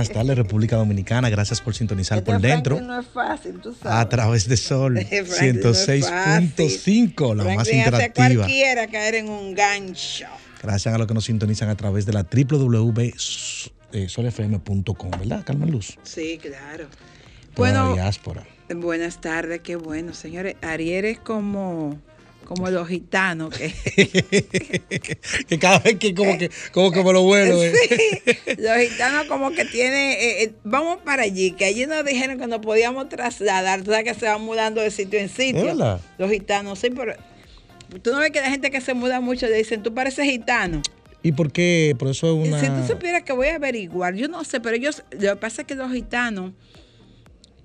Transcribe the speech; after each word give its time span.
Buenas 0.00 0.14
tardes, 0.14 0.38
República 0.38 0.76
Dominicana. 0.76 1.28
Gracias 1.28 1.60
por 1.60 1.74
sintonizar 1.74 2.24
por 2.24 2.40
dentro. 2.40 2.80
No 2.80 2.98
es 2.98 3.06
fácil, 3.06 3.60
tú 3.60 3.74
sabes. 3.74 3.98
A 3.98 4.08
través 4.08 4.48
de 4.48 4.56
Sol 4.56 4.94
Franklin 4.98 5.60
no 5.62 5.70
es 5.72 5.88
106.5, 5.88 7.36
la 7.36 7.44
más 7.44 7.52
Franklin 7.52 7.60
hace 7.60 7.76
interactiva. 7.76 8.36
cualquiera 8.36 8.86
caer 8.86 9.16
en 9.16 9.28
un 9.28 9.54
gancho. 9.54 10.24
Gracias 10.62 10.94
a 10.94 10.96
los 10.96 11.06
que 11.06 11.12
nos 11.12 11.26
sintonizan 11.26 11.68
a 11.68 11.76
través 11.76 12.06
de 12.06 12.14
la 12.14 12.22
www.solfm.com, 12.22 13.10
¿verdad, 15.18 15.44
Carmen 15.44 15.70
Luz? 15.70 15.98
Sí, 16.02 16.38
claro. 16.40 16.86
La 17.58 17.92
diáspora. 17.92 18.46
buenas 18.74 19.20
tardes, 19.20 19.60
qué 19.60 19.76
bueno, 19.76 20.14
señores. 20.14 20.56
Ariel 20.62 21.04
es 21.04 21.18
como, 21.18 21.98
como 22.50 22.68
los 22.68 22.88
gitanos 22.88 23.56
que 23.56 23.72
que 25.48 25.58
cada 25.60 25.78
vez 25.78 26.00
que 26.00 26.12
como 26.16 26.36
que, 26.36 26.50
como 26.72 26.90
que 26.90 27.04
me 27.04 27.12
lo 27.12 27.22
vuelo. 27.22 27.62
eh. 27.62 27.72
Sí, 27.72 28.32
los 28.58 28.76
gitanos 28.76 29.26
como 29.26 29.52
que 29.52 29.64
tienen, 29.66 30.16
eh, 30.18 30.42
eh, 30.42 30.52
vamos 30.64 30.98
para 31.04 31.22
allí, 31.22 31.52
que 31.52 31.64
allí 31.64 31.86
nos 31.86 32.04
dijeron 32.04 32.40
que 32.40 32.48
nos 32.48 32.58
podíamos 32.58 33.08
trasladar, 33.08 33.82
tú 33.84 33.92
sabes 33.92 34.02
que 34.12 34.18
se 34.18 34.26
van 34.26 34.42
mudando 34.42 34.80
de 34.80 34.90
sitio 34.90 35.20
en 35.20 35.28
sitio. 35.28 35.64
¿Verdad? 35.64 36.00
Los 36.18 36.28
gitanos, 36.28 36.80
sí, 36.80 36.90
pero 36.90 37.14
tú 38.02 38.10
no 38.10 38.18
ves 38.18 38.32
que 38.32 38.40
la 38.40 38.50
gente 38.50 38.72
que 38.72 38.80
se 38.80 38.94
muda 38.94 39.20
mucho 39.20 39.46
le 39.46 39.56
dicen, 39.56 39.84
tú 39.84 39.94
pareces 39.94 40.24
gitano. 40.24 40.82
¿Y 41.22 41.30
por 41.30 41.52
qué? 41.52 41.94
Por 42.00 42.08
eso 42.08 42.26
es 42.42 42.48
una... 42.48 42.58
Si 42.60 42.66
tú 42.66 42.94
supieras 42.94 43.22
que 43.22 43.32
voy 43.32 43.46
a 43.46 43.54
averiguar, 43.54 44.16
yo 44.16 44.26
no 44.26 44.42
sé, 44.42 44.58
pero 44.58 44.74
ellos, 44.74 45.04
lo 45.12 45.20
que 45.20 45.36
pasa 45.36 45.62
es 45.62 45.68
que 45.68 45.76
los 45.76 45.92
gitanos, 45.92 46.52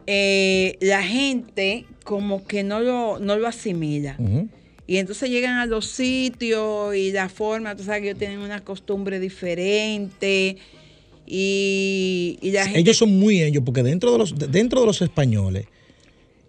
eh, 0.05 0.77
la 0.79 1.01
gente 1.01 1.85
como 2.03 2.45
que 2.45 2.63
no 2.63 2.81
lo, 2.81 3.17
no 3.17 3.35
lo 3.35 3.47
asimila. 3.47 4.15
Ujú. 4.19 4.47
Y 4.87 4.97
entonces 4.97 5.29
llegan 5.29 5.57
a 5.57 5.65
los 5.65 5.87
sitios 5.87 6.95
y 6.95 7.11
la 7.11 7.27
forma, 7.29 7.75
tú 7.75 7.83
sabes 7.83 8.01
que 8.01 8.07
ellos 8.09 8.19
tienen 8.19 8.39
una 8.39 8.63
costumbre 8.63 9.19
diferente. 9.19 10.57
Y, 11.25 12.37
y 12.41 12.51
la 12.51 12.65
gente. 12.65 12.79
Ellos 12.79 12.97
son 12.97 13.17
muy 13.17 13.41
ellos, 13.41 13.63
porque 13.65 13.81
dentro 13.83 14.11
de 14.11 14.17
los, 14.19 14.35
dentro 14.51 14.81
de 14.81 14.85
los 14.85 15.01
españoles, 15.01 15.65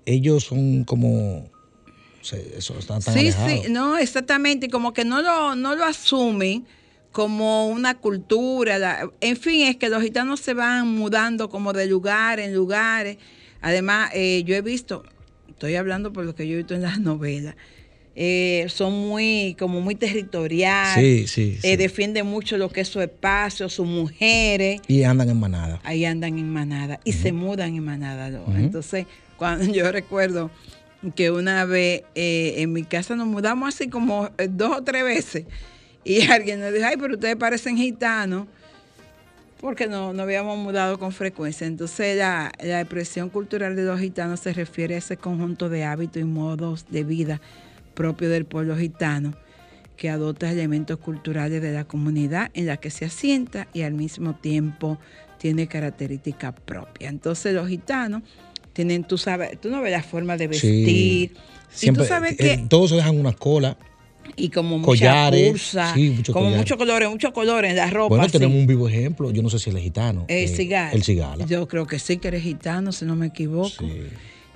ellos 0.05 0.45
son 0.45 0.85
como... 0.85 1.49
eso, 2.23 2.79
están 2.79 3.01
tan 3.03 3.15
Sí, 3.15 3.33
sí, 3.33 3.63
no, 3.71 3.97
exactamente, 3.97 4.69
como 4.69 4.93
que 4.93 5.05
no 5.05 5.23
lo, 5.23 5.55
no 5.55 5.75
lo 5.75 5.85
asumen 5.85 6.67
como 7.13 7.69
una 7.69 7.95
cultura. 7.99 8.79
la- 8.79 9.11
en 9.23 9.37
fin, 9.39 9.67
es 9.67 9.77
que 9.77 9.89
los 9.89 10.03
gitanos 10.03 10.41
se 10.41 10.53
van 10.53 10.87
mudando 10.89 11.49
como 11.49 11.73
de 11.73 11.87
lugar 11.87 12.39
en 12.39 12.53
lugares. 12.55 13.17
Además, 13.63 14.11
eh, 14.15 14.43
yo 14.45 14.55
he 14.55 14.61
visto, 14.61 15.05
estoy 15.49 15.77
hablando 15.77 16.13
por 16.13 16.27
lo 16.27 16.35
que 16.35 16.47
yo 16.47 16.53
he 16.55 16.57
visto 16.59 16.75
en 16.75 16.83
las 16.83 17.01
novelas, 17.01 17.57
eh, 18.19 18.65
son 18.71 18.95
muy, 19.09 19.55
como 19.59 19.81
muy 19.83 19.95
territoriales, 19.95 21.29
Sí, 21.29 21.53
sí, 21.53 21.59
sí. 21.61 21.69
eh, 21.69 21.77
defienden 21.77 22.27
mucho 22.27 22.57
lo 22.57 22.71
que 22.71 22.81
es 22.81 22.89
su 22.89 23.01
espacio, 23.03 23.69
sus 23.69 23.87
mujeres 23.87 24.81
Y 24.89 25.03
andan 25.03 25.29
en 25.29 25.39
manada. 25.39 25.81
ahí 25.85 26.05
andan 26.07 26.39
en 26.39 26.51
manada 26.51 26.99
y 27.05 27.13
se 27.13 27.33
mudan 27.33 27.77
en 27.77 27.85
manada. 27.85 28.29
Entonces, 28.57 29.07
cuando 29.37 29.65
yo 29.73 29.93
recuerdo 29.93 30.51
que 31.15 31.31
una 31.31 31.67
vez 31.67 32.05
eh, 32.15 32.55
en 32.57 32.73
mi 32.73 32.85
casa 32.85 33.15
nos 33.17 33.27
mudamos 33.27 33.69
así 33.75 33.89
como 33.89 34.31
dos 34.49 34.79
o 34.79 34.83
tres 34.83 35.05
veces 35.05 35.45
y 36.03 36.23
alguien 36.31 36.61
nos 36.61 36.73
dijo, 36.73 36.87
ay, 36.87 36.97
pero 36.99 37.15
ustedes 37.15 37.37
parecen 37.37 37.77
gitanos 37.77 38.47
porque 39.61 39.87
no, 39.89 40.13
no 40.13 40.23
habíamos 40.23 40.57
mudado 40.59 40.99
con 40.99 41.13
frecuencia. 41.13 41.67
Entonces, 41.67 42.17
la, 42.17 42.53
la 42.63 42.81
expresión 42.81 43.29
cultural 43.31 43.75
de 43.77 43.85
los 43.85 43.99
gitanos 44.01 44.41
se 44.41 44.53
refiere 44.53 44.95
a 44.95 44.99
ese 44.99 45.17
conjunto 45.17 45.69
de 45.69 45.85
hábitos 45.85 46.21
y 46.23 46.25
modos 46.25 46.87
de 46.91 47.05
vida 47.05 47.41
propio 47.97 48.31
del 48.31 48.45
pueblo 48.45 48.77
gitano 48.77 49.35
que 49.97 50.11
adopta 50.11 50.53
elementos 50.53 50.99
culturales 50.99 51.61
de 51.61 51.73
la 51.73 51.85
comunidad 51.85 52.51
en 52.55 52.67
la 52.67 52.77
que 52.77 52.91
se 52.91 53.07
asienta 53.07 53.67
y 53.73 53.83
al 53.83 53.95
mismo 53.95 54.37
tiempo 54.37 54.99
tiene 55.39 55.67
características 55.67 56.55
propias. 56.65 57.11
Entonces 57.11 57.55
los 57.55 57.69
gitanos 57.69 58.23
tienen, 58.73 59.05
tú 59.05 59.19
sabes, 59.19 59.61
tú 59.61 59.71
no 59.71 59.81
ves 59.81 59.91
la 59.91 60.03
forma 60.03 60.37
de 60.37 60.49
vestir. 60.49 60.87
Sí. 60.87 61.33
y 61.33 61.33
Siempre, 61.71 62.05
tú 62.05 62.09
sabes 62.09 62.33
eh, 62.33 62.37
que, 62.37 62.59
todos 62.69 62.91
se 62.91 62.97
dejan 62.97 63.19
una 63.19 63.33
cola. 63.33 63.77
y 64.37 64.51
como 64.51 64.79
mucha 64.79 64.87
collares, 64.87 65.51
cursa, 65.51 65.95
sí, 65.95 66.11
muchos 66.11 66.33
como 66.33 66.47
collares. 66.47 66.59
muchos 66.59 66.79
colores, 66.79 67.09
muchos 67.09 67.33
colores 67.33 67.71
en 67.71 67.77
la 67.77 67.91
ropa. 67.91 68.17
Bueno, 68.17 68.31
tenemos 68.31 68.57
un 68.57 68.67
vivo 68.67 68.89
ejemplo. 68.89 69.31
Yo 69.31 69.43
no 69.43 69.51
sé 69.51 69.59
si 69.59 69.71
él 69.71 69.77
es 69.79 69.83
gitano. 69.83 70.27
El 70.29 70.45
eh, 70.45 70.49
cigala. 70.49 70.93
El 70.93 71.03
cigala. 71.03 71.47
Yo 71.47 71.67
creo 71.69 71.87
que 71.87 71.99
sí, 71.99 72.19
que 72.19 72.29
eres 72.29 72.43
gitano, 72.43 72.93
si 72.93 73.05
no 73.07 73.17
me 73.17 73.27
equivoco. 73.27 73.69
Sí, 73.69 74.03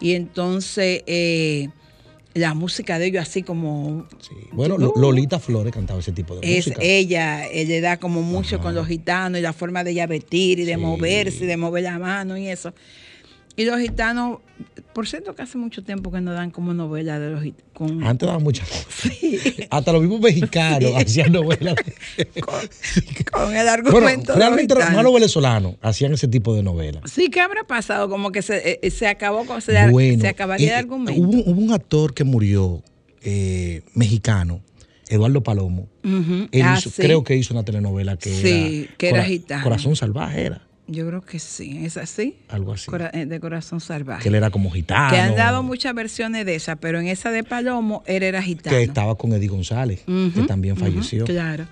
Y 0.00 0.12
entonces 0.12 1.03
eh, 1.06 1.69
la 2.35 2.55
música 2.55 2.99
de 2.99 3.07
ellos 3.07 3.23
así 3.23 3.43
como... 3.43 4.07
sí. 4.21 4.35
Bueno, 4.53 4.79
Lo- 4.79 4.93
Lolita 4.97 5.39
Flores 5.41 5.73
cantaba 5.73 5.99
ese 6.01 6.13
tipo 6.13 6.37
de 6.37 6.41
Es 6.59 6.67
música. 6.69 6.81
ella, 6.83 7.47
ella 7.49 7.81
da 7.81 7.97
como 7.99 8.23
mucho 8.23 8.57
Ajá. 8.57 8.65
con 8.65 8.75
los 8.75 8.87
gitanos 8.87 9.39
y 9.41 9.43
la 9.43 9.53
forma 9.53 9.83
de 9.83 9.91
ella 9.91 10.07
vestir 10.07 10.61
y 10.61 10.65
de 10.65 10.75
Sí. 10.75 10.81
moverse 10.81 11.45
y 11.45 11.47
de 11.47 11.57
mover 11.57 11.83
la 11.85 11.99
mano 11.99 12.37
y 12.37 12.47
eso. 12.49 12.73
Y 13.60 13.65
los 13.66 13.78
gitanos, 13.81 14.38
por 14.94 15.06
cierto 15.06 15.34
que 15.34 15.43
hace 15.43 15.59
mucho 15.59 15.82
tiempo 15.84 16.10
que 16.10 16.21
no 16.21 16.32
dan 16.32 16.50
como 16.50 16.72
novela 16.72 17.19
de 17.19 17.31
los 17.31 17.43
gitanos. 17.43 17.71
Con, 17.75 18.04
Antes 18.04 18.26
daban 18.26 18.43
muchas 18.43 18.69
cosas. 18.69 19.12
Hasta 19.71 19.93
los 19.93 20.03
mismos 20.03 20.21
mexicanos 20.21 20.93
hacían 20.97 21.32
novelas. 21.32 21.75
con 23.32 23.54
el 23.56 23.65
bueno, 23.65 23.70
argumento 23.70 24.32
de 24.32 24.38
los 24.38 24.38
realmente 24.38 24.75
los 24.75 24.91
malos 24.93 25.15
venezolanos 25.15 25.75
hacían 25.82 26.12
ese 26.12 26.28
tipo 26.28 26.54
de 26.54 26.62
novelas. 26.62 27.03
Sí, 27.10 27.28
¿qué 27.31 27.41
habrá 27.41 27.65
pasado? 27.65 28.09
Como 28.09 28.32
que 28.32 28.43
se, 28.43 28.78
eh, 28.82 28.91
se 28.91 29.06
acabó, 29.06 29.44
con- 29.47 29.60
se, 29.62 29.88
bueno, 29.91 30.20
se 30.20 30.28
acabaría 30.28 30.69
el 30.69 30.72
eh, 30.75 30.76
argumento. 30.76 31.20
Hubo, 31.20 31.38
hubo 31.50 31.60
un 31.60 31.72
actor 31.72 32.15
que 32.15 32.25
murió, 32.25 32.82
eh, 33.22 33.82
mexicano, 33.94 34.60
Eduardo 35.09 35.43
Palomo. 35.43 35.88
Él 36.03 36.62
Ah, 36.62 36.76
hizo- 36.78 36.91
sí. 36.91 37.03
Creo 37.03 37.25
que 37.25 37.37
hizo 37.37 37.53
una 37.54 37.65
telenovela 37.65 38.16
que 38.16 38.31
Sí, 38.31 38.84
era, 38.87 38.97
que 38.97 39.09
era 39.09 39.16
Cora- 39.19 39.28
gitano. 39.28 39.65
Corazón 39.65 39.97
Salvaje 39.97 40.43
era, 40.44 40.62
Yo 40.91 41.06
creo 41.06 41.21
que 41.23 41.39
sí, 41.39 41.84
es 41.84 41.97
así. 41.97 42.37
algo 42.49 42.73
así. 42.73 42.87
Cora- 42.91 43.11
eh, 43.15 43.25
de 43.27 43.39
corazón 43.41 43.81
salvaje. 43.81 44.23
que 44.25 44.28
él 44.28 44.34
era 44.34 44.51
como 44.51 44.71
gitano. 44.71 45.11
que 45.11 45.21
han 45.21 45.37
dado 45.37 45.62
muchas 45.62 45.95
versiones 45.95 46.45
de 46.45 46.55
esa, 46.56 46.77
pero 46.77 46.99
en 47.01 47.06
esa 47.06 47.31
de 47.31 47.45
Palomo 47.45 48.03
él 48.06 48.23
era 48.25 48.43
gitano. 48.43 48.77
Que 48.77 48.83
estaba 48.83 49.15
con 49.17 49.33
Eddie 49.33 49.49
González, 49.49 50.03
que 50.34 50.43
también 50.47 50.77
falleció. 50.77 51.25
claro. 51.25 51.67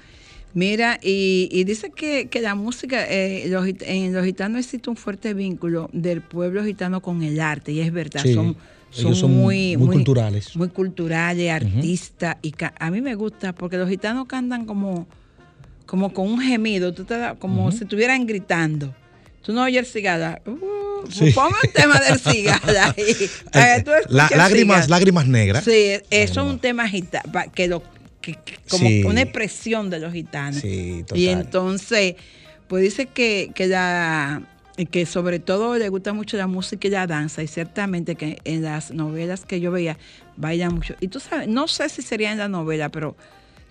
Mira, 0.54 0.98
y, 1.02 1.48
y 1.52 1.64
dice 1.64 1.90
que, 1.90 2.28
que 2.28 2.40
la 2.40 2.54
música, 2.54 3.04
eh, 3.08 3.46
los 3.48 3.66
en 3.82 4.14
los 4.14 4.24
gitanos 4.24 4.60
existe 4.60 4.88
un 4.88 4.96
fuerte 4.96 5.34
vínculo 5.34 5.90
del 5.92 6.22
pueblo 6.22 6.64
gitano 6.64 7.02
con 7.02 7.22
el 7.22 7.38
arte, 7.38 7.70
y 7.72 7.80
es 7.80 7.92
verdad, 7.92 8.22
Sí, 8.22 8.32
son, 8.32 8.56
son 9.14 9.36
muy 9.36 9.76
culturales. 9.76 10.56
Muy 10.56 10.68
culturales, 10.70 11.50
artistas, 11.52 12.36
y 12.42 12.54
a 12.80 12.90
mí 12.90 13.02
me 13.02 13.14
gusta 13.14 13.52
porque 13.52 13.76
los 13.76 13.90
gitanos 13.90 14.26
cantan 14.26 14.64
como, 14.64 15.06
como 15.84 16.14
con 16.14 16.26
un 16.26 16.40
gemido, 16.40 16.94
tú 16.94 17.04
te 17.04 17.14
como 17.38 17.70
si 17.70 17.84
estuvieran 17.84 18.26
gritando. 18.26 18.94
Tú 19.42 19.52
no 19.52 19.62
oyes 19.64 19.78
el 19.80 19.86
cigala. 19.86 20.40
Uh, 20.46 20.58
Sí. 21.10 21.30
Ponme 21.30 21.56
un 21.64 21.72
tema 21.72 21.98
del 22.00 22.18
cigala. 22.34 22.94
ahí, 22.96 23.30
para 23.52 23.76
que 23.76 23.82
tú 23.84 23.90
La- 24.08 24.24
escuches 24.24 24.36
lágrimas, 24.38 24.88
lágrimas 24.90 25.26
negras. 25.28 25.64
Sí, 25.64 25.92
eso 26.10 26.40
es 26.40 26.46
un 26.52 26.58
tema 26.58 26.86
que 27.54 27.68
lo 27.68 27.82
que, 28.20 28.32
que- 28.34 28.56
como 28.68 28.88
Sí. 28.88 29.04
una 29.04 29.22
expresión 29.22 29.90
de 29.90 30.00
los 30.00 30.12
gitanos. 30.12 30.60
Sí, 30.60 31.04
total. 31.06 31.18
y 31.18 31.28
entonces, 31.28 32.14
pues 32.66 32.82
dice 32.82 33.06
que, 33.06 33.52
que 33.54 33.68
la 33.68 34.42
que 34.90 35.06
sobre 35.06 35.38
todo 35.40 35.76
le 35.78 35.88
gusta 35.88 36.12
mucho 36.12 36.36
la 36.36 36.46
música 36.46 36.86
y 36.86 36.90
la 36.90 37.06
danza, 37.06 37.42
y 37.42 37.48
ciertamente 37.48 38.14
que 38.16 38.38
en 38.44 38.62
las 38.62 38.90
novelas 38.92 39.44
que 39.44 39.60
yo 39.60 39.70
veía 39.72 39.96
bailan 40.36 40.74
mucho. 40.74 40.94
Y 41.00 41.08
tú 41.08 41.18
sabes, 41.20 41.48
no 41.48 41.66
sé 41.68 41.88
si 41.88 42.02
sería 42.02 42.30
en 42.32 42.38
la 42.38 42.48
novela, 42.48 42.88
pero 42.88 43.16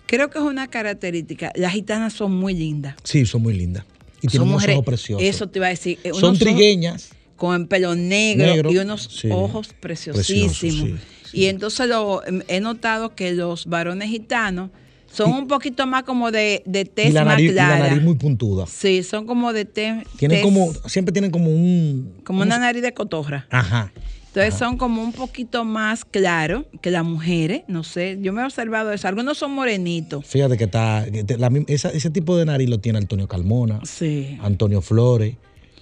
creo 0.06 0.28
que 0.30 0.38
es 0.38 0.44
una 0.44 0.66
característica. 0.68 1.52
Las 1.54 1.72
gitanas 1.72 2.12
son 2.14 2.32
muy 2.34 2.54
lindas. 2.54 2.94
Sí, 3.04 3.24
son 3.26 3.42
muy 3.42 3.54
lindas. 3.54 3.84
Y 4.20 4.26
son 4.26 4.30
tienen 4.30 4.48
unos 4.48 4.52
mujeres, 4.54 4.74
ojos 4.76 4.86
preciosos. 4.86 5.22
Eso 5.26 5.48
te 5.48 5.58
iba 5.58 5.66
a 5.66 5.70
decir. 5.70 5.98
son 6.18 6.38
trigueñas. 6.38 7.10
con 7.36 7.60
el 7.60 7.68
pelo 7.68 7.94
negro, 7.94 8.46
Negro, 8.46 8.72
y 8.72 8.78
unos 8.78 9.02
sí. 9.12 9.28
ojos 9.30 9.68
preciosísimos. 9.78 10.56
Precioso, 10.56 11.02
sí, 11.30 11.38
Y 11.38 11.44
entonces 11.46 11.88
lo, 11.88 12.22
he 12.48 12.60
notado 12.60 13.14
que 13.14 13.32
los 13.32 13.66
varones 13.66 14.08
gitanos 14.10 14.70
son 15.12 15.32
un 15.32 15.46
poquito 15.46 15.86
más 15.86 16.02
como 16.02 16.30
de, 16.30 16.62
de 16.66 16.80
Y 16.80 16.84
tez 16.84 17.14
más 17.14 17.38
y 17.40 17.48
la 17.48 17.52
clara. 17.52 17.78
nariz 17.88 18.02
muy 18.02 18.16
puntuda. 18.16 18.66
Sí, 18.66 19.02
son 19.02 19.24
como 19.26 19.52
de 19.52 19.64
tez. 19.64 20.04
Tienen 20.16 20.38
tez- 20.40 20.42
como, 20.42 20.72
siempre 20.86 21.12
tienen 21.12 21.30
como 21.30 21.50
un... 21.50 22.14
como 22.24 22.42
una 22.42 22.58
nariz 22.58 22.82
de 22.82 22.92
cotorra. 22.92 23.46
Ajá. 23.50 23.92
Entonces 24.40 24.58
son 24.58 24.76
como 24.76 25.02
un 25.02 25.12
poquito 25.12 25.64
más 25.64 26.04
claros 26.04 26.64
que 26.80 26.90
las 26.90 27.04
mujeres, 27.04 27.62
no 27.68 27.82
sé, 27.82 28.18
yo 28.20 28.32
me 28.32 28.42
he 28.42 28.44
observado 28.44 28.92
eso. 28.92 29.08
Algunos 29.08 29.36
son 29.38 29.50
morenitos. 29.52 30.24
Fíjate 30.26 30.56
que 30.56 30.64
está, 30.64 31.04
la 31.38 31.50
esa- 31.66 31.90
ese 31.90 32.10
tipo 32.10 32.36
de 32.36 32.44
nariz 32.44 32.68
lo 32.68 32.78
tiene 32.78 32.98
Antonio 32.98 33.26
Carmona, 33.26 33.80
Sí. 33.84 34.38
Antonio 34.42 34.80
Flores, 34.80 35.34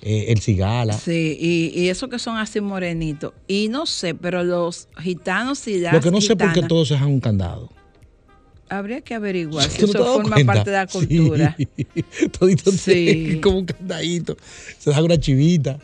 eh, 0.03 0.27
El 0.29 0.41
Cigala. 0.41 0.95
Sí, 0.95 1.37
y, 1.39 1.79
y 1.81 1.89
esos 1.91 2.09
que 2.09 2.19
son 2.19 2.37
así 2.39 2.61
morenitos. 2.61 3.33
Y 3.47 3.69
no 3.69 3.85
sé, 3.87 4.15
pero 4.15 4.43
los 4.43 4.89
gitanos 5.03 5.67
y 5.69 5.79
las 5.81 5.93
Lo 5.93 6.01
que 6.01 6.11
no 6.11 6.21
sé 6.21 6.37
por 6.37 6.47
qué 6.49 6.55
gitanas, 6.55 6.69
todos 6.69 6.89
se 6.89 6.95
dejan 6.95 7.09
un 7.09 7.21
candado. 7.21 7.71
Habría 8.69 9.01
que 9.03 9.15
averiguar 9.15 9.69
si 9.71 9.81
¿Tú 9.81 9.87
no 9.93 9.93
eso 10.01 10.15
forma 10.15 10.35
cuenta? 10.37 10.53
parte 10.55 10.71
de 10.71 10.77
la 10.77 10.89
Sí. 10.89 10.99
cultura. 10.99 11.57
Todito 12.39 12.73
Sí. 12.73 13.39
como 13.43 13.59
un 13.59 13.67
candadito. 13.67 14.37
Se 14.79 14.91
deja 14.91 15.03
una 15.03 15.19
chivita. 15.21 15.79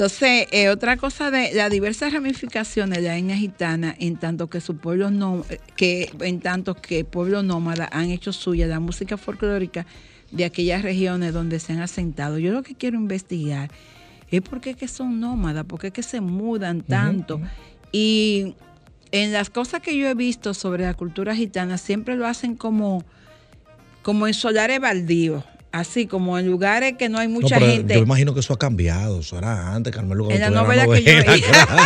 Entonces, 0.00 0.46
eh, 0.50 0.70
otra 0.70 0.96
cosa 0.96 1.30
de 1.30 1.52
las 1.52 1.70
diversas 1.70 2.14
ramificaciones 2.14 3.02
de 3.02 3.04
la 3.06 3.18
etnia 3.18 3.36
gitana, 3.36 3.94
en 3.98 4.16
tanto 4.16 4.48
que 4.48 4.62
su 4.62 4.78
pueblo 4.78 5.10
no, 5.10 5.44
que 5.76 6.10
en 6.20 6.40
tanto 6.40 6.74
que 6.74 7.04
pueblos 7.04 7.44
nómadas 7.44 7.90
han 7.92 8.08
hecho 8.08 8.32
suya 8.32 8.66
la 8.66 8.80
música 8.80 9.18
folclórica 9.18 9.84
de 10.30 10.46
aquellas 10.46 10.80
regiones 10.80 11.34
donde 11.34 11.60
se 11.60 11.74
han 11.74 11.82
asentado. 11.82 12.38
Yo 12.38 12.50
lo 12.50 12.62
que 12.62 12.74
quiero 12.74 12.96
investigar 12.96 13.70
es 14.30 14.40
por 14.40 14.62
qué 14.62 14.72
que 14.72 14.88
son 14.88 15.20
nómadas, 15.20 15.66
por 15.66 15.78
qué 15.78 15.90
que 15.90 16.02
se 16.02 16.22
mudan 16.22 16.80
tanto. 16.80 17.38
Y 17.92 18.54
en 19.12 19.34
las 19.34 19.50
cosas 19.50 19.82
que 19.82 19.98
yo 19.98 20.08
he 20.08 20.14
visto 20.14 20.54
sobre 20.54 20.84
la 20.84 20.94
cultura 20.94 21.36
gitana, 21.36 21.76
siempre 21.76 22.16
lo 22.16 22.26
hacen 22.26 22.56
como, 22.56 23.04
como 24.00 24.26
en 24.26 24.32
solares 24.32 24.80
baldíos, 24.80 25.44
así 25.72 26.06
como 26.06 26.38
en 26.38 26.46
lugares 26.46 26.94
que 26.98 27.08
no 27.08 27.18
hay 27.18 27.28
mucha 27.28 27.56
no, 27.56 27.60
pero 27.60 27.72
gente. 27.72 27.94
Yo 27.94 28.00
imagino 28.00 28.34
que 28.34 28.40
eso 28.40 28.52
ha 28.54 28.58
cambiado. 28.58 29.20
Eso 29.20 29.38
era 29.38 29.74
antes, 29.74 29.92
Carmelo. 29.94 30.30
En 30.30 30.40
la 30.40 30.50
novela 30.50 30.84
que 30.86 31.02
yo 31.02 31.12
veía. 31.24 31.46
claro. 31.46 31.82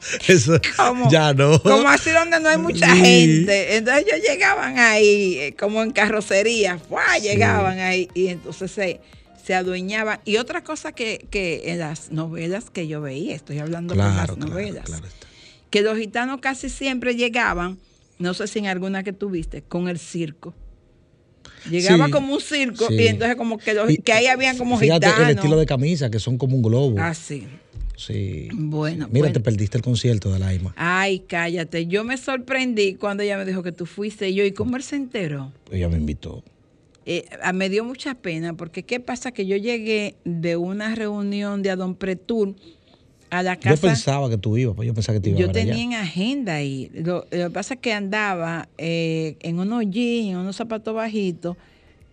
Eso 0.28 0.58
como, 0.76 1.10
ya 1.10 1.34
no. 1.34 1.60
como 1.62 1.88
así 1.88 2.10
donde 2.10 2.40
no 2.40 2.48
hay 2.48 2.56
mucha 2.58 2.92
Sí. 2.94 3.00
gente. 3.00 3.76
Entonces 3.76 4.04
ellos 4.06 4.26
llegaban 4.26 4.78
ahí, 4.78 5.34
eh, 5.38 5.54
como 5.58 5.82
en 5.82 5.90
carrocería, 5.90 6.78
¡fua! 6.78 7.18
llegaban 7.18 7.78
ahí 7.80 8.08
y 8.14 8.28
entonces 8.28 8.70
se, 8.70 9.00
se 9.44 9.54
adueñaban. 9.54 10.20
Y 10.24 10.38
otra 10.38 10.64
cosa 10.64 10.92
que, 10.92 11.26
que 11.30 11.72
en 11.72 11.80
las 11.80 12.10
novelas 12.12 12.70
que 12.70 12.88
yo 12.88 13.00
veía, 13.02 13.34
estoy 13.34 13.58
hablando 13.58 13.92
Claro, 13.94 14.10
de 14.10 14.16
las 14.16 14.26
claro, 14.36 14.48
novelas, 14.50 14.90
que 15.68 15.82
los 15.82 15.98
gitanos 15.98 16.40
casi 16.40 16.70
siempre 16.70 17.14
llegaban, 17.14 17.78
no 18.18 18.32
sé 18.32 18.46
si 18.46 18.60
en 18.60 18.66
alguna 18.68 19.02
que 19.02 19.12
tuviste, 19.12 19.60
con 19.62 19.88
el 19.88 19.98
circo. 19.98 20.54
Llegaba 21.68 22.06
Sí, 22.06 22.10
como 22.12 22.34
un 22.34 22.40
circo 22.40 22.86
sí. 22.88 22.94
y 22.94 23.06
entonces 23.08 23.36
como 23.36 23.58
que, 23.58 23.74
los, 23.74 23.90
Y- 23.90 23.98
que 23.98 24.12
ahí 24.12 24.26
habían 24.26 24.56
como 24.56 24.78
Fíjate 24.78 25.06
gitanos. 25.06 25.28
el 25.30 25.36
estilo 25.36 25.56
de 25.58 25.66
camisa, 25.66 26.10
que 26.10 26.18
son 26.20 26.38
como 26.38 26.56
un 26.56 26.62
globo. 26.62 26.98
Así. 27.00 27.46
Sí. 27.96 28.48
Bueno, 28.54 29.08
Mira, 29.08 29.24
bueno. 29.26 29.32
te 29.34 29.40
perdiste 29.40 29.76
el 29.76 29.82
concierto 29.84 30.32
de 30.32 30.38
Laima. 30.38 30.72
Ay, 30.76 31.20
cállate. 31.28 31.86
Yo 31.86 32.02
me 32.02 32.16
sorprendí 32.16 32.94
cuando 32.94 33.22
ella 33.22 33.36
me 33.36 33.44
dijo 33.44 33.62
que 33.62 33.72
tú 33.72 33.84
fuiste 33.84 34.30
y 34.30 34.34
yo. 34.34 34.44
¿Y 34.44 34.52
cómo 34.52 34.76
él 34.78 34.82
se 34.82 34.96
enteró? 34.96 35.52
Ella 35.70 35.88
me 35.90 35.98
invitó. 35.98 36.42
Eh, 37.04 37.26
ah, 37.42 37.52
me 37.52 37.68
dio 37.68 37.84
mucha 37.84 38.14
pena 38.14 38.54
porque 38.54 38.84
¿qué 38.84 39.00
pasa? 39.00 39.32
Que 39.32 39.44
yo 39.46 39.56
llegué 39.56 40.14
de 40.24 40.56
una 40.56 40.94
reunión 40.94 41.62
de 41.62 41.70
Adon 41.70 41.94
Pretur 41.94 42.54
a 43.30 43.42
la 43.42 43.54
Yo 43.54 43.60
casa. 43.60 43.86
pensaba 43.88 44.28
que 44.28 44.36
tú 44.38 44.56
ibas, 44.56 44.74
pues 44.76 44.86
yo 44.86 44.94
pensaba 44.94 45.16
que 45.18 45.22
te 45.22 45.30
ibas 45.30 45.40
Yo 45.40 45.48
a 45.48 45.52
ver 45.52 45.62
allá. 45.62 45.72
tenía 45.72 45.84
en 45.98 46.04
agenda 46.04 46.54
ahí. 46.54 46.90
Lo, 46.94 47.26
lo 47.30 47.48
que 47.48 47.50
pasa 47.50 47.74
es 47.74 47.80
que 47.80 47.92
andaba 47.92 48.68
eh, 48.78 49.36
en 49.40 49.58
unos 49.58 49.84
jeans, 49.88 50.30
en 50.30 50.36
unos 50.36 50.56
zapatos 50.56 50.94
bajitos, 50.94 51.56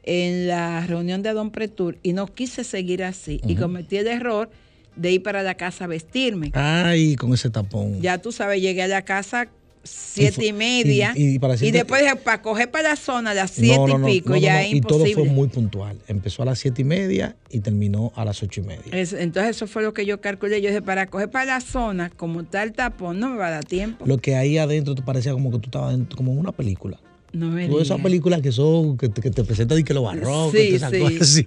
en 0.03 0.47
la 0.47 0.85
reunión 0.87 1.21
de 1.23 1.29
Adon 1.29 1.51
Pretur 1.51 1.97
y 2.03 2.13
no 2.13 2.27
quise 2.27 2.63
seguir 2.63 3.03
así. 3.03 3.41
Y 3.45 3.55
cometí 3.55 3.97
el 3.97 4.07
error 4.07 4.49
de 4.95 5.11
ir 5.11 5.21
para 5.23 5.43
la 5.43 5.55
casa 5.55 5.83
a 5.83 5.87
vestirme. 5.87 6.51
Ay, 6.53 7.15
con 7.15 7.33
ese 7.33 7.49
tapón. 7.49 7.99
Ya 8.01 8.17
tú 8.19 8.31
sabes, 8.31 8.61
llegué 8.61 8.83
a 8.83 8.87
la 8.87 9.01
casa 9.03 9.47
siete 9.89 10.31
fue- 10.33 10.45
y 10.47 10.53
media. 10.53 11.13
y- 11.15 11.23
Y, 11.31 11.35
y 11.35 11.39
para 11.39 11.55
después 11.55 12.01
dije, 12.01 12.15
para 12.15 12.41
coger 12.41 12.69
para 12.71 12.89
la 12.89 12.95
zona 12.95 13.31
a 13.31 13.33
las 13.33 13.51
siete 13.51 13.77
no, 13.77 13.87
no, 13.87 13.97
no, 13.99 14.09
y 14.09 14.21
pico, 14.21 14.35
ya 14.35 14.63
es 14.63 14.73
Y 14.73 14.81
todo 14.81 14.99
imposible. 14.99 15.13
fue 15.25 15.33
muy 15.33 15.47
puntual. 15.47 15.97
Empezó 16.07 16.43
a 16.43 16.45
las 16.45 16.59
siete 16.59 16.81
y 16.81 16.85
media 16.85 17.35
y 17.49 17.59
terminó 17.59 18.11
a 18.15 18.25
las 18.25 18.41
ocho 18.43 18.61
y 18.61 18.63
media. 18.63 18.83
Es- 18.91 19.13
entonces 19.13 19.55
eso 19.55 19.67
fue 19.67 19.83
lo 19.83 19.93
que 19.93 20.05
yo 20.05 20.19
calculé. 20.21 20.61
Yo 20.61 20.69
dije, 20.69 20.81
para 20.81 21.07
coger 21.07 21.29
para 21.29 21.45
la 21.45 21.61
zona, 21.61 22.09
como 22.09 22.43
tal 22.43 22.73
tapón, 22.73 23.19
no 23.19 23.29
me 23.29 23.37
va 23.37 23.47
a 23.47 23.51
dar 23.51 23.65
tiempo. 23.65 24.05
Lo 24.05 24.17
que 24.17 24.35
ahí 24.35 24.57
adentro 24.57 24.95
te 24.95 25.01
parecía 25.01 25.31
como 25.33 25.51
que 25.51 25.59
tú 25.59 25.65
estabas 25.65 25.91
dentro, 25.95 26.17
como 26.17 26.31
en 26.31 26.39
una 26.39 26.51
película. 26.51 26.99
no 27.33 27.49
me 27.51 27.67
Todas 27.67 27.85
esas 27.87 27.99
películas 28.01 28.41
que 28.41 28.51
son, 28.51 28.97
que 28.97 29.09
te, 29.09 29.21
que 29.21 29.29
te 29.29 29.43
presentan 29.43 29.77
y 29.77 29.83
que 29.83 29.93
los 29.93 30.03
barrocos, 30.03 30.53
Sí, 30.53 30.69
y 30.71 30.75
esas 30.75 30.91
sí. 30.91 30.99
cosas 30.99 31.21
así. 31.21 31.43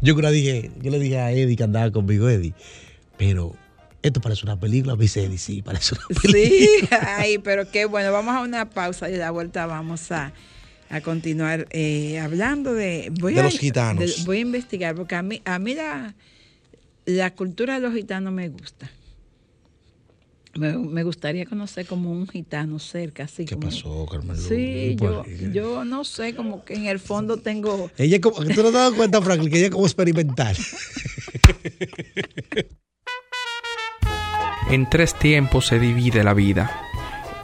Yo 0.00 0.16
que 0.16 0.22
le 0.22 0.30
dije, 0.32 0.70
yo 0.80 0.90
le 0.90 0.98
dije 0.98 1.18
a 1.18 1.32
Eddie 1.32 1.56
que 1.56 1.64
andaba 1.64 1.90
conmigo, 1.90 2.28
Eddie, 2.30 2.54
pero 3.18 3.54
esto 4.02 4.20
parece 4.20 4.44
una 4.44 4.58
película, 4.58 4.94
Eddie, 4.94 5.38
sí, 5.38 5.62
parece 5.62 5.94
una 5.94 6.20
película. 6.20 6.32
Sí, 6.48 6.68
ay, 7.06 7.38
pero 7.38 7.70
qué 7.70 7.84
bueno. 7.84 8.12
Vamos 8.12 8.34
a 8.34 8.40
una 8.42 8.70
pausa 8.70 9.08
y 9.08 9.12
de 9.12 9.18
la 9.18 9.30
vuelta 9.30 9.66
vamos 9.66 10.10
a, 10.10 10.32
a 10.88 11.00
continuar 11.02 11.66
eh, 11.70 12.18
hablando 12.18 12.72
de... 12.74 13.12
Voy 13.20 13.34
De 13.34 13.40
a- 13.40 13.44
los 13.44 13.58
gitanos. 13.58 14.04
de- 14.04 14.24
voy 14.24 14.38
a 14.38 14.40
investigar, 14.40 14.94
porque 14.94 15.14
a 15.14 15.22
mí, 15.22 15.42
a 15.44 15.58
mí 15.58 15.74
la, 15.74 16.14
la 17.04 17.34
cultura 17.34 17.74
de 17.74 17.80
los 17.80 17.94
gitanos 17.94 18.32
me 18.32 18.48
gusta. 18.48 18.90
Me, 20.58 20.76
me 20.76 21.04
gustaría 21.04 21.46
conocer 21.46 21.86
como 21.86 22.10
un 22.10 22.26
gitano 22.26 22.80
cerca, 22.80 23.22
así 23.24 23.44
¿Qué 23.44 23.54
como... 23.54 23.68
pasó, 23.68 24.04
Carmelo? 24.06 24.40
Sí, 24.40 24.96
yo, 24.98 25.24
yo 25.52 25.84
no 25.84 26.02
sé, 26.04 26.34
como 26.34 26.64
que 26.64 26.74
en 26.74 26.86
el 26.86 26.98
fondo 26.98 27.36
tengo... 27.36 27.88
Ella 27.96 28.20
como, 28.20 28.38
¿tú 28.38 28.48
no 28.48 28.54
te 28.54 28.60
has 28.66 28.72
dado 28.72 28.96
cuenta, 28.96 29.22
Franklin, 29.22 29.48
que 29.50 29.58
ella 29.58 29.66
es 29.66 29.72
como 29.72 29.86
experimental? 29.86 30.56
En 34.70 34.88
tres 34.88 35.14
tiempos 35.14 35.66
se 35.66 35.80
divide 35.80 36.22
la 36.22 36.32
vida, 36.32 36.70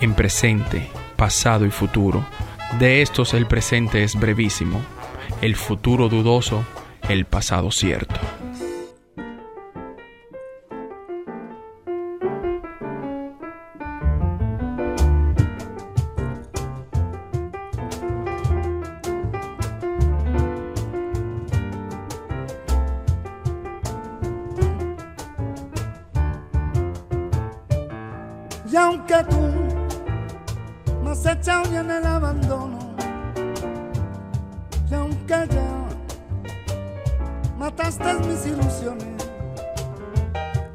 en 0.00 0.14
presente, 0.14 0.88
pasado 1.16 1.66
y 1.66 1.70
futuro. 1.70 2.24
De 2.78 3.02
estos 3.02 3.34
el 3.34 3.46
presente 3.46 4.04
es 4.04 4.14
brevísimo, 4.14 4.80
el 5.42 5.56
futuro 5.56 6.08
dudoso, 6.08 6.64
el 7.08 7.24
pasado 7.24 7.72
cierto. 7.72 8.14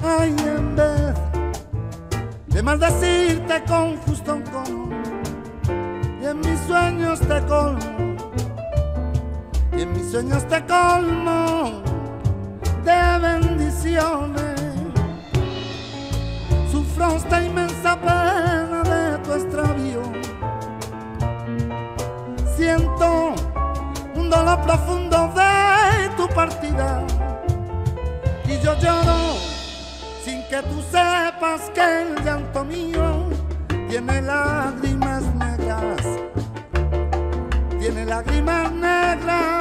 Ay, 0.04 0.36
en 0.46 0.76
vez 0.76 1.16
de 2.48 2.62
maldecirte 2.62 3.64
con 3.68 3.98
justo 3.98 4.36
encono, 4.36 4.90
y 6.22 6.26
en 6.26 6.40
mis 6.40 6.60
sueños 6.62 7.20
te 7.20 7.42
colmo, 7.46 8.16
y 9.78 9.82
en 9.82 9.94
mis 9.94 10.12
sueños 10.12 10.46
te 10.48 10.66
colmo 10.66 11.82
de 12.84 13.20
bendiciones. 13.22 14.62
Sufro 16.72 17.16
esta 17.16 17.44
inmensa 17.44 18.00
pena 18.00 18.84
de 18.84 19.18
tu 19.20 19.34
extravío. 19.34 20.02
Siento 22.56 23.34
un 24.16 24.30
dolor 24.30 24.62
profundo 24.62 25.32
de 25.36 26.10
tu 26.16 26.28
partida 26.34 27.04
yo 28.64 28.78
lloro 28.80 29.38
sin 30.24 30.44
que 30.50 30.62
tú 30.64 30.82
sepas 30.92 31.70
que 31.74 32.02
el 32.02 32.24
llanto 32.24 32.64
mío 32.64 33.30
tiene 33.90 34.22
lágrimas 34.22 35.24
negras, 35.36 36.06
tiene 37.80 38.06
lágrimas 38.06 38.72
negras 38.72 39.61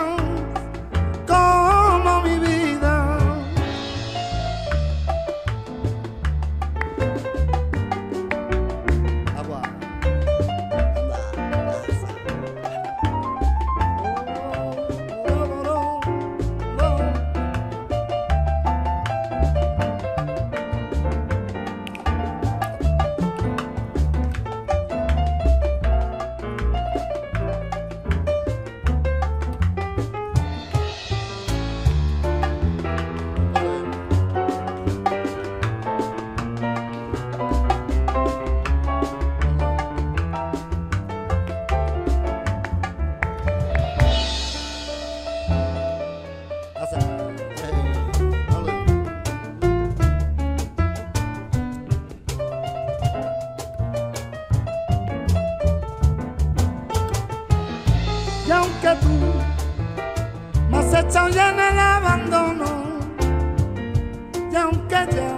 que 58.90 59.06
tú 59.06 60.68
me 60.70 60.78
has 60.78 60.92
echado 60.94 61.28
ya 61.28 61.50
en 61.50 61.60
el 61.60 61.78
abandono. 61.78 62.64
Y 64.52 64.56
aunque 64.56 65.06
ya 65.12 65.32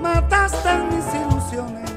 mataste 0.00 0.70
mis 0.90 1.06
ilusiones, 1.14 1.90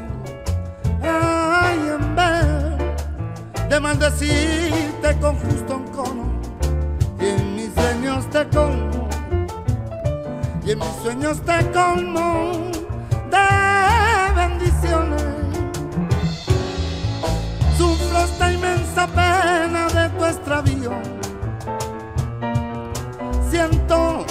ay, 1.01 1.79
en 1.99 2.15
vez 2.15 3.69
de 3.69 3.79
maldecirte 3.79 5.17
con 5.19 5.35
justo 5.39 5.73
encono, 5.73 6.25
y 7.19 7.25
en 7.25 7.55
mis 7.55 7.73
sueños 7.73 8.29
te 8.29 8.47
colmo, 8.47 9.09
y 10.63 10.71
en 10.71 10.79
mis 10.79 10.95
sueños 11.03 11.41
te 11.41 11.71
colmo 11.71 12.71
pena 19.06 19.88
de 19.88 20.10
tu 20.18 20.25
extravío. 20.25 20.92
Siento 23.50 24.25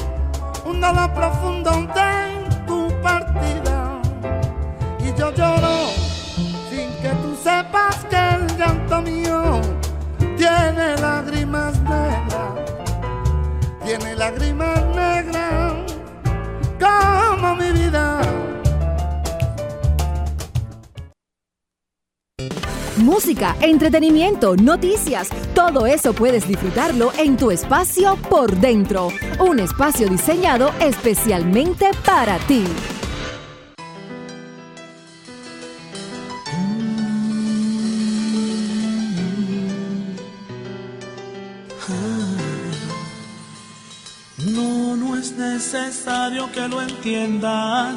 un 0.64 0.80
dolor 0.80 1.12
profundo 1.12 1.70
de 1.70 2.64
tu 2.66 2.88
partida. 3.00 4.00
Y 4.98 5.14
yo 5.18 5.30
lloro 5.32 5.90
sin 6.68 6.90
que 7.00 7.10
tú 7.22 7.36
sepas 7.36 8.04
que 8.10 8.16
el 8.16 8.56
llanto 8.56 9.02
mío 9.02 9.60
tiene 10.36 10.96
lágrimas 10.96 11.78
negras. 11.82 12.54
Tiene 13.84 14.16
lágrimas 14.16 14.65
Música, 23.16 23.56
entretenimiento, 23.62 24.56
noticias, 24.56 25.30
todo 25.54 25.86
eso 25.86 26.12
puedes 26.12 26.46
disfrutarlo 26.46 27.12
en 27.16 27.38
tu 27.38 27.50
espacio 27.50 28.16
por 28.28 28.54
dentro. 28.56 29.08
Un 29.40 29.58
espacio 29.58 30.06
diseñado 30.06 30.70
especialmente 30.80 31.88
para 32.04 32.36
ti. 32.40 32.62
No, 44.54 44.94
no 44.94 45.16
es 45.16 45.32
necesario 45.32 46.52
que 46.52 46.68
lo 46.68 46.82
entiendas, 46.82 47.96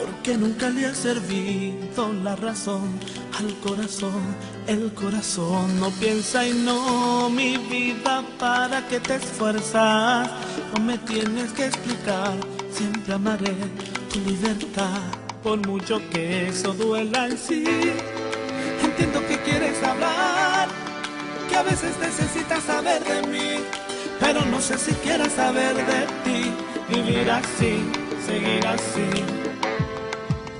porque 0.00 0.36
nunca 0.36 0.68
le 0.70 0.86
he 0.86 0.94
servido 0.94 2.12
la 2.24 2.36
razón 2.36 2.98
al 3.38 3.54
corazón. 3.60 4.22
El 4.66 4.92
corazón 4.94 5.80
no 5.80 5.90
piensa 5.90 6.46
y 6.46 6.52
no, 6.52 7.28
mi 7.30 7.56
vida, 7.56 8.22
para 8.38 8.86
que 8.88 9.00
te 9.00 9.16
esfuerzas. 9.16 10.30
No 10.74 10.82
me 10.82 10.98
tienes 10.98 11.52
que 11.52 11.66
explicar, 11.66 12.34
siempre 12.72 13.14
amaré 13.14 13.54
tu 14.12 14.20
libertad, 14.20 15.00
por 15.42 15.64
mucho 15.66 16.00
que 16.10 16.48
eso 16.48 16.72
duela 16.72 17.26
en 17.26 17.38
sí. 17.38 17.64
Entiendo 18.82 19.26
que 19.26 19.38
quieres 19.42 19.82
hablar, 19.82 20.68
que 21.48 21.56
a 21.56 21.62
veces 21.62 21.92
necesitas 22.00 22.62
saber 22.64 23.02
de 23.04 23.26
mí, 23.28 23.64
pero 24.18 24.44
no 24.46 24.60
sé 24.60 24.78
si 24.78 24.92
quieres 24.94 25.32
saber 25.32 25.74
de 25.74 26.06
ti. 26.24 26.52
Vivir 26.88 27.30
así, 27.30 27.84
seguir 28.26 28.66
así, 28.66 29.49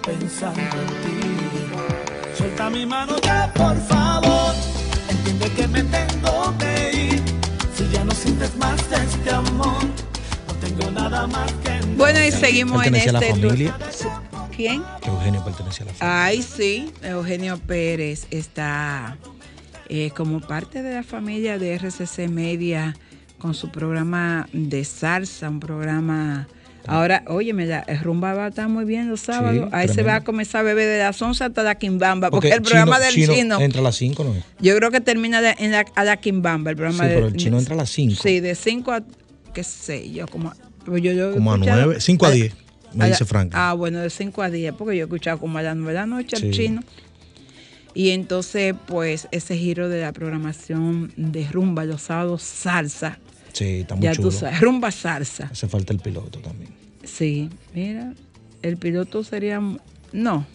pensando 0.03 0.61
en 0.61 0.87
ti. 1.03 2.37
Suelta 2.37 2.71
mi 2.71 2.87
mano 2.87 3.17
ya, 3.23 3.53
por 3.55 3.77
favor. 3.87 4.55
Entiende 5.09 5.51
que 5.53 5.69
me 5.69 5.83
tengo 5.85 6.55
que 6.59 7.07
ir. 7.13 7.23
Si 7.77 7.89
ya 7.93 8.05
no 8.05 8.13
sientes 8.13 8.57
más 8.57 8.89
de 8.91 8.97
este 8.97 9.31
amor, 9.31 9.85
no 10.47 10.55
tengo 10.61 10.91
nada 10.91 11.27
más 11.27 11.53
que. 11.65 11.81
Bueno, 11.97 12.25
y 12.25 12.31
seguimos 12.33 12.87
en 12.87 12.95
a 12.95 13.13
la 13.13 13.19
este. 13.19 13.31
familia. 13.31 13.77
¿Quién? 14.57 14.83
Eugenio 15.07 15.45
pertenece 15.45 15.83
a 15.83 15.87
la 15.87 15.93
familia. 15.93 16.25
Ay, 16.25 16.43
sí, 16.43 16.93
Eugenio 17.03 17.59
Pérez 17.59 18.27
está 18.31 19.17
eh, 19.89 20.11
como 20.17 20.41
parte 20.41 20.83
de 20.83 20.95
la 20.95 21.03
familia 21.03 21.59
de 21.59 21.77
RCC 21.79 22.29
Media 22.29 22.97
con 23.39 23.55
su 23.55 23.71
programa 23.71 24.49
de 24.53 24.85
salsa, 24.85 25.49
un 25.49 25.61
programa... 25.61 26.47
Ahora, 26.91 27.23
oye, 27.29 27.53
la 27.53 27.85
rumba 28.03 28.35
va 28.35 28.47
a 28.47 28.49
estar 28.49 28.69
muy 28.69 28.85
bien 28.85 29.09
los 29.09 29.21
sábados. 29.21 29.69
Ahí 29.73 29.89
se 29.89 29.95
tremendo. 29.95 30.05
va 30.13 30.15
a 30.17 30.21
comenzar 30.25 30.61
a 30.61 30.63
beber 30.65 30.89
de 30.89 30.99
las 30.99 31.21
11 31.23 31.45
hasta 31.45 31.63
la 31.63 31.77
quimbamba, 31.77 32.31
porque, 32.31 32.49
Porque 32.49 32.57
el 32.57 32.63
programa 32.63 32.99
del 32.99 33.15
chino, 33.15 33.35
chino, 33.35 33.61
entra 33.61 33.81
a 33.81 33.85
las 33.85 33.97
5, 33.97 34.25
¿no 34.25 34.35
yo 34.61 34.77
creo 34.77 34.91
que 34.91 35.01
termina 35.01 35.41
de- 35.41 35.55
en 35.59 35.71
la, 35.73 35.85
a 35.95 36.05
la 36.05 36.17
quimbamba, 36.19 36.71
el 36.71 36.77
programa 36.77 37.05
Sí, 37.05 37.09
de- 37.11 37.15
pero 37.15 37.27
el 37.29 37.37
chino 37.37 37.59
entra 37.59 37.75
a 37.75 37.79
las 37.79 37.91
5. 37.91 38.21
Sí, 38.23 38.41
de 38.41 38.55
5 38.55 38.93
a, 38.93 39.03
qué 39.55 39.63
sé 39.65 40.11
yo, 40.11 40.27
como, 40.27 40.53
pues 40.85 41.03
yo, 41.03 41.13
yo 41.13 41.33
Como 41.33 41.53
a 41.53 41.55
escuchado- 41.57 41.83
9, 41.87 42.01
5 42.01 42.27
a 42.27 42.31
10, 42.31 42.55
me 42.95 43.05
a 43.05 43.09
dice 43.09 43.25
Frank. 43.25 43.53
Ah, 43.55 43.73
bueno, 43.75 44.01
de 44.01 44.11
5 44.11 44.43
a 44.43 44.51
10, 44.51 44.73
porque 44.75 44.97
yo 44.97 45.03
he 45.03 45.07
escuchado 45.07 45.39
como 45.39 45.59
a 45.59 45.63
las 45.63 45.77
9 45.77 45.93
de 45.93 45.99
la 46.01 46.07
noche 46.07 46.37
al 46.37 46.43
Sí. 46.43 46.51
chino. 46.51 46.83
Y 47.95 48.11
entonces, 48.11 48.75
pues, 48.87 49.27
ese 49.33 49.57
giro 49.57 49.89
de 49.89 50.01
la 50.01 50.13
programación 50.13 51.13
de 51.17 51.47
rumba 51.51 51.85
los 51.85 52.03
sábados, 52.03 52.43
salsa. 52.43 53.19
Sí, 53.53 53.81
está 53.81 53.97
muy 53.97 54.05
Ya 54.05 54.13
chulo. 54.15 54.29
tú 54.31 54.37
sabes, 54.37 54.61
rumba 54.61 54.93
salsa. 54.93 55.49
Hace 55.51 55.67
falta 55.67 55.93
el 55.93 55.99
piloto 55.99 56.39
también. 56.39 56.71
Sí, 57.11 57.51
mira, 57.75 58.15
el 58.63 58.77
piloto 58.77 59.25
sería. 59.25 59.61
No. 60.13 60.47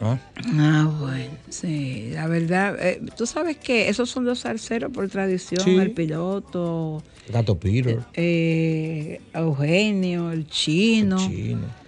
¿Ah? 0.00 0.18
Ah, 0.56 0.90
bueno, 0.98 1.30
sí, 1.48 2.10
la 2.12 2.26
verdad, 2.26 2.76
eh, 2.84 3.00
tú 3.16 3.24
sabes 3.24 3.56
que 3.56 3.88
esos 3.88 4.10
son 4.10 4.24
los 4.24 4.40
salseros 4.40 4.90
por 4.92 5.08
tradición, 5.08 5.62
Sí. 5.64 5.76
el 5.76 5.92
piloto, 5.92 7.02
Gato 7.28 7.56
Peter, 7.56 8.00
eh, 8.14 9.20
Eugenio, 9.32 10.32
el 10.32 10.46
chino. 10.48 11.18
el 11.24 11.28
chino. 11.30 11.82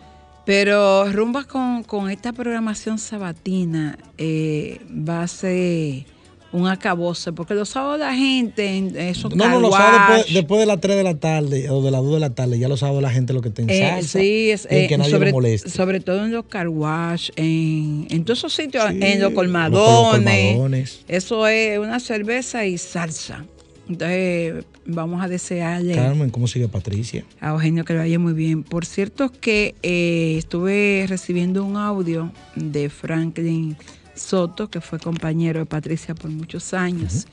Pero 0.47 1.11
rumba 1.11 1.43
con, 1.45 1.83
con 1.83 2.09
esta 2.11 2.33
programación 2.33 2.99
sabatina 2.99 3.99
eh, 4.19 4.79
va 4.91 5.23
a 5.23 5.27
ser 5.29 6.05
un 6.55 6.69
acabose, 6.69 7.33
porque 7.33 7.55
los 7.55 7.69
sábados 7.69 7.99
la 7.99 8.15
gente 8.15 8.77
en 8.77 8.97
esos 8.97 9.35
No, 9.35 9.49
no, 9.49 9.61
los 9.61 9.73
sábados 9.75 10.17
después, 10.19 10.35
después 10.35 10.61
de 10.61 10.67
las 10.67 10.81
3 10.81 10.97
de 10.97 11.03
la 11.03 11.15
tarde 11.19 11.69
o 11.69 11.83
de 11.83 11.91
las 11.91 12.01
2 12.03 12.15
de 12.15 12.21
la 12.21 12.31
tarde, 12.35 12.59
ya 12.61 12.69
los 12.69 12.81
sábados 12.81 13.03
la 13.03 13.11
gente 13.11 13.33
lo 13.33 13.43
que 13.43 13.49
está 13.49 13.63
en 13.63 13.71
eh, 13.71 14.01
sí, 14.03 14.51
es, 14.51 14.67
eh, 14.71 14.87
que 14.89 14.97
nadie 14.97 15.11
sobre, 15.11 15.33
moleste. 15.33 15.69
sobre 15.69 15.99
todo 15.99 16.25
en 16.25 16.31
los 16.33 16.45
car 16.47 16.69
wash, 16.69 17.31
en, 17.35 18.07
en 18.09 18.25
todos 18.25 18.39
esos 18.39 18.55
sitios, 18.55 18.85
Sí, 18.89 18.99
en 19.03 19.21
los 19.21 19.31
los 19.31 19.33
colmadones. 19.35 20.53
colmadones. 20.55 21.01
Eso 21.09 21.47
es 21.49 21.79
una 21.79 21.99
cerveza 21.99 22.65
y 22.67 22.79
salsa. 22.79 23.45
Entonces, 23.89 24.65
vamos 24.87 25.23
a 25.23 25.29
desearle 25.29 25.95
Carmen, 25.95 26.31
¿cómo 26.31 26.47
sigue 26.47 26.69
Patricia? 26.69 27.25
a 27.41 27.51
Eugenio 27.51 27.85
que 27.85 27.93
le 27.95 27.99
vaya 27.99 28.19
muy 28.19 28.33
bien. 28.33 28.63
Por 28.63 28.87
cierto 28.87 29.31
que 29.41 29.75
eh, 29.83 30.37
estuve 30.39 31.05
recibiendo 31.09 31.65
un 31.65 31.77
audio 31.77 32.33
de 32.57 32.89
Franklin 32.89 33.77
Soto, 34.15 34.69
que 34.71 34.81
fue 34.81 34.99
compañero 34.99 35.61
de 35.61 35.67
Patricia 35.67 36.15
por 36.15 36.31
muchos 36.31 36.73
años, 36.75 37.27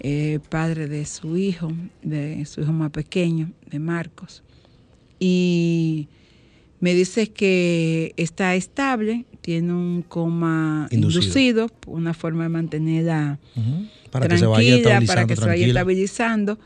eh, 0.00 0.38
padre 0.48 0.88
de 0.88 1.04
su 1.06 1.36
hijo, 1.36 1.72
de 2.02 2.44
su 2.46 2.60
hijo 2.62 2.72
más 2.72 2.90
pequeño, 2.90 3.50
de 3.70 3.78
Marcos. 3.78 4.42
Y 5.18 6.08
me 6.80 6.94
dice 6.94 7.28
que 7.32 8.12
está 8.16 8.54
estable, 8.54 9.24
tiene 9.40 9.72
un 9.72 10.02
coma 10.02 10.88
Inducido. 10.90 11.22
inducido, 11.22 11.70
una 11.86 12.12
forma 12.14 12.42
de 12.44 12.48
mantenerla 12.50 13.38
Ujú. 13.54 13.86
Para 14.10 14.28
que 14.28 14.38
se 14.38 14.46
vaya 14.46 14.82
tranquila, 14.82 14.98
estabilizando. 14.98 15.06
para 15.14 15.26
que 15.26 15.36
se 15.36 15.46
vaya 15.46 15.66
estabilizando. 15.66 16.58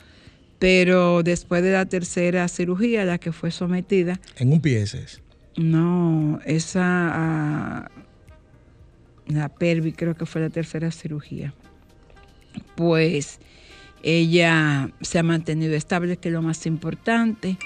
Pero 0.59 1.23
después 1.23 1.63
de 1.63 1.73
la 1.73 1.87
tercera 1.87 2.47
cirugía 2.49 3.03
a 3.03 3.05
la 3.07 3.19
que 3.19 3.33
fue 3.33 3.51
sometida, 3.51 4.21
En 4.37 4.53
un 4.53 4.61
pie 4.61 4.83
ese 4.83 4.99
es. 5.03 5.21
no, 5.57 6.39
esa, 6.45 6.83
ah, 6.85 7.91
la 9.35 9.49
pelvis 9.49 9.95
creo 9.97 10.15
que 10.15 10.27
fue 10.27 10.41
la 10.41 10.51
tercera 10.51 10.91
cirugía, 10.91 11.55
pues 12.77 13.41
ella 14.03 14.91
se 15.01 15.19
ha 15.19 15.23
mantenido 15.23 15.75
estable, 15.75 16.17
que 16.17 16.29
es 16.29 16.33
lo 16.33 16.43
más 16.43 16.67
importante. 16.67 17.59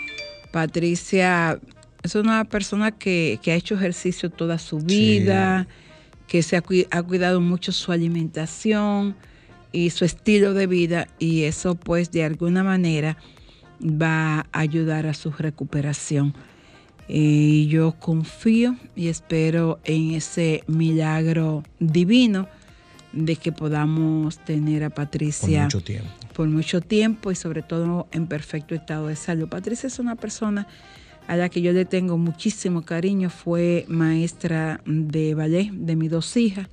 Patricia 0.52 1.58
es 2.02 2.14
una 2.14 2.44
persona 2.44 2.92
que, 2.92 3.38
que 3.42 3.52
ha 3.52 3.54
hecho 3.54 3.74
ejercicio 3.74 4.30
toda 4.30 4.58
su 4.58 4.78
vida, 4.78 5.66
que 6.26 6.42
se 6.42 6.56
ha, 6.56 6.62
ha 6.90 7.02
cuidado 7.02 7.40
mucho 7.40 7.72
su 7.72 7.92
alimentación 7.92 9.16
y 9.72 9.90
su 9.90 10.04
estilo 10.04 10.54
de 10.54 10.66
vida 10.66 11.08
y 11.18 11.42
eso 11.44 11.74
pues 11.74 12.10
de 12.10 12.24
alguna 12.24 12.62
manera 12.62 13.16
va 13.80 14.46
a 14.52 14.60
ayudar 14.60 15.06
a 15.06 15.14
su 15.14 15.30
recuperación. 15.30 16.34
Y 17.06 17.66
yo 17.66 17.92
confío 17.98 18.76
y 18.96 19.08
espero 19.08 19.78
en 19.84 20.12
ese 20.12 20.64
milagro 20.66 21.62
divino 21.78 22.48
de 23.12 23.36
que 23.36 23.52
podamos 23.52 24.38
tener 24.38 24.84
a 24.84 24.90
Por 24.90 25.04
Patricia 25.04 25.64
mucho 25.64 25.82
tiempo. 25.82 26.08
por 26.32 26.48
mucho 26.48 26.80
tiempo 26.80 27.30
y 27.30 27.36
sobre 27.36 27.62
todo 27.62 28.08
en 28.10 28.26
perfecto 28.26 28.74
estado 28.74 29.08
de 29.08 29.16
salud. 29.16 29.48
Patricia 29.48 29.86
es 29.86 29.98
una 29.98 30.16
persona 30.16 30.66
a 31.26 31.36
la 31.36 31.48
que 31.48 31.62
yo 31.62 31.72
le 31.72 31.84
tengo 31.84 32.18
muchísimo 32.18 32.82
cariño, 32.82 33.30
fue 33.30 33.84
maestra 33.88 34.80
de 34.84 35.34
ballet 35.34 35.70
de 35.72 35.96
mis 35.96 36.10
dos 36.10 36.36
hijas 36.36 36.68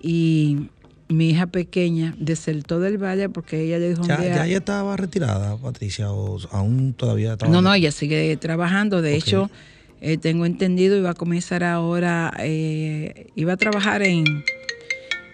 y 0.00 0.68
mi 1.12 1.30
hija 1.30 1.46
pequeña 1.46 2.14
desertó 2.18 2.80
del 2.80 2.98
valle 3.02 3.28
porque 3.28 3.62
ella 3.62 3.78
le 3.78 3.90
dijo 3.90 4.02
Ya, 4.06 4.22
ya 4.22 4.46
ella 4.46 4.58
estaba 4.58 4.96
retirada, 4.96 5.56
Patricia, 5.56 6.10
o 6.10 6.38
aún 6.50 6.94
todavía 6.94 7.32
estaba. 7.32 7.50
No, 7.50 7.62
no, 7.62 7.74
ella 7.74 7.92
sigue 7.92 8.36
trabajando. 8.36 9.02
De 9.02 9.16
hecho, 9.16 9.50
eh, 10.00 10.18
tengo 10.18 10.46
entendido, 10.46 10.96
iba 10.96 11.10
a 11.10 11.14
comenzar 11.14 11.62
ahora, 11.64 12.32
eh, 12.40 13.28
iba 13.36 13.52
a 13.52 13.56
trabajar 13.56 14.02
en, 14.02 14.24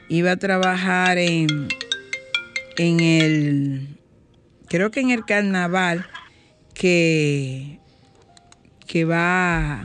iba 0.08 0.32
a 0.32 0.36
trabajar 0.36 1.18
en, 1.18 1.68
en 2.76 3.00
el, 3.00 3.98
creo 4.68 4.90
que 4.90 5.00
en 5.00 5.10
el 5.10 5.24
carnaval 5.24 6.06
que, 6.74 7.78
que 8.86 9.04
va 9.04 9.80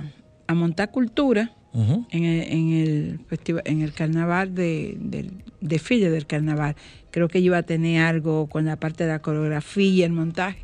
a 0.47 0.53
montar 0.53 0.91
cultura 0.91 1.51
en 1.73 2.23
el, 2.23 2.41
en 2.51 2.73
el 2.73 3.19
festival, 3.27 3.63
en 3.65 3.81
el 3.81 3.93
carnaval 3.93 4.53
de, 4.53 4.95
del 4.99 5.42
desfile 5.63 6.09
del 6.09 6.25
carnaval. 6.27 6.75
Creo 7.11 7.27
que 7.27 7.39
iba 7.39 7.57
a 7.57 7.63
tener 7.63 8.01
algo 8.01 8.47
con 8.47 8.65
la 8.65 8.75
parte 8.75 9.03
de 9.05 9.11
la 9.11 9.19
coreografía 9.19 9.89
y 9.89 10.03
el 10.03 10.11
montaje. 10.11 10.59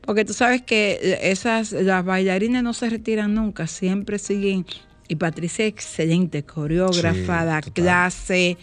Porque 0.00 0.24
tú 0.24 0.32
sabes 0.32 0.62
que 0.62 1.18
esas, 1.22 1.72
las 1.72 2.04
bailarinas 2.04 2.62
no 2.62 2.72
se 2.72 2.88
retiran 2.88 3.34
nunca, 3.34 3.66
siempre 3.66 4.18
siguen. 4.18 4.64
Y 5.08 5.16
Patricia 5.16 5.66
es 5.66 5.72
excelente, 5.72 6.42
coreógrafa, 6.44 7.40
Sí, 7.40 7.46
da 7.46 7.60
total. 7.60 7.72
clase, 7.72 8.56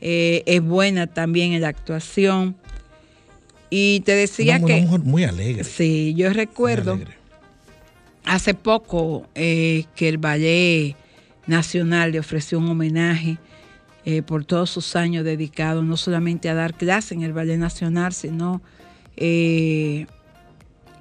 eh, 0.00 0.42
es 0.46 0.62
buena 0.62 1.06
también 1.06 1.52
en 1.52 1.60
la 1.62 1.68
actuación. 1.68 2.56
Y 3.70 4.00
te 4.00 4.12
decía 4.12 4.56
Una, 4.58 4.66
que. 4.66 4.72
una 4.74 4.82
mujer 4.86 5.00
muy 5.00 5.24
alegre. 5.24 5.64
Sí, 5.64 6.14
yo 6.16 6.32
recuerdo 6.32 6.98
hace 8.24 8.54
poco 8.54 9.26
eh, 9.34 9.84
que 9.94 10.08
el 10.08 10.18
Ballet 10.18 10.96
Nacional 11.46 12.12
le 12.12 12.18
ofreció 12.18 12.58
un 12.58 12.68
homenaje 12.68 13.38
eh, 14.06 14.22
por 14.22 14.44
todos 14.44 14.68
sus 14.68 14.96
años 14.96 15.24
dedicados 15.24 15.82
no 15.82 15.96
solamente 15.96 16.50
a 16.50 16.54
dar 16.54 16.74
clase 16.74 17.14
en 17.14 17.22
el 17.22 17.32
Ballet 17.32 17.56
Nacional, 17.56 18.12
sino 18.12 18.60
eh, 19.16 20.06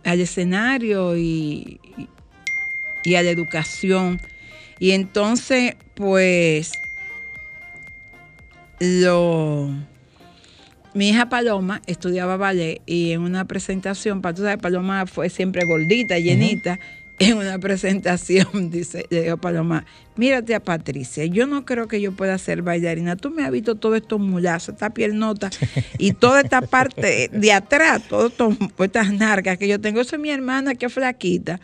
al 0.06 0.22
escenario 0.22 1.18
y, 1.18 1.80
a 3.08 3.22
la 3.22 3.30
educación. 3.30 4.22
Y 4.80 4.92
entonces, 4.92 5.76
pues, 5.96 6.72
lo... 8.80 9.70
Mi 10.94 11.10
hija 11.10 11.28
Paloma 11.28 11.82
estudiaba 11.88 12.38
ballet 12.38 12.82
y 12.86 13.14
en 13.14 13.22
una 13.22 13.46
presentación, 13.46 14.22
para 14.22 14.36
tú 14.36 14.44
sabes, 14.44 14.60
Paloma 14.60 15.08
fue 15.08 15.30
siempre 15.30 15.66
gordita, 15.66 16.20
llenita. 16.20 16.80
En 17.20 17.38
una 17.38 17.60
presentación, 17.60 18.48
dice, 18.72 19.06
le 19.10 19.24
dijo 19.24 19.38
Paloma, 19.38 19.86
mírate 20.16 20.56
a 20.56 20.60
Patricia, 20.60 21.26
yo 21.26 21.46
no 21.46 21.64
creo 21.64 21.88
que 21.88 22.02
yo 22.02 22.12
pueda 22.12 22.38
ser 22.38 22.62
bailarina. 22.62 23.16
Tú 23.16 23.30
me 23.30 23.44
has 23.44 23.52
visto 23.52 23.76
todos 23.76 23.98
estos 23.98 24.20
mulazos, 24.20 24.74
esta 24.74 24.90
piernota 24.90 25.50
y 25.98 26.14
toda 26.14 26.42
esta 26.42 26.62
parte 26.62 27.30
de 27.32 27.52
atrás, 27.52 28.02
todas 28.08 28.34
estas 28.80 29.14
nargas 29.14 29.58
que 29.58 29.68
yo 29.68 29.80
tengo. 29.80 30.02
Esa 30.02 30.16
es 30.16 30.22
mi 30.22 30.32
hermana 30.32 30.76
que 30.76 30.88
es 30.88 30.94
flaquita. 30.94 31.60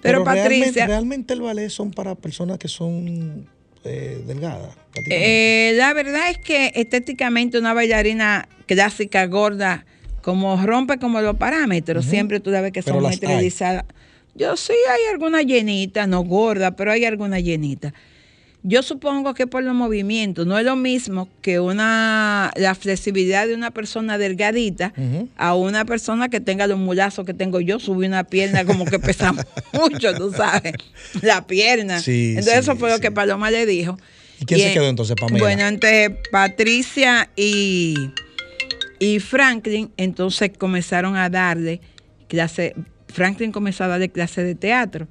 Pero, 0.00 0.24
realmente, 0.24 0.60
Patricia, 0.60 0.86
realmente 0.86 1.34
el 1.34 1.40
ballet 1.40 1.70
son 1.70 1.90
para 1.90 2.14
personas 2.14 2.58
que 2.58 2.68
son 2.68 3.48
eh. 3.84 4.22
Eh, 5.10 5.72
la 5.76 5.92
verdad 5.94 6.30
es 6.30 6.38
que 6.38 6.72
estéticamente 6.74 7.58
una 7.58 7.74
bailarina 7.74 8.48
clásica, 8.66 9.26
gorda, 9.26 9.86
como 10.22 10.64
rompe 10.64 10.98
como 10.98 11.20
los 11.20 11.36
parámetros, 11.36 12.04
siempre 12.04 12.40
tú 12.40 12.50
la 12.50 12.60
ves 12.60 12.72
que 12.72 12.82
Pero 12.82 13.00
son 13.00 13.04
muy. 13.04 13.52
Yo 14.34 14.56
sí 14.56 14.74
hay 14.90 15.12
alguna 15.12 15.42
llenita, 15.42 16.06
no 16.06 16.22
gorda, 16.22 16.76
pero 16.76 16.92
hay 16.92 17.04
alguna 17.04 17.40
llenita. 17.40 17.92
Yo 18.64 18.82
supongo 18.82 19.34
que 19.34 19.46
por 19.46 19.62
los 19.62 19.74
movimientos, 19.74 20.46
no 20.46 20.58
es 20.58 20.64
lo 20.64 20.74
mismo 20.74 21.28
que 21.42 21.60
una 21.60 22.50
la 22.56 22.74
flexibilidad 22.74 23.46
de 23.46 23.54
una 23.54 23.70
persona 23.70 24.18
delgadita 24.18 24.92
a 25.36 25.54
una 25.54 25.84
persona 25.84 26.28
que 26.28 26.40
tenga 26.40 26.66
los 26.66 26.78
mulazos 26.78 27.24
que 27.24 27.34
tengo 27.34 27.60
yo, 27.60 27.78
subí 27.78 28.06
una 28.06 28.24
pierna 28.24 28.64
como 28.64 28.84
que 28.84 28.98
pesa 28.98 29.32
mucho, 29.72 30.12
tú 30.14 30.32
sabes, 30.32 30.74
la 31.22 31.46
pierna. 31.46 32.00
Sí, 32.00 32.30
Entonces 32.30 32.52
sí, 32.52 32.58
eso 32.58 32.76
fue 32.76 32.90
lo 32.90 32.98
que 32.98 33.12
Paloma 33.12 33.50
le 33.50 33.64
dijo. 33.64 33.96
¿Y 34.40 34.44
quién 34.44 34.60
se 34.60 34.72
quedó 34.72 34.88
entonces, 34.88 35.16
Pamela? 35.18 35.44
Bueno, 35.44 35.66
entre 35.66 36.10
Patricia 36.30 37.30
y, 37.36 37.94
y 38.98 39.20
Franklin, 39.20 39.90
entonces 39.96 40.50
comenzaron 40.56 41.16
a 41.16 41.30
darle 41.30 41.80
clase, 42.28 42.74
Franklin 43.12 43.52
comenzó 43.52 43.84
a 43.84 43.88
darle 43.88 44.08
clase 44.08 44.42
de 44.42 44.54
teatro. 44.54 45.06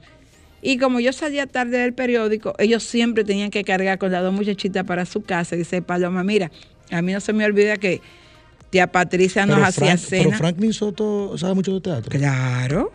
Y 0.61 0.77
como 0.79 0.99
yo 0.99 1.13
salía 1.13 1.45
tarde 1.47 1.77
del 1.77 1.93
periódico, 1.93 2.55
ellos 2.57 2.83
siempre 2.83 3.23
tenían 3.23 3.51
que 3.51 3.63
cargar 3.63 3.97
con 3.99 4.11
las 4.11 4.23
dos 4.23 4.33
muchachitas 4.33 4.83
para 4.85 5.05
su 5.05 5.21
casa. 5.21 5.55
Y 5.55 5.59
dice 5.59 5.81
Paloma, 5.81 6.23
mira, 6.23 6.51
a 6.91 7.01
mí 7.01 7.13
no 7.13 7.19
se 7.19 7.31
me 7.33 7.45
olvida 7.45 7.77
que 7.77 8.01
tía 8.69 8.87
Patricia 8.91 9.45
nos 9.45 9.55
pero, 9.57 9.67
hacía 9.67 9.97
Frank- 9.97 10.07
pero 10.09 10.23
cena. 10.23 10.37
Franklin 10.37 10.73
Soto 10.73 11.37
sabe 11.37 11.53
mucho 11.53 11.73
de 11.75 11.81
teatro. 11.81 12.09
Claro. 12.17 12.91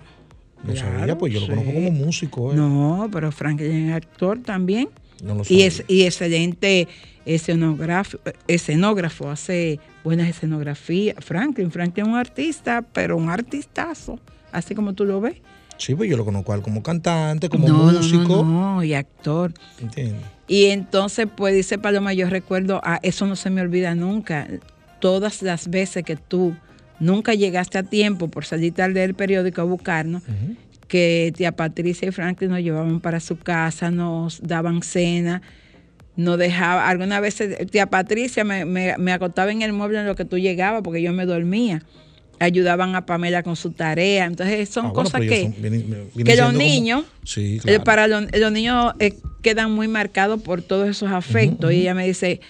No 0.65 0.77
sabía, 0.77 1.17
pues 1.19 1.33
yo 1.33 1.41
lo 1.41 1.47
conozco 1.49 1.73
como 1.73 1.91
músico. 1.91 2.53
eh. 2.53 2.57
No, 2.57 3.09
pero 3.13 3.33
Franklin 3.33 3.89
es 3.91 3.95
actor 3.97 4.39
también. 4.43 4.89
No 5.23 5.37
lo 5.37 5.43
y, 5.49 5.63
es, 5.63 5.85
y 5.89 6.03
excelente 6.03 6.89
escenógrafo, 7.25 8.19
escenógrafo, 8.49 9.31
hace 9.31 9.79
buenas 10.05 10.29
escenografías. 10.29 11.17
Franklin, 11.25 11.71
Franklin 11.71 12.07
es 12.07 12.13
un 12.13 12.17
artista, 12.19 12.83
pero 12.93 13.17
un 13.17 13.29
artistazo, 13.31 14.19
así 14.53 14.75
como 14.75 14.95
tú 14.95 15.05
lo 15.05 15.21
ves. 15.21 15.37
Sí, 15.79 15.95
pues 15.95 16.09
yo 16.09 16.17
lo 16.17 16.25
conozco 16.25 16.53
a 16.53 16.57
él 16.57 16.63
como 16.63 16.83
cantante, 16.83 17.49
como 17.49 17.69
no, 17.69 17.75
músico. 17.91 18.45
no, 18.45 18.75
no, 18.75 18.85
y 18.85 18.95
actor. 18.95 19.53
¿Entiendes? 19.81 20.23
Y 20.47 20.67
entonces, 20.67 21.27
pues 21.35 21.55
dice 21.55 21.79
Paloma, 21.79 22.13
yo 22.13 22.29
recuerdo, 22.29 22.81
ah, 22.85 23.01
eso 23.03 23.27
no 23.27 23.37
se 23.37 23.51
me 23.51 23.63
olvida 23.63 23.95
nunca. 23.95 24.47
Todas 25.01 25.43
las 25.43 25.69
veces 25.69 26.05
que 26.05 26.17
tú 26.17 26.55
nunca 27.01 27.35
llegaste 27.35 27.79
a 27.79 27.83
tiempo 27.83 28.29
por 28.29 28.45
salir 28.45 28.75
tarde 28.75 29.01
del 29.01 29.15
periódico 29.15 29.61
a 29.61 29.65
buscarnos, 29.65 30.23
que 30.89 31.33
tía 31.37 31.53
Patricia 31.53 32.09
y 32.09 32.13
Franklin 32.13 32.51
nos 32.51 32.61
llevaban 32.61 33.01
para 33.01 33.19
su 33.19 33.39
casa, 33.39 33.91
nos 33.91 34.41
daban 34.43 34.83
cena, 34.83 35.43
nos 36.17 36.39
dejaba, 36.39 36.89
algunas 36.89 37.21
veces 37.21 37.67
tía 37.71 37.87
Patricia 37.87 38.45
me, 38.45 38.65
me, 38.65 38.97
me 38.99 39.13
acostaba 39.13 39.51
en 39.51 39.63
el 39.63 39.73
mueble 39.73 40.01
en 40.01 40.07
lo 40.07 40.15
que 40.15 40.25
tú 40.25 40.39
llegabas 40.39 40.83
porque 40.83 41.03
yo 41.03 41.13
me 41.13 41.27
dormía. 41.27 41.83
Ayudaban 42.43 42.95
a 42.97 43.07
Pamela 43.07 43.43
con 43.43 43.57
su 43.57 43.71
tarea. 43.71 44.25
Entonces 44.27 44.69
son 44.69 44.87
Ah, 44.87 44.89
bueno, 44.89 45.05
cosas 45.05 45.21
pero 45.21 45.31
que, 45.31 45.41
ellos 45.41 45.53
son- 45.55 45.63
vienen- 45.63 45.87
vienen 46.15 46.25
que 46.25 46.37
los 46.37 46.47
como- 46.47 46.59
niños, 46.59 47.05
eh, 47.37 47.59
claro. 47.63 47.85
para 47.85 48.07
los, 48.09 48.25
los 48.39 48.53
niños 48.53 48.93
eh, 48.99 49.15
quedan 49.43 49.71
muy 49.73 49.89
marcados 49.89 50.43
por 50.43 50.63
todos 50.63 50.89
esos 50.89 51.11
afectos. 51.11 51.73
Y 51.73 51.77
ella 51.83 51.95
me 51.95 52.07
dice, 52.07 52.41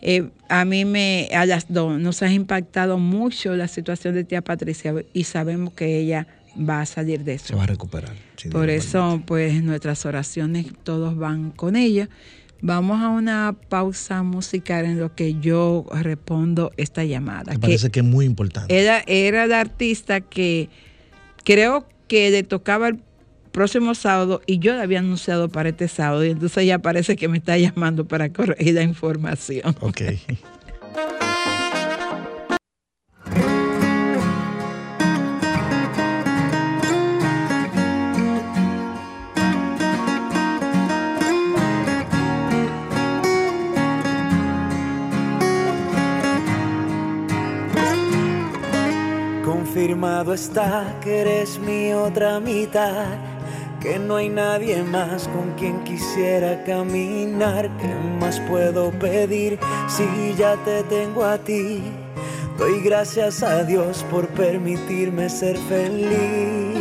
eh, 0.00 0.28
a 0.48 0.64
mí 0.64 0.84
me, 0.84 1.28
a 1.34 1.46
las 1.46 1.66
dos, 1.68 2.00
nos 2.00 2.22
ha 2.22 2.32
impactado 2.32 2.98
mucho 2.98 3.54
la 3.56 3.68
situación 3.68 4.14
de 4.14 4.24
tía 4.24 4.42
Patricia 4.42 4.94
y 5.12 5.24
sabemos 5.24 5.74
que 5.74 5.98
ella 5.98 6.26
va 6.58 6.80
a 6.82 6.86
salir 6.86 7.24
de 7.24 7.38
Se 7.38 7.46
eso. 7.46 7.56
va 7.56 7.64
a 7.64 7.66
recuperar. 7.66 8.12
sí, 8.36 8.48
Por 8.48 8.68
eso, 8.68 9.22
pues 9.26 9.62
nuestras 9.62 10.04
oraciones 10.06 10.66
todos 10.82 11.16
van 11.16 11.50
con 11.50 11.76
ella. 11.76 12.08
Vamos 12.64 13.02
a 13.02 13.08
una 13.08 13.56
pausa 13.68 14.22
musical 14.22 14.84
en 14.84 15.00
lo 15.00 15.14
que 15.16 15.34
yo 15.34 15.84
respondo 15.90 16.70
esta 16.76 17.04
llamada. 17.04 17.52
Me 17.52 17.58
parece 17.58 17.90
que 17.90 18.00
es 18.00 18.06
muy 18.06 18.24
importante. 18.24 18.80
era, 18.80 19.02
era 19.08 19.48
la 19.48 19.60
artista 19.60 20.20
que 20.20 20.68
creo 21.44 21.88
que 22.06 22.30
le 22.30 22.44
tocaba 22.44 22.86
el 22.88 23.00
próximo 23.50 23.96
sábado 23.96 24.40
y 24.46 24.60
yo 24.60 24.76
la 24.76 24.82
había 24.82 25.00
anunciado 25.00 25.48
para 25.48 25.70
este 25.70 25.88
sábado 25.88 26.24
y 26.24 26.30
entonces 26.30 26.58
ella 26.58 26.78
parece 26.78 27.16
que 27.16 27.26
me 27.26 27.38
está 27.38 27.58
llamando 27.58 28.06
para 28.06 28.32
corregir 28.32 28.74
la 28.74 28.82
información. 28.82 29.74
Ok. 29.80 30.02
Confirmado 49.82 50.32
está 50.32 50.94
que 51.02 51.22
eres 51.22 51.58
mi 51.58 51.92
otra 51.92 52.38
mitad, 52.38 53.16
que 53.80 53.98
no 53.98 54.14
hay 54.14 54.28
nadie 54.28 54.80
más 54.84 55.26
con 55.26 55.54
quien 55.58 55.82
quisiera 55.82 56.62
caminar. 56.62 57.68
¿Qué 57.78 57.92
más 58.20 58.38
puedo 58.42 58.92
pedir 58.92 59.58
si 59.88 60.36
ya 60.38 60.54
te 60.64 60.84
tengo 60.84 61.24
a 61.24 61.36
ti? 61.36 61.82
Doy 62.58 62.80
gracias 62.80 63.42
a 63.42 63.64
Dios 63.64 64.06
por 64.08 64.28
permitirme 64.28 65.28
ser 65.28 65.58
feliz. 65.58 66.78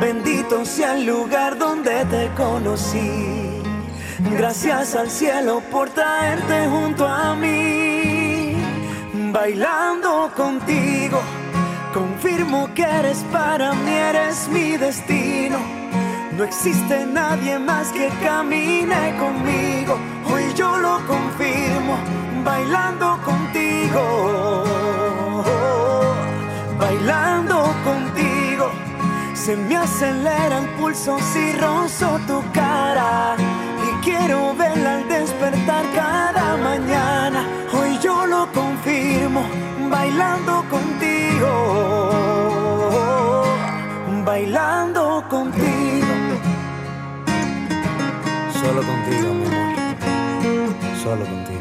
Bendito 0.00 0.64
sea 0.64 0.94
el 0.94 1.04
lugar 1.04 1.58
donde 1.58 2.02
te 2.06 2.30
conocí. 2.34 3.60
Gracias 4.38 4.94
al 4.94 5.10
cielo 5.10 5.60
por 5.70 5.90
traerte 5.90 6.66
junto 6.66 7.06
a 7.06 7.34
mí. 7.34 7.95
Bailando 9.36 10.30
contigo, 10.34 11.20
confirmo 11.92 12.72
que 12.74 12.84
eres 12.84 13.18
para 13.30 13.74
mí, 13.74 13.92
eres 13.92 14.48
mi 14.48 14.78
destino. 14.78 15.58
No 16.38 16.42
existe 16.42 17.04
nadie 17.04 17.58
más 17.58 17.92
que 17.92 18.08
camine 18.24 19.14
conmigo. 19.18 19.98
Hoy 20.32 20.54
yo 20.54 20.78
lo 20.78 21.06
confirmo, 21.06 21.98
bailando 22.46 23.18
contigo, 23.26 24.64
bailando 26.78 27.56
contigo. 27.84 28.70
Se 29.34 29.54
me 29.54 29.76
acelera 29.76 30.60
el 30.60 30.68
pulso 30.78 31.18
si 31.34 31.52
rozo 31.52 32.18
tu 32.26 32.42
cara 32.54 33.36
y 33.86 34.02
quiero 34.02 34.54
verla 34.54 34.94
al 34.94 35.08
despertar 35.10 35.84
bailando 40.16 40.64
contigo, 40.70 41.52
bailando 44.24 45.24
contigo. 45.28 46.06
Solo 48.60 48.82
contigo, 48.82 49.34
mi 49.34 49.46
amor. 49.46 49.76
Solo 51.02 51.24
contigo. 51.26 51.60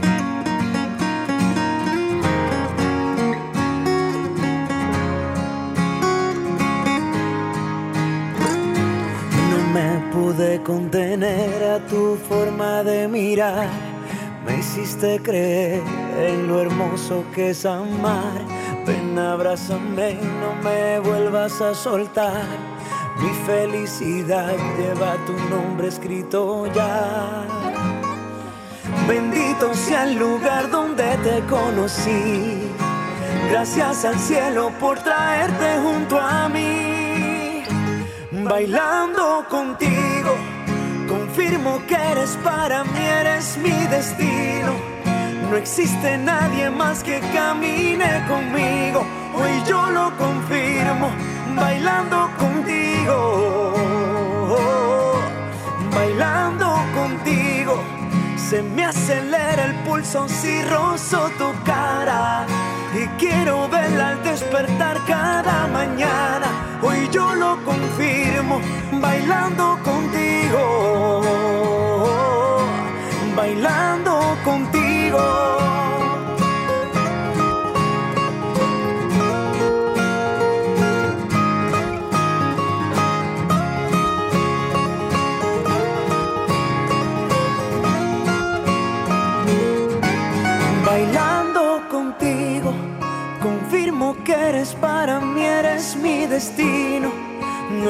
No 9.51 9.57
me 9.73 9.89
pude 10.13 10.61
contener 10.63 11.63
a 11.71 11.79
tu 11.87 12.17
forma 12.29 12.83
de 12.83 13.07
mirar. 13.09 13.67
Me 14.45 14.59
hiciste 14.59 15.19
creer 15.21 16.04
en 16.17 16.47
lo 16.47 16.61
hermoso 16.61 17.23
que 17.33 17.51
es 17.51 17.65
amar. 17.65 18.41
Ven, 18.85 19.17
abrázame 19.17 20.11
y 20.11 20.25
no 20.41 20.55
me 20.63 20.99
vuelvas 20.99 21.61
a 21.61 21.73
soltar. 21.73 22.45
Mi 23.17 23.29
felicidad 23.45 24.55
lleva 24.77 25.15
tu 25.25 25.33
nombre 25.49 25.87
escrito 25.87 26.67
ya. 26.73 27.45
Bendito 29.07 29.73
sea 29.73 30.03
el 30.03 30.15
lugar 30.15 30.69
donde 30.69 31.17
te 31.23 31.39
conocí. 31.49 32.69
Gracias 33.49 34.05
al 34.05 34.19
cielo 34.19 34.71
por 34.79 34.99
traerte 34.99 35.77
junto 35.81 36.19
a 36.19 36.49
mí. 36.49 37.63
Bailando 38.31 39.45
contigo, 39.49 40.35
confirmo 41.07 41.81
que 41.87 41.95
eres 41.95 42.37
para 42.43 42.83
mí, 42.83 42.99
eres 42.99 43.57
mi 43.57 43.71
destino. 43.87 44.94
No 45.55 45.61
existe 45.61 46.17
nadie 46.17 46.69
más 46.69 47.01
que 47.01 47.21
camine 47.33 48.25
conmigo. 48.27 49.05
Hoy 49.33 49.63
yo 49.65 49.89
lo 49.89 50.11
confirmo, 50.17 51.09
bailando 51.55 52.29
contigo. 52.37 53.73
Bailando 55.95 56.75
contigo. 56.93 57.81
Se 58.35 58.61
me 58.61 58.83
acelera 58.83 59.63
el 59.63 59.75
pulso 59.85 60.27
si 60.27 60.61
rozo 60.63 61.31
tu 61.37 61.53
cara. 61.63 62.45
Y 62.93 63.07
quiero 63.17 63.69
verla 63.69 64.09
al 64.09 64.23
despertar 64.25 64.99
cada 65.07 65.67
mañana. 65.67 66.79
Hoy 66.81 67.07
yo 67.13 67.33
lo 67.33 67.63
confirmo, 67.63 68.59
bailando 68.91 69.79
contigo. 69.85 70.94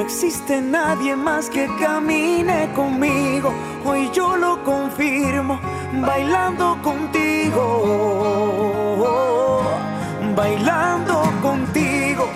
Existe 0.05 0.61
nadie 0.61 1.15
más 1.15 1.49
que 1.49 1.67
camine 1.79 2.69
conmigo. 2.75 3.53
Hoy 3.83 4.09
yo 4.13 4.37
lo 4.37 4.63
confirmo, 4.63 5.59
bailando 6.01 6.77
contigo. 6.81 7.63
Bailando 10.35 11.23
contigo. 11.41 12.29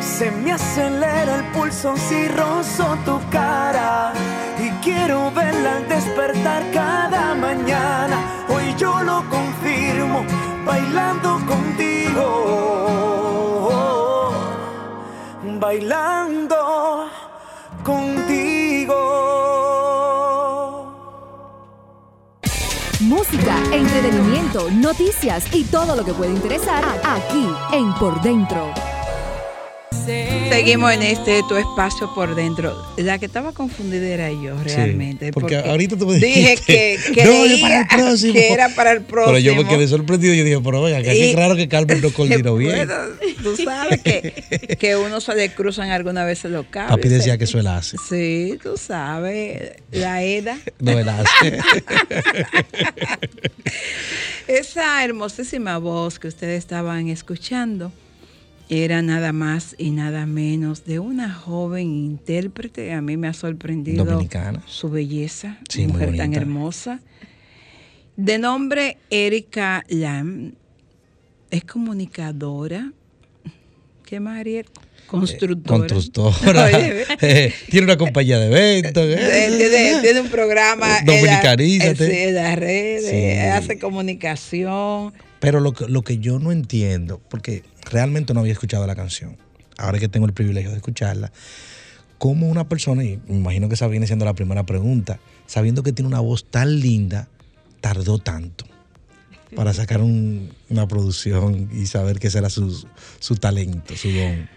Se 0.00 0.30
me 0.30 0.52
acelera 0.52 1.36
el 1.36 1.44
pulso 1.52 1.96
si 1.96 2.28
rozo 2.28 2.96
tu 3.04 3.18
cara. 3.30 4.12
Y 4.58 4.70
quiero 4.82 5.30
verla 5.32 5.76
al 5.76 5.88
despertar 5.88 6.62
cada 6.72 7.34
mañana. 7.34 8.16
Hoy 8.48 8.74
yo 8.76 9.02
lo 9.02 9.24
confirmo, 9.28 10.24
bailando 10.64 11.40
contigo. 11.46 12.24
Bailando 15.60 17.03
entretenimiento, 23.74 24.70
noticias 24.70 25.44
y 25.52 25.64
todo 25.64 25.96
lo 25.96 26.04
que 26.04 26.12
puede 26.12 26.32
interesar 26.32 26.84
aquí 27.04 27.46
en 27.72 27.92
Por 27.94 28.20
Dentro. 28.22 28.93
Seguimos 30.04 30.92
en 30.92 31.02
este 31.02 31.42
tu 31.48 31.56
espacio 31.56 32.12
por 32.14 32.34
dentro. 32.34 32.74
La 32.96 33.18
que 33.18 33.26
estaba 33.26 33.52
confundida 33.52 34.06
era 34.06 34.30
yo 34.30 34.56
realmente. 34.62 35.32
porque 35.32 35.56
ahorita 35.56 35.96
tú 35.96 36.06
me 36.06 36.18
dije 36.18 36.56
que, 36.66 36.96
dijiste, 36.98 37.24
"No, 37.24 37.44
es 37.44 37.60
para 37.60 37.80
el 37.80 37.86
creía 37.86 38.04
próximo". 38.06 38.32
que 38.34 38.52
era 38.52 38.68
para 38.70 38.92
el 38.92 39.02
próximo. 39.02 39.34
Pero 39.34 39.38
yo 39.38 39.56
me 39.62 39.68
quedé 39.68 39.88
sorprendido. 39.88 40.34
Yo 40.34 40.44
dije, 40.44 40.60
pero 40.62 40.82
venga, 40.82 41.02
que 41.02 41.16
Y- 41.16 41.34
raro 41.34 41.56
que 41.56 41.68
Carmen 41.68 42.00
no 42.02 42.10
coordinó 42.12 42.56
bien. 42.56 42.88
Tú 43.42 43.56
sabes 43.56 44.00
que, 44.02 44.76
que 44.78 44.96
uno 44.96 45.20
se 45.20 45.34
le 45.34 45.52
cruzan 45.54 45.90
algunas 45.90 46.26
veces 46.26 46.50
los 46.50 46.66
cables. 46.66 46.96
Papi 46.96 47.08
decía 47.08 47.38
que 47.38 47.44
eso 47.44 47.58
hace. 47.68 47.96
Sí, 48.08 48.58
tú 48.62 48.76
sabes, 48.76 49.72
la 49.90 50.22
EDA. 50.22 50.58
No 50.80 50.98
él 50.98 51.08
hace. 51.08 51.58
Esa 54.46 55.02
hermosísima 55.04 55.78
voz 55.78 56.18
que 56.18 56.28
ustedes 56.28 56.58
estaban 56.58 57.08
escuchando 57.08 57.92
era 58.68 59.02
nada 59.02 59.32
más 59.32 59.74
y 59.78 59.90
nada 59.90 60.26
menos 60.26 60.84
de 60.84 60.98
una 60.98 61.32
joven 61.32 61.86
intérprete. 61.90 62.92
A 62.92 63.00
mí 63.02 63.16
me 63.16 63.28
ha 63.28 63.32
sorprendido 63.34 64.04
Dominicana. 64.04 64.62
su 64.66 64.88
belleza, 64.90 65.58
Sí, 65.68 65.82
muy 65.82 65.92
mujer 65.92 66.16
tan 66.16 66.34
hermosa. 66.34 67.00
De 68.16 68.38
nombre 68.38 68.96
Erika 69.10 69.84
Lam, 69.88 70.54
es 71.50 71.64
comunicadora. 71.64 72.92
¿Qué 74.04 74.20
más, 74.20 74.38
Ariel? 74.38 74.66
Constructora. 75.06 75.86
Constructora. 75.86 76.64
Oye, 76.74 77.04
Eh, 77.20 77.52
tiene 77.70 77.84
una 77.84 77.96
compañía 77.96 78.38
de 78.38 78.46
eventos. 78.46 79.04
Eh, 79.04 79.16
eh. 79.18 79.98
Tiene, 80.02 80.20
un 80.20 80.28
programa 80.28 80.88
Dominicanízate. 81.04 82.28
en 82.28 82.34
las 82.34 82.56
redes, 82.58 83.06
Sí. 83.10 83.38
hace 83.48 83.78
comunicación. 83.78 85.12
Pero 85.40 85.60
lo 85.60 85.72
que, 85.72 85.86
lo 85.88 86.02
que 86.02 86.18
yo 86.18 86.38
no 86.38 86.52
entiendo, 86.52 87.20
porque 87.28 87.62
realmente 87.90 88.34
no 88.34 88.40
había 88.40 88.52
escuchado 88.52 88.86
la 88.86 88.94
canción, 88.94 89.36
ahora 89.78 89.98
que 89.98 90.08
tengo 90.08 90.26
el 90.26 90.32
privilegio 90.32 90.70
de 90.70 90.76
escucharla, 90.76 91.32
cómo 92.18 92.48
una 92.48 92.68
persona, 92.68 93.04
y 93.04 93.18
me 93.28 93.36
imagino 93.36 93.68
que 93.68 93.74
esa 93.74 93.86
viene 93.88 94.06
siendo 94.06 94.24
la 94.24 94.34
primera 94.34 94.64
pregunta, 94.64 95.18
sabiendo 95.46 95.82
que 95.82 95.92
tiene 95.92 96.08
una 96.08 96.20
voz 96.20 96.44
tan 96.50 96.80
linda, 96.80 97.28
tardó 97.80 98.18
tanto 98.18 98.64
para 99.54 99.72
sacar 99.74 100.00
un- 100.00 100.52
una 100.68 100.88
producción 100.88 101.68
y 101.72 101.86
saber 101.86 102.18
que 102.18 102.26
ese 102.28 102.38
era 102.38 102.50
su, 102.50 102.86
su 103.20 103.36
talento, 103.36 103.96
su 103.96 104.08
don. 104.10 104.48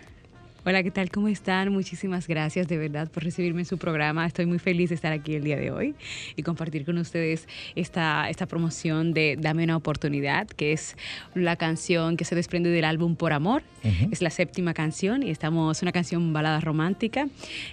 Hola, 0.70 0.84
¿qué 0.84 0.92
tal? 0.92 1.10
¿Cómo 1.10 1.30
están? 1.30 1.72
Muchísimas 1.72 2.28
gracias 2.28 2.68
de 2.68 2.78
verdad 2.78 3.10
por 3.10 3.24
recibirme 3.24 3.62
en 3.62 3.66
su 3.66 3.78
programa. 3.78 4.26
Estoy 4.26 4.48
muy 4.48 4.60
feliz 4.60 4.90
de 4.90 4.96
estar 4.96 5.14
aquí 5.14 5.34
el 5.34 5.46
día 5.46 5.56
de 5.56 5.72
hoy 5.72 5.96
y 6.36 6.44
compartir 6.44 6.84
con 6.84 6.98
ustedes 6.98 7.48
esta, 7.76 8.30
esta 8.30 8.48
promoción 8.48 9.14
de 9.14 9.38
Dame 9.40 9.64
una 9.64 9.78
oportunidad, 9.78 10.46
que 10.46 10.74
es 10.74 10.98
la 11.36 11.56
canción 11.56 12.18
que 12.18 12.26
se 12.26 12.36
desprende 12.36 12.70
del 12.70 12.84
álbum 12.84 13.16
Por 13.16 13.32
Amor. 13.32 13.64
Ujú. 13.86 14.10
Es 14.12 14.22
la 14.22 14.30
séptima 14.30 14.74
canción 14.74 15.24
y 15.24 15.30
estamos 15.30 15.82
una 15.84 15.94
canción 15.94 16.34
balada 16.34 16.60
romántica. 16.60 17.30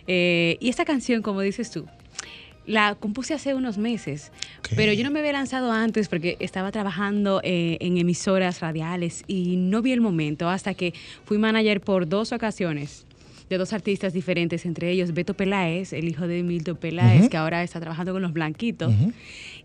Eh, 0.07 0.57
y 0.61 0.69
esta 0.69 0.85
canción, 0.85 1.21
como 1.21 1.41
dices 1.41 1.73
tú, 1.73 1.89
la 2.67 2.95
compuse 2.95 3.35
hace 3.35 3.55
unos 3.55 3.79
meses, 3.79 4.33
pero 4.75 4.93
yo 4.93 5.05
no 5.05 5.11
me 5.11 5.21
había 5.21 5.33
lanzado 5.33 5.71
antes 5.71 6.09
porque 6.09 6.37
estaba 6.41 6.73
trabajando 6.73 7.41
eh, 7.45 7.77
en 7.81 7.99
emisoras 7.99 8.61
radiales 8.61 9.25
y 9.27 9.57
no 9.57 9.83
vi 9.83 9.93
el 9.93 10.01
momento 10.01 10.49
hasta 10.49 10.75
que 10.75 10.95
fui 11.25 11.39
manager 11.39 11.81
por 11.81 12.09
dos 12.09 12.33
ocasiones 12.33 13.07
de 13.49 13.59
dos 13.59 13.75
artistas 13.75 14.15
diferentes, 14.15 14.65
entre 14.65 14.91
ellos 14.91 15.13
Beto 15.13 15.35
Peláez, 15.35 15.93
el 15.93 16.09
hijo 16.09 16.27
de 16.27 16.43
Milton 16.43 16.77
Peláez, 16.77 17.29
que 17.29 17.37
ahora 17.37 17.63
está 17.63 17.79
trabajando 17.79 18.13
con 18.13 18.23
los 18.23 18.33
Blanquitos, 18.33 18.95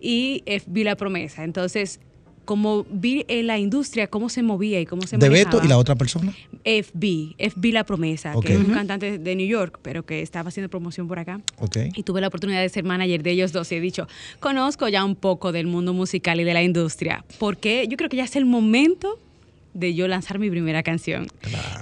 y 0.02 0.44
eh, 0.46 0.62
vi 0.68 0.84
la 0.84 0.96
promesa. 0.96 1.46
Entonces 1.46 2.02
como 2.50 2.84
vi 2.90 3.26
en 3.28 3.46
la 3.46 3.60
industria 3.60 4.08
cómo 4.08 4.28
se 4.28 4.42
movía 4.42 4.82
y 4.82 4.88
cómo 4.88 5.04
se 5.04 5.20
De 5.20 5.30
manejaba. 5.30 5.52
Beto 5.58 5.64
y 5.64 5.70
la 5.70 5.78
otra 5.78 5.94
persona. 5.94 6.34
FB, 6.66 7.36
FB 7.38 7.66
La 7.72 7.84
Promesa, 7.84 8.34
que 8.44 8.54
es 8.54 8.58
un 8.60 8.74
cantante 8.74 9.20
de 9.20 9.36
New 9.36 9.46
York, 9.46 9.78
pero 9.84 10.04
que 10.04 10.24
estaba 10.24 10.50
haciendo 10.50 10.68
promoción 10.68 11.08
por 11.08 11.20
acá. 11.20 11.42
Ok. 11.60 11.78
Y 11.94 12.02
tuve 12.02 12.22
la 12.22 12.28
oportunidad 12.28 12.60
de 12.62 12.70
ser 12.70 12.84
manager 12.84 13.22
de 13.22 13.30
ellos 13.30 13.52
dos 13.52 13.72
y 13.72 13.76
he 13.76 13.80
dicho, 13.80 14.08
conozco 14.40 14.88
ya 14.88 15.06
un 15.06 15.16
poco 15.16 15.52
del 15.52 15.68
mundo 15.68 15.94
musical 15.94 16.40
y 16.40 16.44
de 16.44 16.56
la 16.56 16.64
industria, 16.64 17.24
porque 17.38 17.86
yo 17.88 17.98
creo 17.98 18.10
que 18.10 18.18
ya 18.18 18.24
es 18.24 18.36
el 18.36 18.48
momento 18.48 19.20
de 19.76 19.94
yo 19.94 20.08
lanzar 20.08 20.40
mi 20.40 20.50
primera 20.50 20.82
canción. 20.82 21.28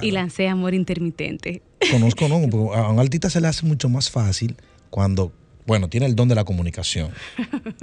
Y 0.02 0.12
lancé 0.12 0.50
Amor 0.50 0.74
Intermitente. 0.74 1.62
Conozco, 1.90 2.28
¿no? 2.28 2.42
Porque 2.50 2.78
A 2.78 2.90
un 2.90 3.00
artista 3.00 3.30
se 3.30 3.40
le 3.40 3.48
hace 3.48 3.66
mucho 3.66 3.88
más 3.88 4.12
fácil 4.12 4.58
cuando, 4.90 5.32
bueno, 5.68 5.90
tiene 5.90 6.06
el 6.06 6.16
don 6.16 6.28
de 6.30 6.36
la 6.36 6.46
comunicación. 6.46 7.12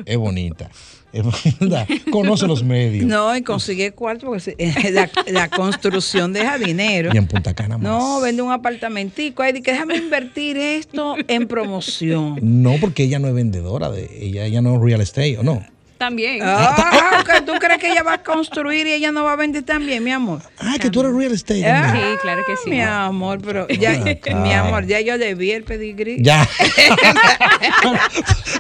Es 0.07 0.17
bonita. 0.17 0.71
Es 1.13 1.25
verdad. 1.61 1.87
Conoce 2.11 2.47
los 2.47 2.65
medios. 2.65 3.07
No, 3.07 3.37
y 3.37 3.43
consigue 3.43 3.93
cuarto 3.93 4.27
porque 4.27 4.57
eh, 4.59 4.91
la, 4.91 5.11
la 5.27 5.49
construcción 5.49 6.33
deja 6.33 6.59
dinero. 6.59 7.11
Y 7.13 7.19
en 7.19 7.27
Punta 7.29 7.55
Cana 7.55 7.79
más. 7.79 7.85
No, 7.85 8.21
vende 8.21 8.43
un 8.43 8.51
apartamentico. 8.51 9.43
Que 9.45 9.53
déjame 9.53 9.97
invertir 9.97 10.57
esto 10.57 11.15
en 11.29 11.47
promoción. 11.47 12.39
No, 12.43 12.77
porque 12.81 13.05
ella 13.05 13.19
no 13.19 13.29
es 13.29 13.35
vendedora, 13.35 13.91
de 13.91 14.09
ella, 14.19 14.47
ella 14.47 14.63
no 14.63 14.77
es 14.77 14.81
real 14.81 15.01
estate, 15.01 15.39
¿o 15.39 15.43
no? 15.43 15.65
También. 16.05 16.43
Ah, 16.47 17.21
ok, 17.23 17.45
¿tú 17.47 17.53
crees 17.59 17.79
que 17.81 17.91
ella 17.91 18.03
va 18.03 18.15
a 18.15 18.23
construir 18.23 18.87
y 18.87 18.93
ella 18.93 19.11
no 19.11 19.25
va 19.25 19.33
a 19.33 19.37
vender 19.37 19.63
también, 19.63 20.03
mi 20.05 20.11
amor? 20.13 20.41
Ah, 20.59 20.75
que 20.81 20.91
tú 20.91 21.01
eres 21.01 21.15
real 21.15 21.33
estate. 21.33 21.65
Ah. 21.67 21.93
Sí, 21.95 22.19
claro 22.23 22.43
que 22.47 22.57
sí. 22.57 22.71
Mi 22.71 22.81
amor, 22.83 23.41
pero 23.43 23.67
ya, 23.69 23.93
mi 24.43 24.53
amor, 24.53 24.87
ya 24.87 25.01
yo 25.01 25.17
debí 25.19 25.51
el 25.53 25.65
pedigrí. 25.65 26.17
Ya. 26.21 26.47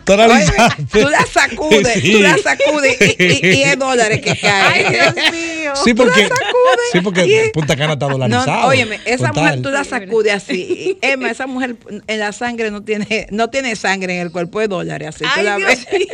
Tú 0.04 0.12
tú 0.92 1.08
la 1.08 1.24
sacudes, 1.26 1.94
Sí. 2.02 2.12
tú 2.12 2.20
la 2.20 2.36
sacudes 2.38 2.96
y, 3.00 3.22
y, 3.22 3.46
y 3.56 3.62
es 3.62 3.78
dólares 3.78 4.20
que 4.20 4.36
caen. 4.38 4.86
Ay, 4.86 4.92
Dios 4.92 5.14
mío. 5.32 5.72
Sí, 5.82 5.94
porque, 5.94 6.24
Tú 6.24 6.28
la 6.28 6.36
sacudes 6.36 6.90
sí, 6.92 7.00
porque 7.00 7.26
y- 7.46 7.50
Punta 7.52 7.76
Cana 7.76 7.94
está 7.94 8.06
dolarizado. 8.06 8.46
No, 8.62 8.66
óyeme, 8.68 9.00
esa 9.04 9.28
Total. 9.28 9.42
mujer 9.44 9.62
tú 9.62 9.70
la 9.70 9.84
sacudes 9.84 10.32
así. 10.34 10.98
Emma, 11.00 11.30
esa 11.30 11.46
mujer 11.46 11.76
en 12.06 12.20
la 12.20 12.32
sangre 12.32 12.70
no 12.70 12.82
tiene, 12.82 13.26
no 13.30 13.48
tiene 13.50 13.76
sangre 13.76 14.14
en 14.16 14.20
el 14.20 14.30
cuerpo 14.32 14.60
de 14.60 14.68
dólares. 14.68 15.08
Así 15.08 15.24
tú 15.24 15.30
Ay, 15.34 15.44
la 15.44 15.56
Dios 15.56 15.68
ves. 15.68 15.86
mío. 15.92 16.06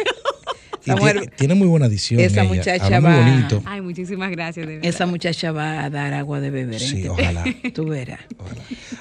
Y 0.81 0.85
tiene, 0.85 1.01
mujer- 1.01 1.31
tiene 1.37 1.55
muy 1.55 1.69
buena 1.69 1.87
edición. 1.87 2.21
Esa 2.21 2.41
ella. 2.43 2.49
muchacha 2.55 2.85
Habla 2.85 3.01
muy 3.01 3.11
va- 3.11 3.31
bonito. 3.31 3.63
Ay, 3.67 3.81
muchísimas 3.83 4.31
gracias, 4.31 4.67
de. 4.67 4.81
Esa 4.83 5.07
muchacha 5.07 5.53
va 5.53 5.85
a 5.85 5.91
dar 5.91 6.15
agua 6.15 6.41
de 6.41 6.51
beber. 6.51 6.77
¿eh? 6.83 6.87
Sí, 6.87 7.07
ojalá. 7.09 7.45
Tú 7.75 7.87
verás. 7.87 8.21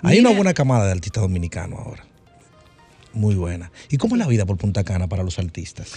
Hay 0.01 0.19
una 0.19 0.31
buena 0.31 0.53
camada 0.53 0.85
de 0.85 0.91
artistas 0.91 1.21
dominicanos 1.21 1.79
ahora. 1.79 2.03
Muy 3.19 3.35
buena. 3.35 3.69
¿Y 3.89 3.97
cómo 3.97 4.15
es 4.15 4.19
la 4.19 4.27
vida 4.27 4.45
por 4.45 4.55
Punta 4.55 4.85
Cana 4.85 5.09
para 5.09 5.23
los 5.23 5.37
artistas? 5.39 5.91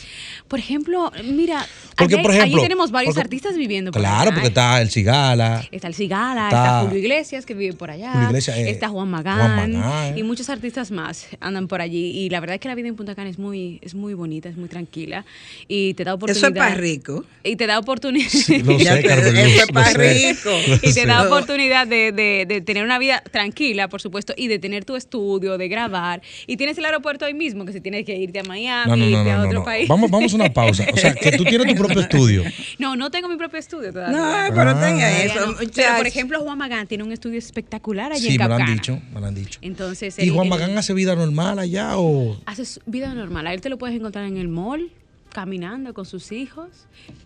Por 0.49 0.59
ejemplo, 0.59 1.13
mira, 1.25 1.65
Porque, 1.97 2.15
allí, 2.17 2.23
por 2.25 2.33
ejemplo, 2.33 2.57
allí 2.59 2.63
tenemos 2.65 2.91
varios 2.91 3.15
porque- 3.15 3.25
artistas 3.27 3.57
viviendo 3.57 3.93
por 3.93 4.01
Claro, 4.03 4.23
allá. 4.23 4.33
porque 4.33 4.49
está 4.49 4.83
el 4.83 4.91
Cigala. 4.91 5.65
Está 5.71 5.87
el 5.87 5.95
Cigala, 5.95 6.47
Está- 6.49 6.65
está, 6.65 6.81
Julio 6.83 6.99
Iglesias 6.99 7.47
que 7.47 7.55
vive 7.55 7.75
por 7.75 7.93
allá, 7.93 8.11
Julio 8.13 8.29
Iglesias, 8.31 8.57
eh, 8.59 8.71
está 8.71 8.89
Juan 8.89 9.09
Magán, 9.09 9.39
Juan 9.39 9.73
Magán. 9.73 10.19
y 10.19 10.23
muchos 10.25 10.51
artistas 10.51 10.91
más 10.91 11.29
andan 11.39 11.69
por 11.69 11.81
allí. 11.81 12.11
Y 12.11 12.29
la 12.29 12.41
verdad 12.41 12.55
es 12.55 12.61
que 12.61 12.67
la 12.67 12.75
vida 12.75 12.89
en 12.89 12.97
Punta 12.97 13.15
Cana 13.15 13.31
es 13.31 13.39
muy, 13.39 13.79
es 13.83 13.95
muy 13.95 14.15
bonita, 14.15 14.49
es 14.49 14.57
muy 14.57 14.69
tranquila 14.69 15.25
y 15.69 15.95
te 15.95 16.03
da 16.03 16.15
oportunidad. 16.15 16.49
Eso 16.49 16.53
es 16.53 16.59
para 16.59 16.75
rico. 16.75 17.25
Y 17.45 17.55
te 17.55 17.69
da 17.69 17.79
oportunidad. 17.79 18.29
Sí, 18.31 18.59
lo 18.65 18.77
sé, 18.81 18.85
Carmen 19.07 19.37
eso 19.37 19.63
es 19.63 19.69
lo 19.69 19.75
pa' 19.75 19.85
sé. 19.93 20.33
rico. 20.33 20.51
Y 20.83 20.93
te 20.93 21.07
da 21.07 21.25
oportunidad 21.25 21.87
de, 21.87 22.11
de- 22.11 22.47
de 22.49 22.61
tener 22.63 22.83
una 22.83 22.99
vida 22.99 23.23
tranquila, 23.31 23.87
por 23.89 24.01
supuesto, 24.01 24.35
y 24.37 24.49
de 24.49 24.59
tener 24.59 24.85
tu 24.85 24.97
estudio, 24.97 25.57
de 25.57 25.69
grabar. 25.69 26.21
Y 26.49 26.57
tienes 26.57 26.77
el 26.79 26.85
aeropuerto 26.87 27.12
ahí 27.21 27.35
mismo, 27.35 27.65
que 27.65 27.73
si 27.73 27.81
tienes 27.81 28.05
que 28.05 28.17
irte 28.17 28.39
a 28.41 28.43
Miami, 28.45 28.91
No, 28.91 28.97
no, 28.97 29.05
no, 29.05 29.19
irte 29.21 29.31
a 29.31 29.37
no, 29.37 29.43
otro 29.45 29.59
no. 29.61 29.65
país. 29.65 29.89
Vamos, 29.89 30.11
vamos 30.11 30.33
a 30.33 30.37
una 30.37 30.53
pausa. 30.53 30.87
O 30.93 30.97
sea, 30.97 31.15
que 31.15 31.33
tú 31.33 31.45
tienes 31.45 31.67
tu 31.67 31.75
propio 31.75 32.01
estudio. 32.09 32.43
No, 32.79 32.97
no 32.97 33.11
tengo 33.11 33.29
mi 33.29 33.37
propio 33.37 33.59
estudio 33.59 33.93
todavía. 33.93 34.17
No, 34.49 34.55
pero 34.55 34.71
Ah. 34.71 34.81
tenga 34.81 35.23
eso. 35.23 35.47
no. 35.53 35.57
Pero, 35.75 35.97
por 35.97 36.07
ejemplo, 36.07 36.41
Juan 36.41 36.59
Magán 36.59 36.87
tiene 36.87 37.05
un 37.05 37.13
estudio 37.13 37.39
espectacular 37.39 38.13
allí 38.13 38.29
Sí, 38.29 38.35
en 38.35 38.39
me 38.43 38.49
lo 38.49 38.55
han 38.55 38.59
Capcana. 38.61 38.73
dicho, 38.75 39.01
me 39.15 39.21
lo 39.21 39.27
han 39.27 39.35
dicho. 39.35 39.59
Entonces, 39.63 40.19
¿Y 40.19 40.23
él- 40.23 40.31
Juan 40.33 40.45
él 40.47 40.51
Magán 40.51 40.77
hace 40.79 40.95
vida 40.95 41.15
normal 41.15 41.59
allá 41.59 41.99
o...? 41.99 42.37
hace 42.47 42.81
vida 42.87 43.13
normal. 43.15 43.47
A 43.47 43.55
él 43.55 43.61
te 43.61 43.69
lo 43.69 43.79
puedes 43.79 43.95
encontrar 43.97 44.25
en 44.27 44.37
el 44.37 44.49
mall, 44.49 44.91
caminando 45.33 45.95
con 45.95 46.05
sus 46.05 46.31
hijos. 46.33 46.69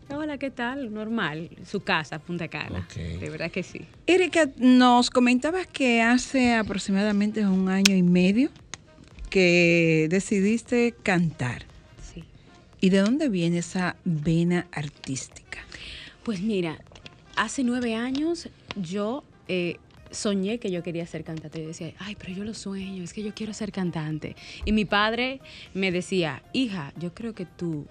Hola, 0.09 0.39
¿qué 0.39 0.51
tal? 0.51 0.95
Normal. 0.95 1.51
Su 1.69 1.81
casa, 1.81 2.21
Punta 2.21 2.47
Cana. 2.47 2.87
Ok. 2.89 2.95
De 3.21 3.29
verdad 3.31 3.51
que 3.51 3.65
sí. 3.65 3.81
Erika, 4.07 4.49
nos 4.59 5.11
comentabas 5.11 5.67
que 5.67 6.01
hace 6.03 6.55
aproximadamente 6.55 7.45
un 7.45 7.69
año 7.69 7.97
y 7.97 8.03
medio 8.05 8.51
que 9.31 10.07
decidiste 10.11 10.95
cantar. 11.03 11.65
Sí. 12.13 12.25
¿Y 12.81 12.91
de 12.91 12.99
dónde 12.99 13.29
viene 13.29 13.59
esa 13.59 13.97
vena 14.05 14.67
artística? 14.73 15.59
Pues 16.23 16.41
mira, 16.41 16.79
hace 17.37 17.63
nueve 17.63 17.95
años 17.95 18.49
yo 18.75 19.23
eh, 19.49 19.77
soñé 20.11 20.59
que 20.59 20.71
yo 20.71 20.83
quería 20.83 21.07
ser 21.07 21.25
cantante. 21.25 21.61
Yo 21.61 21.69
decía, 21.69 21.93
ay, 21.99 22.17
pero 22.17 22.33
yo 22.33 22.45
lo 22.45 22.55
sueño, 22.55 23.05
es 23.05 23.13
que 23.13 23.23
yo 23.23 23.35
quiero 23.35 23.53
ser 23.53 23.73
cantante. 23.73 24.37
Y 24.65 24.73
mi 24.73 24.85
padre 24.85 25.41
me 25.75 25.93
decía, 25.93 26.43
hija, 26.53 26.93
yo 26.99 27.15
creo 27.15 27.35
que 27.35 27.47
tú, 27.47 27.87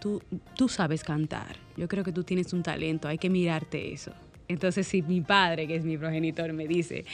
tú, 0.00 0.22
tú 0.56 0.68
sabes 0.68 1.04
cantar. 1.04 1.56
Yo 1.76 1.88
creo 1.88 2.04
que 2.04 2.12
tú 2.12 2.24
tienes 2.24 2.52
un 2.52 2.62
talento, 2.62 3.08
hay 3.08 3.18
que 3.18 3.30
mirarte 3.30 3.92
eso. 3.92 4.12
Entonces, 4.50 4.86
si 4.86 5.02
mi 5.02 5.20
padre, 5.20 5.66
que 5.66 5.76
es 5.76 5.84
mi 5.84 5.96
progenitor, 5.96 6.52
me 6.52 6.66
dice 6.66 7.04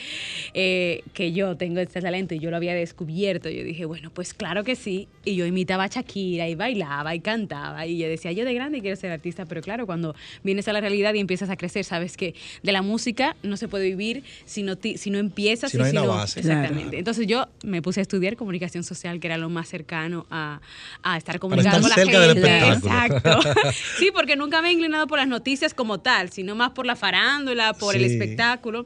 eh, 0.53 1.03
que 1.13 1.31
yo 1.31 1.55
tengo 1.55 1.79
este 1.79 2.01
talento 2.01 2.33
y 2.35 2.39
yo 2.39 2.49
lo 2.49 2.57
había 2.57 2.73
descubierto, 2.73 3.49
yo 3.49 3.63
dije, 3.63 3.85
bueno, 3.85 4.09
pues 4.11 4.33
claro 4.33 4.63
que 4.63 4.75
sí. 4.75 5.07
Y 5.23 5.35
yo 5.35 5.45
imitaba 5.45 5.83
a 5.85 5.87
Shakira 5.87 6.47
y 6.47 6.55
bailaba 6.55 7.13
y 7.15 7.19
cantaba. 7.19 7.85
Y 7.85 7.97
yo 7.97 8.07
decía, 8.07 8.31
yo 8.31 8.45
de 8.45 8.53
grande 8.53 8.81
quiero 8.81 8.95
ser 8.95 9.11
artista. 9.11 9.45
Pero 9.45 9.61
claro, 9.61 9.85
cuando 9.85 10.15
vienes 10.43 10.67
a 10.67 10.73
la 10.73 10.81
realidad 10.81 11.13
y 11.13 11.19
empiezas 11.19 11.49
a 11.49 11.57
crecer, 11.57 11.83
sabes 11.85 12.17
que 12.17 12.33
de 12.63 12.71
la 12.71 12.81
música 12.81 13.35
no 13.43 13.57
se 13.57 13.67
puede 13.67 13.85
vivir 13.85 14.23
si 14.45 14.63
no, 14.63 14.75
ti- 14.75 14.97
si 14.97 15.09
no 15.09 15.19
empiezas 15.19 15.71
Si 15.71 15.77
y 15.77 15.79
no 15.79 15.85
hay 15.85 15.91
si 15.91 15.97
una 15.97 16.05
no. 16.07 16.13
base. 16.13 16.39
Exactamente. 16.39 16.81
Claro. 16.83 16.97
Entonces 16.97 17.27
yo 17.27 17.47
me 17.63 17.81
puse 17.81 17.99
a 17.99 18.03
estudiar 18.03 18.35
comunicación 18.35 18.83
social, 18.83 19.19
que 19.19 19.27
era 19.27 19.37
lo 19.37 19.49
más 19.49 19.67
cercano 19.69 20.25
a, 20.31 20.59
a 21.03 21.17
estar 21.17 21.33
Para 21.33 21.39
comunicando 21.39 21.87
estar 21.87 22.03
con 22.03 22.13
la 22.13 22.33
cerca 22.33 22.33
gente. 22.33 22.87
Exacto. 22.87 23.39
Sí, 23.97 24.09
porque 24.13 24.35
nunca 24.35 24.61
me 24.61 24.69
he 24.69 24.73
inclinado 24.73 25.07
por 25.07 25.17
las 25.19 25.27
noticias 25.27 25.73
como 25.73 25.99
tal, 25.99 26.29
sino 26.31 26.55
más 26.55 26.71
por 26.71 26.85
la 26.85 26.95
farándula, 27.31 27.73
por 27.73 27.95
el 27.95 28.05
Sí. 28.07 28.13
espectáculo. 28.13 28.85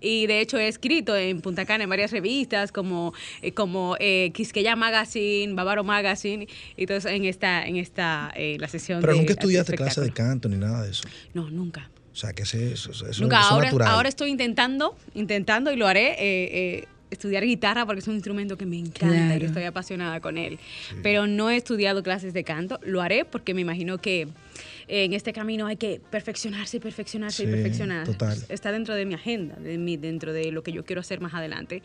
Y 0.00 0.26
de 0.26 0.40
hecho 0.40 0.58
he 0.58 0.68
escrito 0.68 1.16
en 1.16 1.40
Punta 1.40 1.64
Cana 1.66 1.84
en 1.84 1.90
varias 1.90 2.10
revistas 2.12 2.72
como, 2.72 3.12
eh, 3.42 3.52
como 3.52 3.96
eh, 3.98 4.30
Quisqueya 4.34 4.76
Magazine, 4.76 5.52
Bávaro 5.54 5.84
Magazine, 5.84 6.46
y 6.76 6.92
eso 6.92 7.08
en 7.08 7.24
esta, 7.24 7.66
en 7.66 7.76
esta 7.76 8.32
eh, 8.36 8.56
la 8.60 8.68
sesión 8.68 9.00
Pero 9.00 9.12
de 9.14 9.18
nunca 9.20 9.32
estudiaste 9.32 9.74
clase 9.74 10.00
de 10.00 10.12
canto 10.12 10.48
ni 10.48 10.56
nada 10.56 10.82
de 10.84 10.90
eso. 10.90 11.02
No, 11.34 11.50
nunca. 11.50 11.90
O 12.12 12.16
sea, 12.16 12.32
que 12.32 12.42
ese- 12.42 12.72
eso, 12.72 12.90
eso, 12.90 13.06
eso, 13.08 13.22
Nunca, 13.22 13.36
eso 13.38 13.46
es 13.46 13.52
ahora, 13.52 13.64
natural. 13.66 13.88
ahora 13.88 14.08
estoy 14.08 14.30
intentando, 14.30 14.96
intentando 15.14 15.72
y 15.72 15.76
lo 15.76 15.86
haré, 15.86 16.10
eh, 16.12 16.16
eh, 16.80 16.84
estudiar 17.10 17.44
guitarra 17.44 17.86
porque 17.86 18.00
es 18.00 18.08
un 18.08 18.14
instrumento 18.14 18.56
que 18.56 18.66
me 18.66 18.78
encanta 18.78 19.06
Claro. 19.16 19.42
y 19.42 19.46
estoy 19.46 19.62
apasionada 19.64 20.20
con 20.20 20.36
él. 20.38 20.58
Pero 21.02 21.26
no 21.26 21.50
he 21.50 21.56
estudiado 21.56 22.02
clases 22.02 22.32
de 22.32 22.44
canto, 22.44 22.78
lo 22.84 23.00
haré 23.00 23.24
porque 23.24 23.52
me 23.54 23.60
imagino 23.62 23.98
que 23.98 24.28
en 24.90 25.12
este 25.12 25.32
camino 25.32 25.66
hay 25.66 25.76
que 25.76 26.00
perfeccionarse 26.10 26.78
y 26.78 26.80
perfeccionarse 26.80 27.44
y 27.44 27.46
Sí, 27.46 27.52
perfeccionarse. 27.52 28.12
total. 28.12 28.38
Está 28.48 28.72
dentro 28.72 28.94
de 28.94 29.04
mi 29.06 29.14
agenda, 29.14 29.54
de 29.56 29.78
mi, 29.78 29.96
dentro 29.96 30.32
de 30.32 30.50
lo 30.52 30.62
que 30.62 30.72
yo 30.72 30.84
quiero 30.84 31.00
hacer 31.00 31.20
más 31.20 31.32
adelante. 31.34 31.82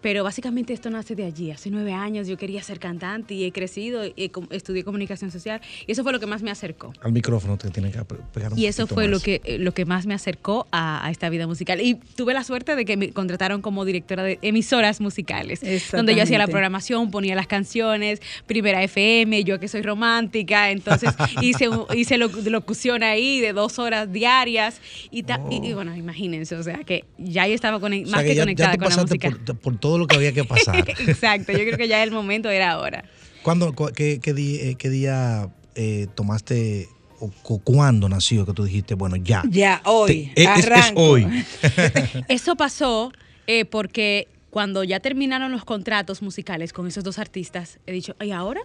Pero 0.00 0.22
básicamente 0.24 0.72
esto 0.72 0.90
nace 0.90 1.14
de 1.14 1.24
allí. 1.24 1.50
Hace 1.50 1.70
nueve 1.70 1.92
años 1.92 2.26
yo 2.28 2.36
quería 2.36 2.62
ser 2.62 2.78
cantante 2.78 3.34
y 3.34 3.44
he 3.44 3.52
crecido, 3.52 4.02
y 4.14 4.28
com- 4.28 4.46
estudié 4.50 4.84
comunicación 4.84 5.30
social 5.30 5.60
y 5.86 5.92
eso 5.92 6.02
fue 6.02 6.12
lo 6.12 6.20
que 6.20 6.26
más 6.26 6.42
me 6.42 6.50
acercó. 6.50 6.92
Al 7.02 7.12
micrófono 7.12 7.56
te 7.56 7.70
tienen 7.70 7.92
que 7.92 8.04
pe- 8.04 8.16
pegar 8.32 8.52
un 8.52 8.58
Y 8.58 8.66
eso 8.66 8.86
fue 8.86 9.06
lo 9.08 9.16
más. 9.16 9.22
que, 9.22 9.40
eh, 9.44 9.58
lo 9.58 9.72
que 9.72 9.84
más 9.84 10.06
me 10.06 10.14
acercó 10.14 10.66
a, 10.72 11.06
a 11.06 11.10
esta 11.10 11.28
vida 11.30 11.46
musical. 11.46 11.80
Y 11.80 11.94
tuve 11.94 12.34
la 12.34 12.44
suerte 12.44 12.76
de 12.76 12.84
que 12.84 12.96
me 12.96 13.10
contrataron 13.12 13.62
como 13.62 13.84
directora 13.84 14.22
de 14.22 14.38
emisoras 14.42 15.00
musicales, 15.00 15.60
donde 15.92 16.14
yo 16.14 16.22
hacía 16.22 16.38
la 16.38 16.46
programación, 16.48 17.10
ponía 17.10 17.34
las 17.34 17.46
canciones, 17.46 18.20
Primera 18.46 18.82
FM, 18.82 19.44
yo 19.44 19.58
que 19.60 19.68
soy 19.68 19.82
romántica, 19.82 20.70
entonces 20.70 21.10
hice, 21.40 21.68
hice 21.94 22.18
lo- 22.18 22.28
locución 22.50 23.02
ahí 23.02 23.40
de 23.40 23.52
dos 23.52 23.78
horas 23.78 24.12
diarias. 24.12 24.80
Y, 25.10 25.22
ta- 25.24 25.40
y- 25.50 25.66
y 25.66 25.72
bueno, 25.74 25.94
imagínense, 25.96 26.56
o 26.56 26.62
sea 26.62 26.78
que 26.84 27.04
ya 27.18 27.46
yo 27.46 27.54
estaba 27.54 27.78
conec- 27.78 28.02
Oh. 28.04 28.06
O 28.06 28.06
sea, 28.08 28.16
más 28.16 28.22
que 28.22 28.28
que, 28.28 28.34
ya, 28.34 28.40
ya 28.40 28.42
conectada 28.44 28.72
tú 28.74 28.78
con 28.80 28.90
la 28.90 29.02
música. 29.02 29.30
por, 29.46 29.56
por 29.58 29.78
todo 29.78 29.98
lo 29.98 30.06
que 30.06 30.16
había 30.16 30.32
que 30.32 30.44
pasar. 30.44 30.88
Exacto, 31.06 31.52
yo 31.52 31.58
creo 31.58 31.76
que 31.78 31.88
ya 31.88 32.02
el 32.02 32.10
momento 32.10 32.50
era 32.50 32.72
ahora. 32.72 33.04
¿Cuándo, 33.42 33.72
cu- 33.74 33.90
qué, 33.94 34.20
qué 34.22 34.34
di- 34.34 34.56
eh, 34.56 34.74
qué 34.78 34.88
día 34.90 35.48
eh, 35.74 36.06
tomaste 36.14 36.88
o 37.18 37.30
cu- 37.42 37.60
cuándo 37.62 38.08
nació 38.08 38.44
que 38.46 38.52
tú 38.52 38.64
dijiste, 38.64 38.94
bueno, 38.94 39.16
ya? 39.16 39.42
Ya, 39.48 39.80
hoy, 39.84 40.30
Te- 40.34 40.42
es- 40.44 40.66
es- 40.66 40.92
hoy. 40.96 41.26
Eso 42.28 42.56
pasó 42.56 43.12
eh, 43.46 43.64
porque 43.64 44.28
cuando 44.50 44.84
ya 44.84 45.00
terminaron 45.00 45.50
los 45.50 45.64
contratos 45.64 46.20
musicales 46.22 46.72
con 46.72 46.86
esos 46.86 47.02
dos 47.04 47.18
artistas, 47.18 47.78
he 47.86 47.92
dicho, 47.92 48.14
¿y 48.20 48.30
ahora? 48.32 48.60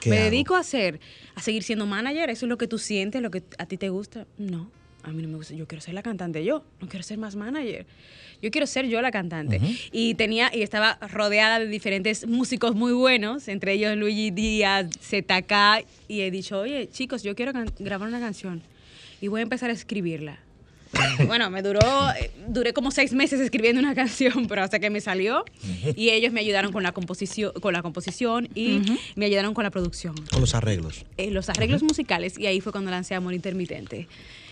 ¿Qué 0.00 0.10
¿Me 0.10 0.16
hago? 0.18 0.24
dedico 0.30 0.54
a 0.54 0.60
hacer, 0.60 1.00
a 1.34 1.42
seguir 1.42 1.62
siendo 1.62 1.86
manager? 1.86 2.30
¿Eso 2.30 2.46
es 2.46 2.48
lo 2.48 2.58
que 2.58 2.66
tú 2.68 2.78
sientes, 2.78 3.20
lo 3.22 3.30
que 3.30 3.42
a 3.58 3.66
ti 3.66 3.76
te 3.76 3.88
gusta? 3.88 4.26
No, 4.38 4.70
a 5.02 5.10
mí 5.10 5.22
no 5.22 5.28
me 5.28 5.36
gusta. 5.36 5.54
Yo 5.54 5.66
quiero 5.66 5.82
ser 5.82 5.94
la 5.94 6.02
cantante 6.02 6.44
yo, 6.44 6.64
no 6.80 6.88
quiero 6.88 7.02
ser 7.02 7.18
más 7.18 7.36
manager. 7.36 7.86
Yo 8.42 8.50
quiero 8.50 8.66
ser 8.66 8.86
yo 8.86 9.02
la 9.02 9.10
cantante. 9.10 9.60
Y 9.92 10.14
tenía, 10.14 10.50
y 10.54 10.62
estaba 10.62 10.98
rodeada 11.12 11.58
de 11.58 11.66
diferentes 11.66 12.26
músicos 12.26 12.74
muy 12.74 12.92
buenos, 12.94 13.48
entre 13.48 13.74
ellos 13.74 13.94
Luigi 13.98 14.30
Díaz, 14.30 14.86
ZK, 15.02 15.84
y 16.08 16.20
he 16.22 16.30
dicho, 16.30 16.60
oye, 16.60 16.88
chicos, 16.90 17.22
yo 17.22 17.34
quiero 17.34 17.52
grabar 17.78 18.08
una 18.08 18.20
canción. 18.20 18.62
y 19.20 19.28
voy 19.28 19.40
a 19.40 19.42
empezar 19.42 19.68
a 19.68 19.74
escribirla. 19.74 20.38
Bueno, 21.26 21.50
me 21.50 21.62
duró, 21.62 21.80
eh, 22.18 22.30
duré 22.48 22.72
como 22.72 22.90
seis 22.90 23.12
meses 23.12 23.40
escribiendo 23.40 23.80
una 23.80 23.94
canción, 24.02 24.46
pero 24.48 24.62
hasta 24.62 24.78
que 24.78 24.90
me 24.90 25.00
salió 25.00 25.44
y 25.96 26.10
ellos 26.10 26.32
me 26.32 26.40
ayudaron 26.40 26.72
con 26.72 26.82
la 26.82 26.92
composición, 26.92 27.52
con 27.60 27.72
la 27.72 27.82
composición 27.82 28.48
y 28.54 28.80
me 29.16 29.26
ayudaron 29.26 29.54
con 29.54 29.64
la 29.64 29.70
producción, 29.70 30.14
Con 30.30 30.40
los 30.40 30.54
arreglos. 30.54 31.04
eh, 31.16 31.30
los 31.30 31.48
arreglos 31.48 31.82
musicales 31.82 32.38
y 32.38 32.46
ahí 32.46 32.60
fue 32.60 32.72
cuando 32.72 32.90
lancé 32.90 33.14
Amor 33.14 33.34
Intermitente. 33.34 34.08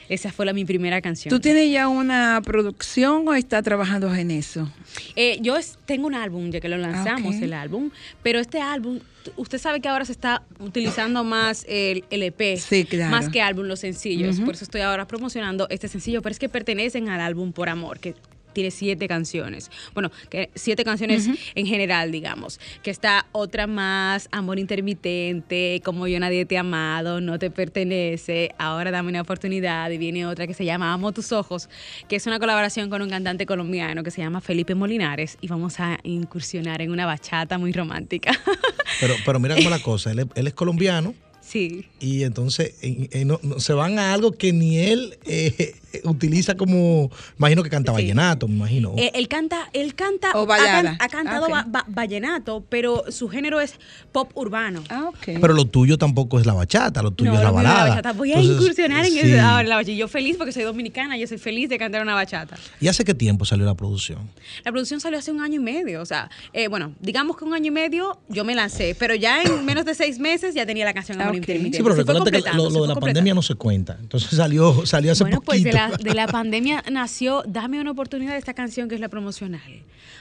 Esa 0.08 0.32
fue 0.32 0.46
la, 0.46 0.52
mi 0.52 0.64
primera 0.64 1.00
canción. 1.02 1.30
¿Tú 1.30 1.40
tienes 1.40 1.70
ya 1.70 1.88
una 1.88 2.40
producción 2.44 3.28
o 3.28 3.34
estás 3.34 3.62
trabajando 3.62 4.14
en 4.14 4.30
eso? 4.30 4.70
Eh, 5.16 5.38
yo 5.42 5.56
es- 5.56 5.78
tengo 5.86 6.06
un 6.06 6.14
álbum, 6.14 6.50
ya 6.50 6.60
que 6.60 6.68
lo 6.68 6.78
lanzamos, 6.78 7.36
el 7.36 7.52
álbum, 7.52 7.90
pero 8.22 8.38
este 8.40 8.60
álbum, 8.60 9.00
usted 9.36 9.58
sabe 9.58 9.80
que 9.80 9.88
ahora 9.88 10.04
se 10.04 10.12
está 10.12 10.42
utilizando 10.60 11.24
más 11.24 11.64
el 11.68 12.04
LP, 12.10 12.56
Sí, 12.56 12.84
claro. 12.84 13.10
más 13.10 13.28
que 13.28 13.42
álbum 13.42 13.66
los 13.66 13.80
sencillos, 13.80 14.40
por 14.40 14.54
eso 14.54 14.64
estoy 14.64 14.80
ahora 14.80 15.06
promocionando 15.06 15.66
este 15.70 15.88
sencillo, 15.88 16.22
pero 16.22 16.32
es 16.32 16.38
que 16.38 16.48
pertenecen 16.48 17.08
al 17.10 17.20
álbum 17.20 17.52
Por 17.52 17.68
Amor, 17.68 17.98
que 17.98 18.14
tiene 18.52 18.70
siete 18.70 19.08
canciones. 19.08 19.70
Bueno, 19.94 20.10
que 20.30 20.50
siete 20.54 20.84
canciones 20.84 21.28
en 21.54 21.66
general, 21.66 22.10
digamos. 22.12 22.60
Que 22.82 22.90
está 22.90 23.26
otra 23.32 23.66
más, 23.66 24.28
Amor 24.32 24.58
Intermitente, 24.58 25.80
Como 25.84 26.06
Yo 26.08 26.18
Nadie 26.20 26.44
Te 26.46 26.56
ha 26.56 26.60
Amado, 26.60 27.20
No 27.20 27.38
Te 27.38 27.50
Pertenece, 27.50 28.50
Ahora 28.58 28.90
Dame 28.90 29.10
una 29.10 29.20
Oportunidad. 29.22 29.90
Y 29.90 29.98
viene 29.98 30.26
otra 30.26 30.46
que 30.46 30.54
se 30.54 30.64
llama 30.64 30.92
Amo 30.92 31.12
Tus 31.12 31.32
Ojos, 31.32 31.68
que 32.08 32.16
es 32.16 32.26
una 32.26 32.38
colaboración 32.38 32.90
con 32.90 33.02
un 33.02 33.10
cantante 33.10 33.46
colombiano 33.46 34.02
que 34.02 34.10
se 34.10 34.20
llama 34.22 34.40
Felipe 34.40 34.74
Molinares. 34.74 35.38
Y 35.40 35.48
vamos 35.48 35.80
a 35.80 35.98
incursionar 36.02 36.82
en 36.82 36.90
una 36.90 37.06
bachata 37.06 37.58
muy 37.58 37.72
romántica. 37.72 38.32
Pero, 39.00 39.14
pero 39.24 39.38
mira 39.38 39.54
cómo 39.54 39.70
la 39.70 39.78
cosa, 39.80 40.10
él 40.10 40.20
es, 40.20 40.26
él 40.34 40.46
es 40.48 40.54
colombiano 40.54 41.14
sí. 41.40 41.84
y 42.00 42.22
entonces 42.24 42.74
eh, 42.82 43.08
eh, 43.12 43.24
no- 43.24 43.38
no- 43.42 43.60
se 43.60 43.72
van 43.74 43.98
a 43.98 44.12
algo 44.14 44.32
que 44.32 44.52
ni 44.52 44.78
él 44.78 45.18
eh, 45.26 45.74
utiliza 46.04 46.56
como, 46.56 47.10
imagino 47.38 47.62
que 47.62 47.70
canta 47.70 47.92
Sí. 47.92 48.02
vallenato, 48.02 48.46
me 48.48 48.54
imagino. 48.56 48.94
Eh, 48.96 49.10
él 49.14 49.26
canta, 49.28 49.68
él 49.72 49.94
canta, 49.94 50.32
O 50.34 50.50
ha, 50.52 50.96
ha 50.98 51.08
cantado 51.08 51.46
Ok. 51.46 51.52
va- 51.52 51.66
va- 51.74 51.84
vallenato, 51.88 52.64
pero 52.68 53.04
su 53.10 53.28
género 53.28 53.60
es 53.60 53.74
pop 54.12 54.30
urbano. 54.34 54.82
Ah, 54.90 55.04
ok. 55.08 55.38
pero 55.40 55.54
lo 55.54 55.64
tuyo 55.66 55.96
tampoco 55.98 56.38
es 56.38 56.46
la 56.46 56.52
bachata, 56.54 57.02
lo 57.02 57.10
tuyo 57.10 57.32
No, 57.32 57.38
es 57.38 57.42
la 57.44 57.50
balada. 57.50 57.88
bachata. 57.90 58.12
Voy 58.12 58.32
a 58.32 58.40
incursionar 58.40 59.04
en 59.06 59.12
sí. 59.12 59.18
ese- 59.20 59.40
ahora 59.40 59.62
la 59.68 59.76
bachata. 59.76 59.92
Yo 59.92 60.08
feliz 60.08 60.36
porque 60.36 60.52
soy 60.52 60.64
dominicana, 60.64 61.16
yo 61.16 61.26
soy 61.26 61.38
feliz 61.38 61.68
de 61.68 61.78
cantar 61.78 62.02
una 62.02 62.14
bachata. 62.14 62.56
¿Y 62.80 62.88
hace 62.88 63.04
qué 63.04 63.14
tiempo 63.14 63.44
salió 63.44 63.64
la 63.64 63.74
producción? 63.74 64.28
La 64.64 64.72
producción 64.72 65.00
salió 65.00 65.18
hace 65.18 65.30
un 65.32 65.40
año 65.40 65.56
y 65.56 65.64
medio, 65.64 66.02
o 66.02 66.06
sea, 66.06 66.30
eh, 66.52 66.68
bueno, 66.68 66.92
digamos 67.00 67.36
que 67.36 67.44
un 67.44 67.54
año 67.54 67.66
y 67.66 67.70
medio 67.70 68.18
yo 68.28 68.44
me 68.44 68.54
lancé, 68.54 68.94
pero 68.98 69.14
ya 69.14 69.42
en 69.42 69.64
menos 69.64 69.84
de 69.84 69.94
seis 69.94 70.18
meses 70.18 70.54
ya 70.54 70.66
tenía 70.66 70.84
la 70.84 70.92
canción 70.94 71.18
Amor 71.20 71.30
Ok. 71.32 71.36
Intermitente. 71.38 71.78
Sí, 71.78 71.82
pero 71.82 71.94
recuérdate 71.94 72.30
que 72.30 72.52
lo, 72.54 72.70
de 72.70 72.88
la 72.88 72.94
pandemia 72.94 73.34
no 73.34 73.42
se 73.42 73.54
cuenta. 73.54 73.96
Entonces 74.00 74.30
salió, 74.36 74.84
salió 74.86 75.12
hace 75.12 75.24
Bueno, 75.24 75.40
pues 75.40 75.60
poquito. 75.60 75.77
La, 75.78 75.96
de 75.96 76.14
la 76.14 76.26
pandemia 76.26 76.82
nació 76.90 77.42
Dame 77.46 77.80
una 77.80 77.90
oportunidad 77.92 78.32
de 78.32 78.38
esta 78.38 78.54
canción 78.54 78.88
que 78.88 78.94
es 78.94 79.00
la 79.00 79.08
promocional. 79.08 79.60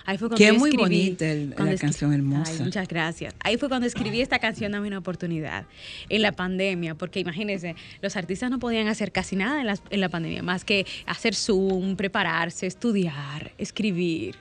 Ahí 0.06 0.18
fue 0.18 0.30
cuando 0.30 0.46
yo 0.46 0.54
es 0.54 0.58
muy 0.60 0.70
escribí- 0.70 0.78
bonita 0.80 1.26
el- 1.30 1.50
la 1.50 1.76
canción 1.76 2.14
hermosa. 2.14 2.52
Ay, 2.54 2.60
muchas 2.64 2.88
gracias. 2.88 3.34
Ahí 3.40 3.58
fue 3.58 3.68
cuando 3.68 3.88
escribí 3.88 4.22
esta 4.22 4.40
canción 4.40 4.72
Dame 4.72 4.88
una 4.88 5.00
oportunidad 5.00 5.66
en 6.10 6.22
la 6.22 6.32
pandemia, 6.32 6.96
porque 6.96 7.20
imagínense, 7.20 7.76
los 8.02 8.16
artistas 8.16 8.50
no 8.50 8.60
podían 8.60 8.88
hacer 8.88 9.12
casi 9.12 9.36
nada 9.36 9.60
en 9.62 9.68
la, 9.68 9.78
en 9.90 10.00
la 10.02 10.10
pandemia, 10.10 10.44
más 10.44 10.64
que 10.64 10.86
hacer 11.06 11.36
Zoom, 11.36 11.96
prepararse, 11.98 12.68
estudiar, 12.68 13.52
escribir 13.58 14.36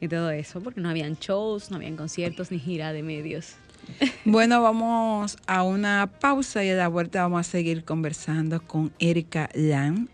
y 0.00 0.06
todo 0.08 0.30
eso, 0.30 0.60
porque 0.60 0.80
no 0.80 0.88
habían 0.88 1.14
shows, 1.16 1.70
no 1.70 1.76
habían 1.76 1.96
conciertos 1.96 2.50
ni 2.52 2.58
gira 2.60 2.92
de 2.92 3.02
medios. 3.02 3.54
Bueno, 4.24 4.60
vamos 4.60 5.36
a 5.46 5.62
una 5.62 6.10
pausa 6.20 6.62
y 6.62 6.68
a 6.70 6.74
la 6.74 6.88
vuelta 6.88 7.22
vamos 7.22 7.40
a 7.40 7.50
seguir 7.50 7.84
conversando 7.84 8.60
con 8.60 8.92
Erika 8.98 9.48
Lan. 9.54 10.08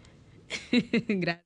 Gracias. 1.09 1.45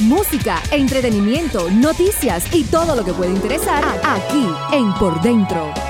Música, 0.00 0.62
entretenimiento, 0.70 1.70
noticias 1.70 2.54
y 2.54 2.64
todo 2.64 2.96
lo 2.96 3.04
que 3.04 3.12
puede 3.12 3.32
interesar 3.32 3.84
aquí 4.02 4.46
en 4.72 4.92
Por 4.94 5.20
Dentro. 5.20 5.89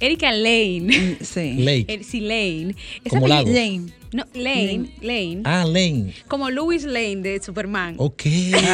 Erika 0.00 0.32
Lane. 0.32 1.16
Sí. 1.20 1.54
Lake. 1.58 1.84
El, 1.88 2.04
sí, 2.04 2.20
Lane. 2.20 2.74
Esa 3.04 3.10
Como 3.16 3.28
lago. 3.28 3.48
Lane. 3.48 3.86
No, 4.10 4.24
Lane, 4.32 4.88
Lane. 5.02 5.42
Ah, 5.44 5.66
Lane. 5.66 6.14
Como 6.28 6.48
Louis 6.48 6.84
Lane 6.84 7.16
de 7.16 7.42
Superman. 7.42 7.94
Ok. 7.98 8.22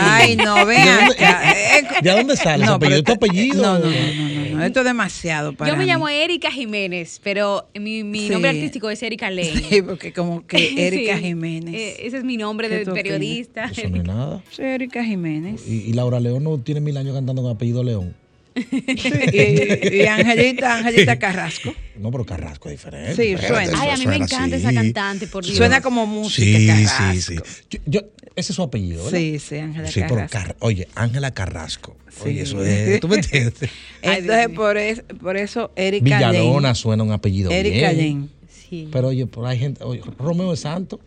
Ay, 0.00 0.36
no, 0.36 0.64
ven 0.64 0.84
¿De 0.84 0.92
dónde, 0.92 1.24
acá. 1.24 2.00
¿De 2.02 2.10
dónde 2.10 2.36
sale? 2.36 2.64
no, 2.64 2.78
¿Tu 2.78 2.86
apellido? 2.86 3.02
pero 3.02 3.18
¿Tu 3.18 3.24
apellido? 3.26 3.62
No, 3.62 3.78
no, 3.80 3.84
no, 3.86 3.90
no, 3.90 4.28
no, 4.50 4.56
no, 4.58 4.64
Esto 4.64 4.78
es 4.80 4.86
demasiado 4.86 5.52
para 5.54 5.72
Yo 5.72 5.76
me 5.76 5.86
mí. 5.86 5.90
llamo 5.90 6.08
Erika 6.08 6.52
Jiménez, 6.52 7.20
pero 7.24 7.66
mi, 7.74 8.04
mi 8.04 8.20
Sí. 8.20 8.28
nombre 8.30 8.50
artístico 8.50 8.88
es 8.90 9.02
Erika 9.02 9.28
Lane. 9.28 9.60
Sí, 9.68 9.82
porque 9.82 10.12
como 10.12 10.46
que 10.46 10.56
Erika 10.86 11.16
Sí. 11.16 11.24
Jiménez. 11.24 11.74
Eh, 11.74 11.96
ese 12.06 12.18
es 12.18 12.24
mi 12.24 12.36
nombre 12.36 12.68
¿Qué 12.68 12.84
de 12.84 12.92
periodista. 12.92 13.64
Eso 13.64 13.88
no 13.88 13.96
es 13.96 14.04
nada. 14.04 14.40
Erika 14.56 15.02
Jiménez. 15.04 15.62
Y, 15.66 15.90
y 15.90 15.92
Laura 15.94 16.20
León 16.20 16.44
no 16.44 16.58
tiene 16.58 16.80
mil 16.80 16.96
años 16.96 17.12
cantando 17.12 17.42
con 17.42 17.50
apellido 17.50 17.82
León. 17.82 18.14
Y, 18.54 19.96
y 19.96 20.06
Angelita, 20.06 20.76
Angelita 20.78 21.18
Carrasco. 21.18 21.74
No, 21.98 22.10
pero 22.10 22.24
Carrasco 22.24 22.68
es 22.68 22.76
diferente. 22.76 23.14
Sí, 23.14 23.32
Espérate, 23.32 23.66
suena. 23.66 23.80
Ay, 23.82 23.90
a 23.90 23.96
mí 23.96 24.06
me 24.06 24.16
encanta 24.16 24.56
así. 24.56 24.64
esa 24.66 24.72
cantante, 24.72 25.26
por 25.26 25.44
Dios. 25.44 25.56
Suena 25.56 25.80
como 25.80 26.06
música, 26.06 26.58
Sí, 26.58 26.66
Carrasco. 26.66 27.12
sí, 27.12 27.20
sí. 27.22 27.36
Yo, 27.70 27.78
yo- 27.86 28.00
ese 28.36 28.50
es 28.52 28.56
su 28.56 28.62
apellido, 28.62 29.04
¿verdad? 29.04 29.18
Sí, 29.18 29.38
sí, 29.38 29.56
Ángela 29.58 29.88
Sí, 29.88 30.00
Carrasco. 30.00 30.28
Car- 30.32 30.56
oye, 30.60 30.88
Ángela 30.94 31.32
Carrasco. 31.32 31.96
Oye, 32.24 32.32
Sí. 32.34 32.40
eso 32.40 32.64
es. 32.64 33.00
¿Tú 33.00 33.08
me 33.08 33.16
entiendes? 33.16 33.70
Entonces, 34.02 34.48
por, 34.48 34.76
es- 34.76 35.04
por 35.20 35.36
eso 35.36 35.72
Erika 35.76 36.04
Villalona 36.04 36.60
Lane. 36.68 36.74
suena 36.74 37.02
un 37.04 37.12
apellido 37.12 37.50
Erika 37.50 37.90
bien. 37.92 38.14
Lane. 38.20 38.28
Sí. 38.68 38.88
Pero 38.92 39.08
oye, 39.08 39.26
por 39.26 39.46
hay 39.46 39.58
gente. 39.58 39.84
Oye, 39.84 40.00
Romeo 40.18 40.52
es 40.52 40.60
santo. 40.60 41.00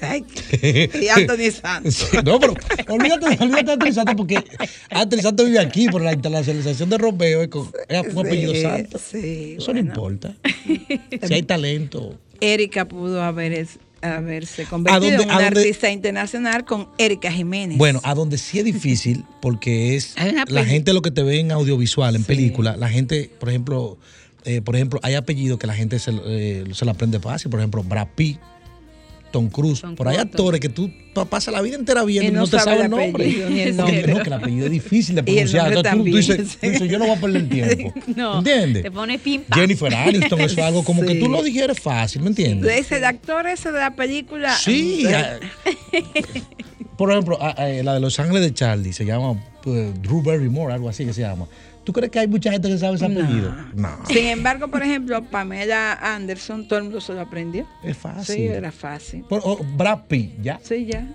Ay, 0.00 0.24
y 1.00 1.08
Anthony 1.08 1.50
Santos. 1.62 1.94
Sí, 1.94 2.16
no, 2.24 2.38
pero 2.40 2.54
olvídate, 2.88 3.26
olvídate 3.42 3.64
de 3.64 3.72
Anthony 3.72 3.92
Santos 3.92 4.14
porque 4.16 4.44
Anthony 4.90 5.20
Santos 5.22 5.46
vive 5.46 5.58
aquí, 5.60 5.86
pero 5.86 6.00
la 6.00 6.12
internacionalización 6.12 6.90
de 6.90 6.98
Romeo 6.98 7.42
es, 7.42 7.48
con, 7.48 7.70
es 7.88 8.14
un 8.14 8.26
apellido 8.26 8.54
Sí, 8.54 8.62
santo. 8.62 8.98
sí, 8.98 9.54
Eso 9.58 9.72
bueno. 9.72 9.82
no 9.82 9.88
importa. 9.88 10.34
Si 11.26 11.34
hay 11.34 11.42
talento. 11.42 12.18
Erika 12.40 12.86
pudo 12.86 13.22
haber 13.22 13.52
es- 13.52 13.78
haberse 14.02 14.64
convertido 14.66 15.16
dónde- 15.18 15.22
en 15.24 15.30
una 15.30 15.46
artista 15.46 15.90
internacional 15.90 16.64
con 16.66 16.88
Erika 16.98 17.32
Jiménez. 17.32 17.78
Bueno, 17.78 18.00
a 18.04 18.14
donde 18.14 18.36
sí 18.36 18.58
es 18.58 18.64
difícil, 18.66 19.24
porque 19.40 19.96
es 19.96 20.14
la 20.48 20.64
gente 20.66 20.92
lo 20.92 21.00
que 21.00 21.10
te 21.10 21.22
ve 21.22 21.38
en 21.40 21.52
audiovisual, 21.52 22.14
en 22.14 22.24
película, 22.24 22.76
la 22.76 22.90
gente, 22.90 23.30
por 23.40 23.48
ejemplo, 23.48 23.96
eh, 24.44 24.60
por 24.60 24.76
ejemplo, 24.76 25.00
hay 25.02 25.14
apellidos 25.14 25.58
que 25.58 25.66
la 25.66 25.72
gente 25.74 25.98
se, 25.98 26.12
eh, 26.26 26.64
se 26.74 26.84
la 26.84 26.90
aprende 26.90 27.18
fácil, 27.18 27.50
por 27.50 27.60
ejemplo, 27.60 27.82
Brad 27.82 28.08
Pitt, 28.14 28.38
Tom 29.34 29.48
Cruise, 29.50 29.80
Tom 29.80 29.96
por 29.96 30.06
ahí 30.06 30.16
actores 30.16 30.60
que 30.60 30.68
tú 30.68 30.88
pa- 31.12 31.24
pasas 31.24 31.52
la 31.52 31.60
vida 31.60 31.74
entera 31.74 32.04
viendo 32.04 32.30
Y 32.30 32.32
no, 32.32 32.44
te 32.44 32.50
sabe 32.52 32.62
sabes 32.62 32.84
el 32.84 32.90
nombre. 32.90 33.26
el 33.68 33.76
nombre. 33.76 34.06
no, 34.06 34.22
que 34.22 34.28
el 34.28 34.32
apellido 34.32 34.66
es 34.66 34.70
difícil 34.70 35.16
de 35.16 35.22
pronunciar. 35.24 35.66
Entonces, 35.72 35.92
tú, 35.92 35.98
tú 35.98 36.04
dices, 36.16 36.36
también, 36.36 36.58
tú 36.60 36.66
dices, 36.84 36.88
yo 36.92 36.98
no 37.00 37.06
voy 37.06 37.16
a 37.16 37.20
perder 37.20 37.42
el 37.42 37.48
tiempo. 37.76 37.94
No, 38.14 38.38
¿Entiendes? 38.38 38.82
te 38.84 38.90
pone 38.92 39.18
pim 39.18 39.42
pam. 39.42 39.58
Jennifer 39.60 39.92
Aniston, 39.92 40.40
eso 40.40 40.60
es 40.60 40.64
algo 40.66 40.84
como 40.84 41.02
que 41.02 41.16
tú 41.16 41.28
lo 41.28 41.42
digieres 41.42 41.80
fácil, 41.80 42.22
¿me 42.22 42.28
entiendes? 42.28 42.70
Ese 42.78 42.98
el 42.98 43.04
actor 43.04 43.46
ese 43.48 43.72
de 43.72 43.80
la 43.80 43.96
película. 43.96 44.56
Sí. 44.56 45.04
Por 46.96 47.10
ejemplo, 47.10 47.38
la 47.40 47.94
de 47.94 48.00
Los 48.00 48.20
Ángeles 48.20 48.42
de 48.42 48.54
Charlie 48.54 48.92
se 48.92 49.04
llama 49.04 49.42
eh, 49.66 49.92
Drew 50.00 50.22
Barrymore, 50.22 50.72
algo 50.72 50.88
así 50.88 51.04
que 51.04 51.12
se 51.12 51.22
llama. 51.22 51.46
¿Tú 51.84 51.92
crees 51.92 52.10
que 52.10 52.18
hay 52.18 52.26
mucha 52.28 52.50
gente 52.50 52.68
que 52.68 52.78
sabe 52.78 52.96
ese 52.96 53.04
apellido? 53.04 53.54
No. 53.74 53.90
Sin 54.08 54.24
embargo, 54.26 54.68
por 54.68 54.82
ejemplo, 54.82 55.22
Pamela 55.24 55.92
Anderson, 56.14 56.66
todo 56.66 56.78
el 56.78 56.84
mundo 56.86 57.00
se 57.00 57.12
lo 57.12 57.20
aprendió. 57.20 57.66
Es 57.82 57.96
fácil. 57.96 58.34
Sí, 58.36 58.42
era 58.46 58.72
fácil. 58.72 59.22
Por- 59.28 59.42
oh, 59.44 59.58
Brad 59.76 60.00
Pitt, 60.08 60.32
ya. 60.42 60.58
Sí, 60.62 60.86
ya. 60.86 61.06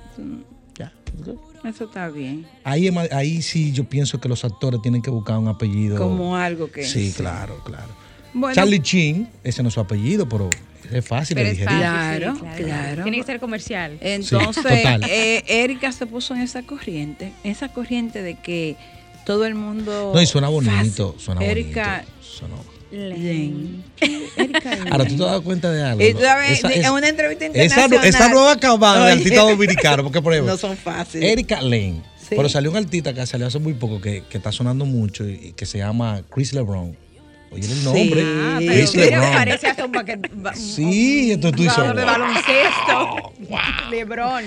ya. 0.77 0.91
Eso 1.67 1.85
está 1.85 2.07
bien. 2.09 2.45
Ahí, 2.63 3.41
sí 3.41 3.71
yo 3.73 3.83
pienso 3.83 4.19
que 4.21 4.29
los 4.29 4.45
actores 4.45 4.81
tienen 4.81 5.01
que 5.01 5.09
buscar 5.09 5.37
un 5.37 5.47
apellido. 5.47 5.97
Como 5.97 6.35
algo 6.37 6.71
que. 6.71 6.83
Sí, 6.83 7.13
claro, 7.17 7.61
claro. 7.65 7.89
Bueno, 8.33 8.53
Charlie 8.53 8.79
Chin, 8.81 9.27
ese 9.43 9.63
no 9.63 9.69
es 9.69 9.73
su 9.73 9.79
apellido, 9.79 10.29
pero 10.29 10.49
es 10.91 11.03
fácil 11.05 11.35
Pero 11.35 11.47
de 11.47 11.53
es 11.53 11.59
digerir. 11.59 11.81
fácil, 11.83 12.19
Claro, 12.21 12.35
sí, 12.35 12.63
claro. 12.63 13.03
Tiene 13.03 13.17
que 13.17 13.23
ser 13.23 13.39
comercial. 13.39 13.97
Entonces, 14.01 14.63
total. 14.63 15.03
eh, 15.09 15.43
Erika 15.47 15.91
se 15.91 16.05
puso 16.05 16.35
en 16.35 16.41
esa 16.41 16.61
corriente, 16.61 17.33
esa 17.43 17.69
corriente 17.69 18.21
de 18.21 18.35
que 18.35 18.75
todo 19.29 19.45
el 19.45 19.53
mundo. 19.53 20.11
No, 20.11 20.19
y 20.19 20.25
suena 20.25 20.47
bonito, 20.47 21.11
Fácil. 21.13 21.23
suena 21.23 21.45
Erika 21.45 21.97
bonito. 21.97 22.11
Suena- 22.19 22.55
Lane. 22.91 23.83
Erika 24.37 24.75
Lane. 24.75 24.89
Ahora, 24.89 25.05
¿tú 25.05 25.09
te 25.17 25.23
has 25.23 25.29
dado 25.29 25.43
cuenta 25.43 25.69
de 25.71 25.83
algo? 25.83 26.01
Sabes, 26.19 26.57
Esa- 26.57 26.73
en 26.73 26.79
esa- 26.79 26.91
una 26.91 27.07
entrevista 27.09 27.45
internacional. 27.45 28.05
esa 28.07 28.29
nueva 28.29 28.55
camada 28.57 29.05
de 29.05 29.11
artistas 29.11 29.47
dominicanos, 29.47 30.01
porque 30.03 30.19
por 30.23 30.33
ejemplo, 30.33 30.51
No 30.53 30.57
son 30.57 30.75
fáciles. 30.75 31.31
Erika 31.31 31.61
Lane. 31.61 32.01
Sí. 32.17 32.29
Pero 32.35 32.49
salió 32.49 32.71
un 32.71 32.77
artista 32.77 33.13
que 33.13 33.23
salió 33.27 33.45
hace 33.45 33.59
muy 33.59 33.73
poco 33.75 34.01
que, 34.01 34.23
que 34.27 34.37
está 34.37 34.51
sonando 34.51 34.85
mucho 34.85 35.27
y, 35.29 35.33
y 35.33 35.51
que 35.53 35.67
se 35.67 35.77
llama 35.77 36.23
Chris 36.33 36.53
LeBron. 36.53 36.97
Oye 37.51 37.65
el 37.71 37.83
nombre. 37.83 38.23
Ah, 38.25 38.59
pero 38.93 39.21
parece 39.21 39.67
hasta 39.67 39.85
un, 39.85 39.93
Sí, 40.55 41.31
entonces 41.31 41.55
tú 41.57 41.63
dices, 41.63 41.75
jugador 41.75 41.95
de 41.95 42.03
wow. 42.03 42.11
baloncesto. 42.11 43.33
Lebron. 43.89 44.43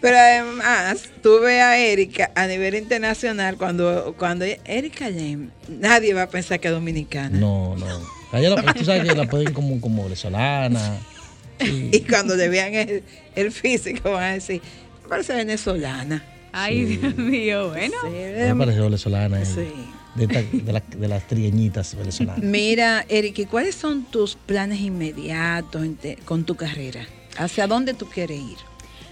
Pero 0.00 0.16
además, 0.16 1.02
tú 1.22 1.40
ves 1.40 1.60
a 1.62 1.76
Erika 1.78 2.30
a 2.34 2.46
nivel 2.46 2.74
internacional, 2.74 3.56
cuando, 3.56 4.14
cuando 4.18 4.46
Erika 4.64 5.10
Lane, 5.10 5.48
nadie 5.68 6.14
va 6.14 6.22
a 6.22 6.28
pensar 6.30 6.58
que 6.58 6.68
es 6.68 6.74
dominicana. 6.74 7.38
No, 7.38 7.76
no. 7.76 7.86
A 8.32 8.38
ella 8.40 8.50
la- 8.50 8.72
tú 8.74 8.84
sabes 8.84 9.06
que 9.08 9.14
la 9.14 9.26
pueden 9.28 9.52
como, 9.52 9.78
como 9.80 10.04
venezolana. 10.04 10.96
Y 11.60 12.00
cuando 12.00 12.36
le 12.36 12.48
vean 12.48 12.72
el, 12.74 13.02
el 13.34 13.52
físico 13.52 14.12
van 14.12 14.22
a 14.22 14.32
decir, 14.34 14.62
parece 15.08 15.34
venezolana. 15.34 16.22
Ay, 16.52 16.84
Dios 16.84 17.16
mío, 17.16 17.68
bueno. 17.70 17.94
Sí, 18.04 18.08
Me 18.10 18.54
parece 18.56 18.80
venezolana. 18.80 19.36
ella. 19.40 19.46
Sí. 19.54 19.68
De, 20.18 20.24
esta- 20.24 20.42
de 20.56 20.72
la- 20.72 20.80
de 20.96 21.08
las 21.08 21.26
trigueñitas 21.26 21.94
venezolanas. 21.96 22.42
Mira, 22.42 23.04
Eric, 23.08 23.38
¿y 23.38 23.44
¿cuáles 23.46 23.74
son 23.74 24.04
tus 24.04 24.34
planes 24.36 24.80
inmediatos 24.80 25.86
con 26.24 26.44
tu 26.44 26.54
carrera? 26.56 27.06
¿Hacia 27.36 27.66
dónde 27.66 27.94
tú 27.94 28.06
quieres 28.08 28.40
ir? 28.40 28.56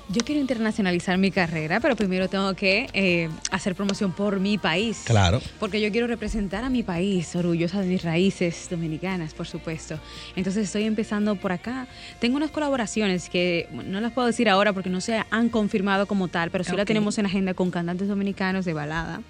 Yo 0.08 0.20
quiero 0.24 0.40
internacionalizar 0.40 1.18
mi 1.18 1.32
carrera, 1.32 1.80
pero 1.80 1.96
primero 1.96 2.28
tengo 2.28 2.54
que 2.54 2.86
eh, 2.92 3.28
hacer 3.50 3.74
promoción 3.74 4.12
por 4.12 4.38
mi 4.38 4.56
país. 4.56 4.98
Claro. 5.04 5.40
Porque 5.58 5.80
yo 5.80 5.90
quiero 5.90 6.06
representar 6.06 6.62
a 6.62 6.70
mi 6.70 6.84
país, 6.84 7.34
orgullosa 7.34 7.80
de 7.80 7.88
mis 7.88 8.04
raíces 8.04 8.68
dominicanas, 8.70 9.34
por 9.34 9.48
supuesto. 9.48 9.98
Entonces 10.36 10.62
estoy 10.66 10.84
empezando 10.84 11.34
por 11.34 11.50
acá. 11.50 11.88
Tengo 12.20 12.36
unas 12.36 12.52
colaboraciones 12.52 13.28
que 13.28 13.68
no 13.84 14.00
las 14.00 14.12
puedo 14.12 14.28
decir 14.28 14.48
ahora 14.48 14.72
porque 14.72 14.90
no 14.90 15.00
se 15.00 15.20
han 15.28 15.48
confirmado 15.48 16.06
como 16.06 16.28
tal, 16.28 16.52
pero 16.52 16.62
sí 16.62 16.76
la 16.76 16.82
Ok. 16.82 16.86
tenemos 16.86 17.18
en 17.18 17.26
agenda 17.26 17.54
con 17.54 17.72
cantantes 17.72 18.06
dominicanos 18.06 18.64
de 18.64 18.74
balada. 18.74 19.22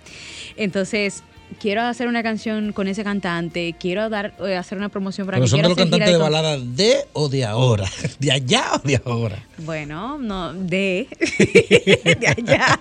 Entonces 0.56 1.22
quiero 1.60 1.82
hacer 1.82 2.08
una 2.08 2.22
canción 2.22 2.72
con 2.72 2.88
ese 2.88 3.04
cantante, 3.04 3.74
quiero 3.78 4.08
dar 4.08 4.34
eh, 4.44 4.56
hacer 4.56 4.78
una 4.78 4.88
promoción 4.88 5.26
para 5.26 5.36
Pero 5.38 5.44
que 5.46 5.50
son 5.50 5.62
de 5.62 5.68
los 5.68 5.76
cantantes 5.76 6.10
de 6.10 6.16
balada 6.16 6.58
de 6.58 6.96
o 7.12 7.28
de 7.28 7.44
ahora. 7.44 7.86
De 8.18 8.32
allá 8.32 8.64
o 8.74 8.78
de 8.86 9.00
ahora. 9.04 9.38
Bueno, 9.58 10.18
no, 10.18 10.52
de. 10.54 11.06
de 12.18 12.26
allá. 12.28 12.78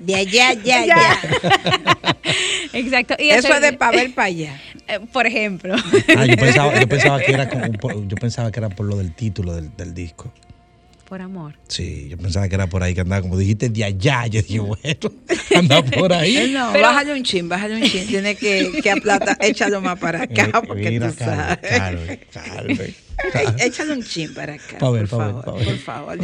De 0.00 0.14
allá, 0.14 0.54
ya, 0.54 0.86
Ya. 0.86 0.86
ya. 0.86 2.16
Exacto. 2.72 3.14
Y 3.18 3.30
Eso 3.30 3.52
es 3.52 3.60
de 3.60 3.72
pa' 3.74 3.90
ver 3.90 4.14
para 4.14 4.26
allá. 4.28 4.60
Eh, 4.90 5.00
Por 5.12 5.26
ejemplo. 5.26 5.74
Ah, 6.16 6.24
yo 6.24 6.34
pensaba, 6.36 6.80
yo 6.80 6.88
pensaba 6.88 7.18
que 7.20 7.30
era 7.30 7.46
como 7.46 7.70
por, 7.72 8.08
yo 8.08 8.16
pensaba 8.16 8.50
que 8.50 8.58
era 8.58 8.70
por 8.70 8.86
lo 8.86 8.96
del 8.96 9.12
título 9.12 9.54
del, 9.54 9.70
del 9.76 9.92
disco. 9.92 10.32
Por 11.08 11.22
amor. 11.22 11.54
Sí, 11.68 12.06
yo 12.10 12.18
pensaba 12.18 12.48
que 12.50 12.54
era 12.54 12.66
por 12.66 12.82
ahí 12.82 12.94
que 12.94 13.00
andaba, 13.00 13.22
como 13.22 13.38
dijiste, 13.38 13.70
de 13.70 13.82
allá. 13.82 14.26
Yo 14.26 14.42
dije, 14.42 14.58
bueno, 14.60 15.12
anda 15.56 15.82
por 15.82 16.12
ahí. 16.12 16.50
No, 16.52 16.70
Pero- 16.72 16.86
bájale 16.86 17.14
un 17.14 17.22
chin, 17.22 17.48
bájale 17.48 17.76
un 17.76 17.82
chin. 17.82 18.06
Tiene 18.06 18.34
que, 18.34 18.70
que 18.82 18.90
aplata, 18.90 19.36
échalo 19.40 19.80
más 19.80 19.98
para 19.98 20.24
acá, 20.24 20.46
Eh, 20.48 20.66
porque 20.66 20.90
mira, 20.90 21.10
tú 21.10 21.16
sabes. 21.24 21.58
Carmen. 21.62 22.20
Ey, 23.34 23.46
Échale 23.66 23.94
un 23.94 24.02
chin 24.04 24.32
para 24.34 24.54
acá, 24.54 24.78
Pa' 24.78 24.90
ver, 24.90 25.08
por 25.08 25.18
pa' 25.18 25.26
ver, 25.26 25.34
favor, 25.34 25.44
pa' 25.44 25.52
ver. 25.52 25.64
por 25.64 25.78
favor. 25.78 26.18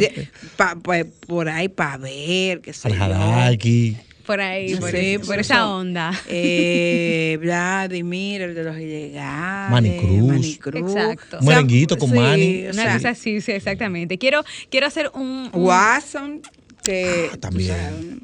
Pa- 0.55 0.75
pues, 0.81 1.05
por 1.27 1.49
ahí 1.49 1.67
para 1.67 1.97
ver, 1.97 2.61
que 2.61 2.71
sé 2.71 2.87
Al 2.89 3.57
yo. 3.57 3.97
Por 4.25 4.41
ahí, 4.41 4.69
Sí, 4.69 4.75
por, 4.77 4.91
sí, 4.91 5.17
por 5.19 5.27
por 5.27 5.39
esa 5.39 5.55
eso. 5.55 5.75
onda. 5.75 6.11
Eh, 6.27 7.37
Vladimir, 7.41 8.41
el 8.41 8.55
de 8.55 8.63
los 8.63 8.77
ilegales. 8.77 9.71
Manny 9.71 9.97
Cruz. 9.97 10.23
Manny 10.27 10.55
Cruz. 10.55 10.91
Exacto. 10.95 11.37
Un 11.41 11.45
merenguito 11.45 11.97
con 11.97 12.09
sí, 12.09 12.15
Manny. 12.15 12.67
o 12.67 12.71
Una 12.71 12.93
cosa 12.93 13.09
así, 13.09 13.41
sí, 13.41 13.51
exactamente. 13.51 14.17
Quiero, 14.17 14.43
quiero 14.69 14.87
hacer 14.87 15.11
un. 15.13 15.49
un- 15.53 15.63
Watson, 15.63 16.41
que. 16.83 17.29
Ah, 17.33 17.37
también. 17.37 18.21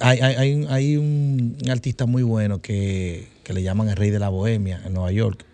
Hay, 0.00 0.20
hay, 0.20 0.34
hay, 0.36 0.54
un- 0.54 0.68
hay 0.70 0.96
un 0.96 1.56
artista 1.68 2.06
muy 2.06 2.22
bueno 2.22 2.60
que, 2.62 3.26
que 3.42 3.52
le 3.52 3.62
llaman 3.64 3.88
el 3.88 3.96
rey 3.96 4.10
de 4.10 4.20
la 4.20 4.28
bohemia 4.28 4.80
en 4.86 4.94
Nueva 4.94 5.10
York. 5.10 5.44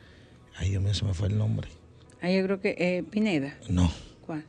Ay, 0.59 0.71
Dios 0.71 0.83
mío, 0.83 0.93
se 0.93 1.05
me 1.07 1.15
fue 1.15 1.29
el 1.29 1.39
nombre. 1.39 1.69
ah, 2.21 2.31
yo 2.31 2.43
creo 2.45 2.61
que 2.61 2.75
eh, 2.79 3.05
Pineda. 3.11 3.57
No. 3.71 3.91
¿Cuál? 4.27 4.45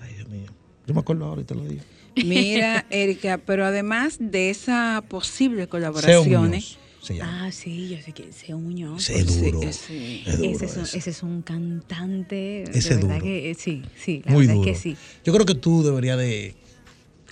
Ay, 0.00 0.14
Dios 0.14 0.28
mío. 0.28 0.46
Yo 0.86 0.94
me 0.94 1.00
acuerdo 1.00 1.24
ahora 1.24 1.40
y 1.40 1.44
te 1.44 1.54
lo 1.56 1.64
digo. 1.64 1.82
Mira, 2.22 2.86
Erika, 2.90 3.38
pero 3.38 3.64
además 3.66 4.16
de 4.20 4.50
esas 4.50 5.02
posibles 5.02 5.64
Seo 5.64 5.70
colaboraciones. 5.70 6.28
Muñoz 6.38 6.78
se 7.02 7.14
llama. 7.16 7.46
Ah, 7.46 7.52
sí, 7.52 7.88
yo 7.90 8.00
sé 8.02 8.12
que 8.12 8.28
ese 8.30 8.54
Muñoz. 8.54 9.10
Ese 9.10 9.20
es 9.20 9.40
duro. 9.52 9.60
Sí, 9.62 9.72
sí. 9.72 10.22
Es 10.26 10.38
duro 10.38 10.50
ese, 10.52 10.64
es 10.64 10.76
un, 10.76 10.82
ese. 10.84 10.98
ese 10.98 11.10
es 11.10 11.22
un 11.22 11.42
cantante. 11.42 12.62
Ese 12.62 12.72
de 12.72 12.78
es 12.78 12.88
verdad 12.88 13.08
duro. 13.16 13.24
que 13.24 13.50
eh, 13.50 13.54
sí, 13.54 13.82
sí, 14.02 14.22
la 14.24 14.32
Muy 14.32 14.46
verdad 14.46 14.54
duro. 14.60 14.70
es 14.70 14.76
que 14.78 14.82
sí. 14.82 14.96
Yo 15.24 15.32
creo 15.34 15.44
que 15.46 15.54
tú 15.54 15.82
deberías 15.82 16.16
de 16.18 16.54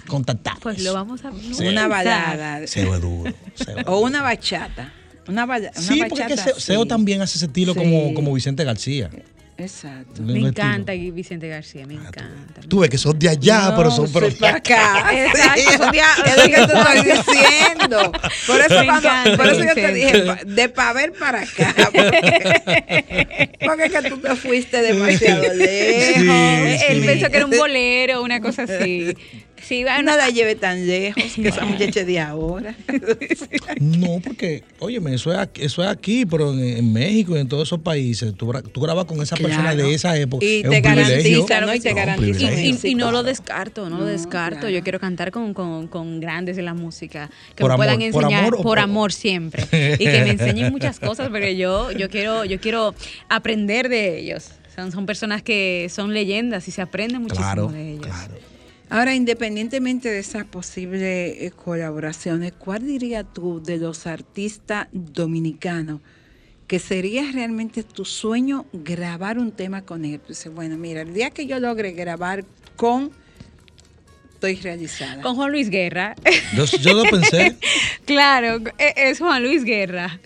contactar. 0.07 0.59
Pues 0.61 0.83
lo 0.83 0.93
vamos 0.95 1.25
a. 1.25 1.31
Una 1.31 1.89
balada. 1.89 2.67
Seo 2.67 2.95
es 2.95 3.01
duro. 3.01 3.33
Seo 3.55 3.77
O 3.87 4.01
una 4.01 4.23
bachata. 4.23 4.93
Una, 5.29 5.47
balla- 5.47 5.71
una 5.77 5.81
Sí, 5.81 6.03
porque 6.09 6.23
es 6.23 6.29
que 6.29 6.35
bachata. 6.35 6.51
Seo, 6.51 6.61
Seo 6.61 6.83
sí. 6.83 6.89
también 6.89 7.23
hace 7.23 7.39
ese 7.39 7.47
estilo 7.47 7.73
Sí. 7.75 7.79
como, 7.79 8.13
como 8.15 8.35
Vicente 8.35 8.65
García. 8.65 9.11
Exacto. 9.59 10.23
Me 10.23 10.41
Un 10.41 10.49
encanta 10.49 10.93
estilo. 10.93 11.15
Vicente 11.15 11.47
García, 11.49 11.87
me 11.87 11.95
encanta. 11.95 12.61
Tú 12.69 12.81
ves 12.81 12.91
que 12.91 12.99
son 12.99 13.19
de 13.19 13.29
allá, 13.29 13.71
No, 13.71 13.77
pero 13.77 13.91
son 13.91 14.11
para 14.11 14.57
acá. 14.57 15.13
Exacto, 15.27 15.73
son 15.85 15.93
de- 15.93 15.99
es 16.27 16.37
lo 16.37 16.45
que 16.45 16.67
te 16.67 17.13
estoy 17.13 17.37
diciendo. 17.39 18.13
Por 18.47 18.61
eso, 18.61 18.81
Me 18.81 18.87
cuando- 18.87 19.37
por 19.37 19.47
eso 19.47 19.65
yo 19.65 19.75
te 19.75 19.93
dije, 19.95 20.19
pa- 20.23 20.41
de 20.45 20.69
pa' 20.69 20.93
ver 20.95 21.13
para 21.13 21.43
acá. 21.43 21.75
Porque, 21.77 23.51
porque 23.65 23.85
es 23.85 23.93
que 23.93 24.09
tú 24.11 24.19
te 24.19 24.37
fuiste 24.37 24.83
demasiado 24.83 25.43
lejos. 25.55 25.59
Eh, 25.69 26.79
Él 26.89 27.01
sí. 27.01 27.07
pensó 27.07 27.31
que 27.31 27.37
era 27.37 27.47
un 27.47 27.57
bolero, 27.57 28.23
una 28.23 28.41
cosa 28.41 28.63
así. 28.65 29.15
Sí, 29.67 29.85
bueno, 29.85 30.03
No 30.11 30.17
la 30.17 30.29
lleve 30.29 30.55
tan 30.57 30.87
lejos 30.87 31.23
que 31.35 31.49
esa 31.49 31.65
muchacha 31.65 32.05
de 32.05 32.19
ahora. 32.21 32.75
No, 33.81 34.21
porque, 34.23 34.63
óyeme, 34.79 35.15
eso 35.15 35.33
es 35.33 35.39
aquí, 35.39 35.63
eso 35.63 35.83
es 35.83 35.89
aquí 35.89 36.25
pero 36.27 36.53
en, 36.53 36.61
en 36.79 36.93
México 36.93 37.37
y 37.37 37.41
en 37.41 37.49
todos 37.49 37.69
esos 37.69 37.81
países, 37.81 38.35
tú, 38.35 38.53
tú 38.73 38.81
grabas 38.81 39.05
con 39.07 39.21
esa 39.23 39.37
Claro. 39.37 39.49
persona 39.55 39.75
de 39.75 39.95
esa 39.95 40.17
época. 40.17 40.45
Y 40.45 40.63
es 40.63 40.69
te 40.71 40.81
garantiza, 40.81 41.61
¿no? 41.61 41.75
Y 41.75 41.81
te 41.81 41.89
Es 41.89 41.95
un 41.95 41.99
garantiza. 41.99 42.29
Y, 42.29 42.33
privilegio. 42.47 42.89
y- 42.89 42.93
y 42.93 42.95
no 42.95 43.11
lo 43.13 43.23
descarto, 43.23 43.89
no, 43.91 43.99
lo 43.99 44.05
descarto. 44.05 44.61
claro. 44.61 44.71
Yo 44.75 44.83
quiero 44.83 45.01
cantar 45.01 45.31
con, 45.31 45.55
con- 45.55 45.89
con 45.89 46.21
grandes 46.21 46.57
de 46.57 46.63
la 46.63 46.75
música, 46.75 47.31
que 47.55 47.63
Por 47.63 47.71
me 47.71 47.77
puedan 47.77 47.95
amor, 48.03 48.13
por 48.13 48.23
enseñar 48.25 48.45
amor 48.45 48.63
por- 48.63 48.79
amor 48.79 49.13
siempre 49.13 49.65
y 49.99 50.05
que 50.05 50.21
me 50.25 50.31
enseñen 50.31 50.71
muchas 50.73 51.01
cosas, 51.01 51.29
porque 51.29 51.57
yo, 51.57 51.91
yo 51.93 52.09
quiero, 52.11 52.45
yo 52.45 52.61
quiero 52.61 52.95
aprender 53.29 53.89
de 53.89 54.19
ellos. 54.21 54.49
Son, 54.75 54.91
son 54.93 55.07
personas 55.07 55.43
que 55.43 55.89
son 55.91 56.15
leyendas 56.15 56.67
y 56.69 56.71
se 56.71 56.81
aprende 56.83 57.19
muchísimo 57.19 57.45
Claro, 57.47 57.69
de 57.69 57.91
ellos. 57.93 58.07
claro. 58.07 58.35
Ahora, 58.93 59.15
independientemente 59.15 60.11
de 60.11 60.19
esas 60.19 60.45
posibles 60.45 61.03
eh, 61.41 61.51
colaboraciones, 61.57 62.53
¿cuál 62.53 62.87
dirías 62.87 63.25
tú 63.33 63.63
de 63.63 63.79
los 63.79 64.07
artistas 64.07 64.87
dominicanos 64.93 66.03
que 66.67 66.79
sería 66.79 67.25
realmente 67.33 67.85
tu 67.85 68.05
sueño 68.05 68.67
grabar 68.71 69.39
un 69.39 69.51
tema 69.51 69.81
con 69.81 70.05
él? 70.05 70.21
Dices, 70.29 70.53
bueno, 70.53 70.77
mira, 70.77 71.01
el 71.01 71.15
día 71.15 71.31
que 71.31 71.47
yo 71.47 71.59
logre 71.59 71.93
grabar 71.93 72.45
con, 72.77 73.13
estoy 74.35 74.57
realizada. 74.57 75.23
Con 75.23 75.37
Juan 75.37 75.53
Luis 75.53 75.71
Guerra. 75.71 76.15
Yo, 76.55 76.67
yo 76.67 76.93
lo 76.93 77.05
pensé. 77.05 77.57
claro, 78.05 78.61
e- 78.77 78.93
es 78.95 79.21
Juan 79.21 79.43
Luis 79.43 79.65
Guerra. 79.65 80.21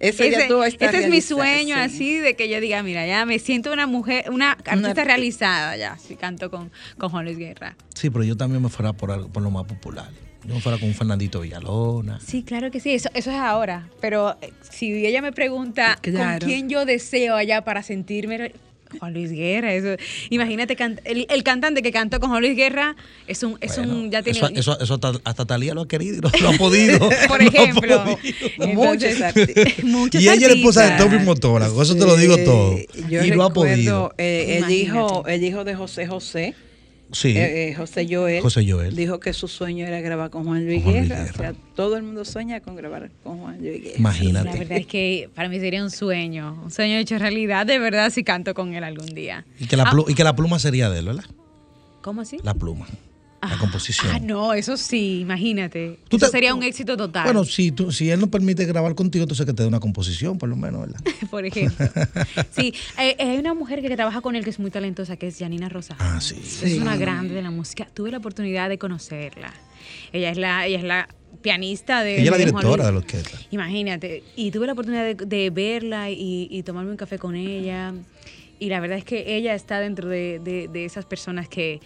Ese, 0.00 0.30
ya 0.30 0.38
Ese, 0.38 0.48
tú 0.48 0.62
estás 0.62 0.94
ese 0.94 1.04
es 1.04 1.10
mi 1.10 1.20
sueño, 1.20 1.74
sí. 1.76 1.80
así 1.80 2.16
de 2.18 2.34
que 2.36 2.48
yo 2.48 2.60
diga, 2.60 2.82
mira, 2.82 3.06
ya 3.06 3.24
me 3.26 3.38
siento 3.38 3.72
una 3.72 3.86
mujer, 3.86 4.30
una 4.30 4.52
artista 4.52 5.02
arti- 5.02 5.04
realizada 5.04 5.76
ya, 5.76 5.98
si 5.98 6.14
canto 6.16 6.50
con, 6.50 6.70
con 6.98 7.10
Juan 7.10 7.24
Luis 7.24 7.36
Guerra. 7.38 7.76
Sí, 7.94 8.08
pero 8.10 8.22
yo 8.24 8.36
también 8.36 8.62
me 8.62 8.68
fuera 8.68 8.92
por, 8.92 9.10
algo- 9.10 9.28
por 9.28 9.42
lo 9.42 9.50
más 9.50 9.64
popular. 9.64 10.08
Yo 10.44 10.54
me 10.54 10.60
fuera 10.60 10.78
con 10.78 10.88
un 10.88 10.94
Fernandito 10.94 11.40
Villalona. 11.40 12.20
Sí, 12.20 12.42
claro 12.44 12.70
que 12.70 12.78
sí, 12.80 12.92
eso, 12.94 13.10
eso 13.12 13.30
es 13.30 13.36
ahora. 13.36 13.88
Pero 14.00 14.36
eh, 14.40 14.52
si 14.70 15.04
ella 15.04 15.20
me 15.20 15.32
pregunta 15.32 15.98
Claro. 16.00 16.38
con 16.38 16.48
quién 16.48 16.68
yo 16.68 16.84
deseo 16.86 17.34
allá 17.34 17.64
para 17.64 17.82
sentirme. 17.82 18.52
Juan 18.98 19.12
Luis 19.12 19.30
Guerra, 19.30 19.74
eso. 19.74 19.96
Imagínate, 20.30 20.76
can- 20.76 21.00
el, 21.04 21.26
el 21.28 21.42
cantante 21.42 21.82
que 21.82 21.92
cantó 21.92 22.20
con 22.20 22.30
Juan 22.30 22.42
Luis 22.42 22.56
Guerra 22.56 22.96
es 23.26 23.42
un, 23.42 23.58
es 23.60 23.76
Bueno, 23.76 23.94
un, 23.94 24.10
ya 24.10 24.22
tiene. 24.22 24.38
eso, 24.38 24.48
eso, 24.54 24.80
eso 24.80 24.94
hasta, 24.94 25.12
hasta 25.24 25.44
Talía 25.44 25.74
lo 25.74 25.82
ha 25.82 25.88
querido 25.88 26.30
lo 26.40 26.48
ha 26.48 26.52
podido. 26.52 26.98
por 27.28 27.42
ejemplo. 27.42 28.04
podido. 28.04 28.18
Muchos 28.74 29.04
Entonces, 29.04 29.22
artistas. 29.22 29.84
muchos 29.84 30.22
Y 30.22 30.28
ella 30.28 30.34
es 30.34 30.48
la 30.48 30.54
esposa 30.54 30.90
de. 30.90 30.98
Toby 31.04 31.18
Motora, 31.24 31.68
con 31.68 31.82
eso 31.82 31.94
te 31.96 32.06
lo 32.06 32.16
digo 32.16 32.36
todo. 32.38 32.76
Yo 33.08 33.24
y 33.24 33.30
no 33.30 33.42
ha 33.44 33.52
podido. 33.52 34.12
eh, 34.18 34.60
el, 34.62 34.70
hijo, 34.70 35.26
el 35.26 35.44
hijo 35.44 35.64
de 35.64 35.74
José 35.74 36.06
José, 36.06 36.54
Sí. 37.12 37.36
eh, 37.36 37.68
eh, 37.70 37.74
José 37.74 38.06
Joel, 38.10 38.42
José 38.42 38.64
Joel. 38.70 38.94
dijo 38.94 39.18
que 39.20 39.32
su 39.32 39.48
sueño 39.48 39.86
era 39.86 40.00
grabar 40.00 40.28
con 40.30 40.44
Juan 40.44 40.66
Luis 40.66 40.82
Con 40.82 40.92
Juan 40.92 40.96
Luis 41.08 41.08
Guerra. 41.08 41.24
Guerra. 41.24 41.50
O 41.50 41.54
sea, 41.54 41.62
todo 41.74 41.96
el 41.96 42.02
mundo 42.02 42.24
sueña 42.24 42.60
con 42.60 42.76
grabar 42.76 43.10
con 43.22 43.38
Juan 43.38 43.58
Luis 43.58 43.72
Guerra. 43.82 43.92
La 43.94 43.98
Imagínate. 43.98 44.58
verdad 44.58 44.78
es 44.78 44.86
que 44.86 45.30
para 45.34 45.48
mí 45.48 45.58
sería 45.58 45.82
un 45.82 45.90
sueño, 45.90 46.60
un 46.64 46.70
sueño 46.70 46.96
hecho 46.98 47.18
realidad, 47.18 47.64
de 47.66 47.78
verdad, 47.78 48.10
si 48.10 48.24
canto 48.24 48.52
con 48.54 48.74
él 48.74 48.84
algún 48.84 49.06
día. 49.14 49.46
Y 49.58 49.66
que, 49.66 49.76
la 49.76 49.84
Ah, 49.84 49.92
plu- 49.92 50.04
y 50.08 50.14
que 50.14 50.24
la 50.24 50.36
pluma 50.36 50.58
sería 50.58 50.90
de 50.90 50.98
él, 50.98 51.06
¿verdad? 51.06 51.24
¿Cómo 52.02 52.20
así? 52.20 52.38
La 52.42 52.54
pluma. 52.54 52.86
La 53.40 53.54
Ah, 53.54 53.56
composición. 53.60 54.10
Ah, 54.12 54.18
no, 54.20 54.52
eso 54.52 54.76
sí, 54.76 55.20
imagínate. 55.20 56.00
Tú 56.08 56.16
Eso 56.16 56.26
te- 56.26 56.32
sería 56.32 56.54
un 56.54 56.62
éxito 56.64 56.96
total. 56.96 57.22
Bueno, 57.24 57.44
si, 57.44 57.70
tú, 57.70 57.92
si 57.92 58.10
él 58.10 58.18
no 58.18 58.28
permite 58.28 58.64
grabar 58.64 58.96
contigo, 58.96 59.22
entonces 59.22 59.46
que 59.46 59.52
te 59.52 59.62
dé 59.62 59.68
una 59.68 59.78
composición, 59.78 60.38
por 60.38 60.48
lo 60.48 60.56
menos, 60.56 60.80
¿verdad? 60.80 61.00
por 61.30 61.44
ejemplo. 61.44 61.86
Sí, 62.50 62.74
eh, 62.98 63.14
eh, 63.18 63.30
hay 63.30 63.38
una 63.38 63.54
mujer 63.54 63.80
que, 63.80 63.94
trabaja 63.94 64.20
con 64.22 64.34
él 64.34 64.42
que 64.42 64.50
es 64.50 64.58
muy 64.58 64.72
talentosa, 64.72 65.16
que 65.16 65.28
es 65.28 65.38
Janina 65.38 65.68
Rosa. 65.68 65.94
Ah, 66.00 66.20
sí. 66.20 66.34
Es 66.42 66.78
una 66.78 66.96
grande 66.96 67.32
de 67.34 67.42
la 67.42 67.50
música. 67.52 67.86
Tuve 67.94 68.10
la 68.10 68.18
oportunidad 68.18 68.68
de 68.68 68.78
conocerla. 68.78 69.54
Ella 70.12 70.30
es 70.30 70.36
la, 70.38 70.66
ella 70.66 70.78
es 70.78 70.84
la 70.84 71.08
pianista 71.40 72.02
de. 72.02 72.14
Ella 72.16 72.24
es 72.24 72.30
la 72.32 72.36
directora 72.38 72.86
de 72.86 72.92
la 72.92 72.98
orquesta. 72.98 73.38
Imagínate. 73.52 74.24
Y 74.34 74.50
tuve 74.50 74.66
la 74.66 74.72
oportunidad 74.72 75.04
de, 75.04 75.14
de 75.14 75.50
verla 75.50 76.10
y, 76.10 76.48
y 76.50 76.62
tomarme 76.64 76.90
un 76.90 76.96
café 76.96 77.18
con 77.18 77.36
ella. 77.36 77.94
Y 78.58 78.68
la 78.68 78.80
verdad 78.80 78.98
es 78.98 79.04
que 79.04 79.36
ella 79.36 79.54
está 79.54 79.78
dentro 79.78 80.08
de, 80.08 80.40
de- 80.42 80.66
de 80.66 80.84
esas 80.84 81.04
personas 81.04 81.48
que 81.48 81.80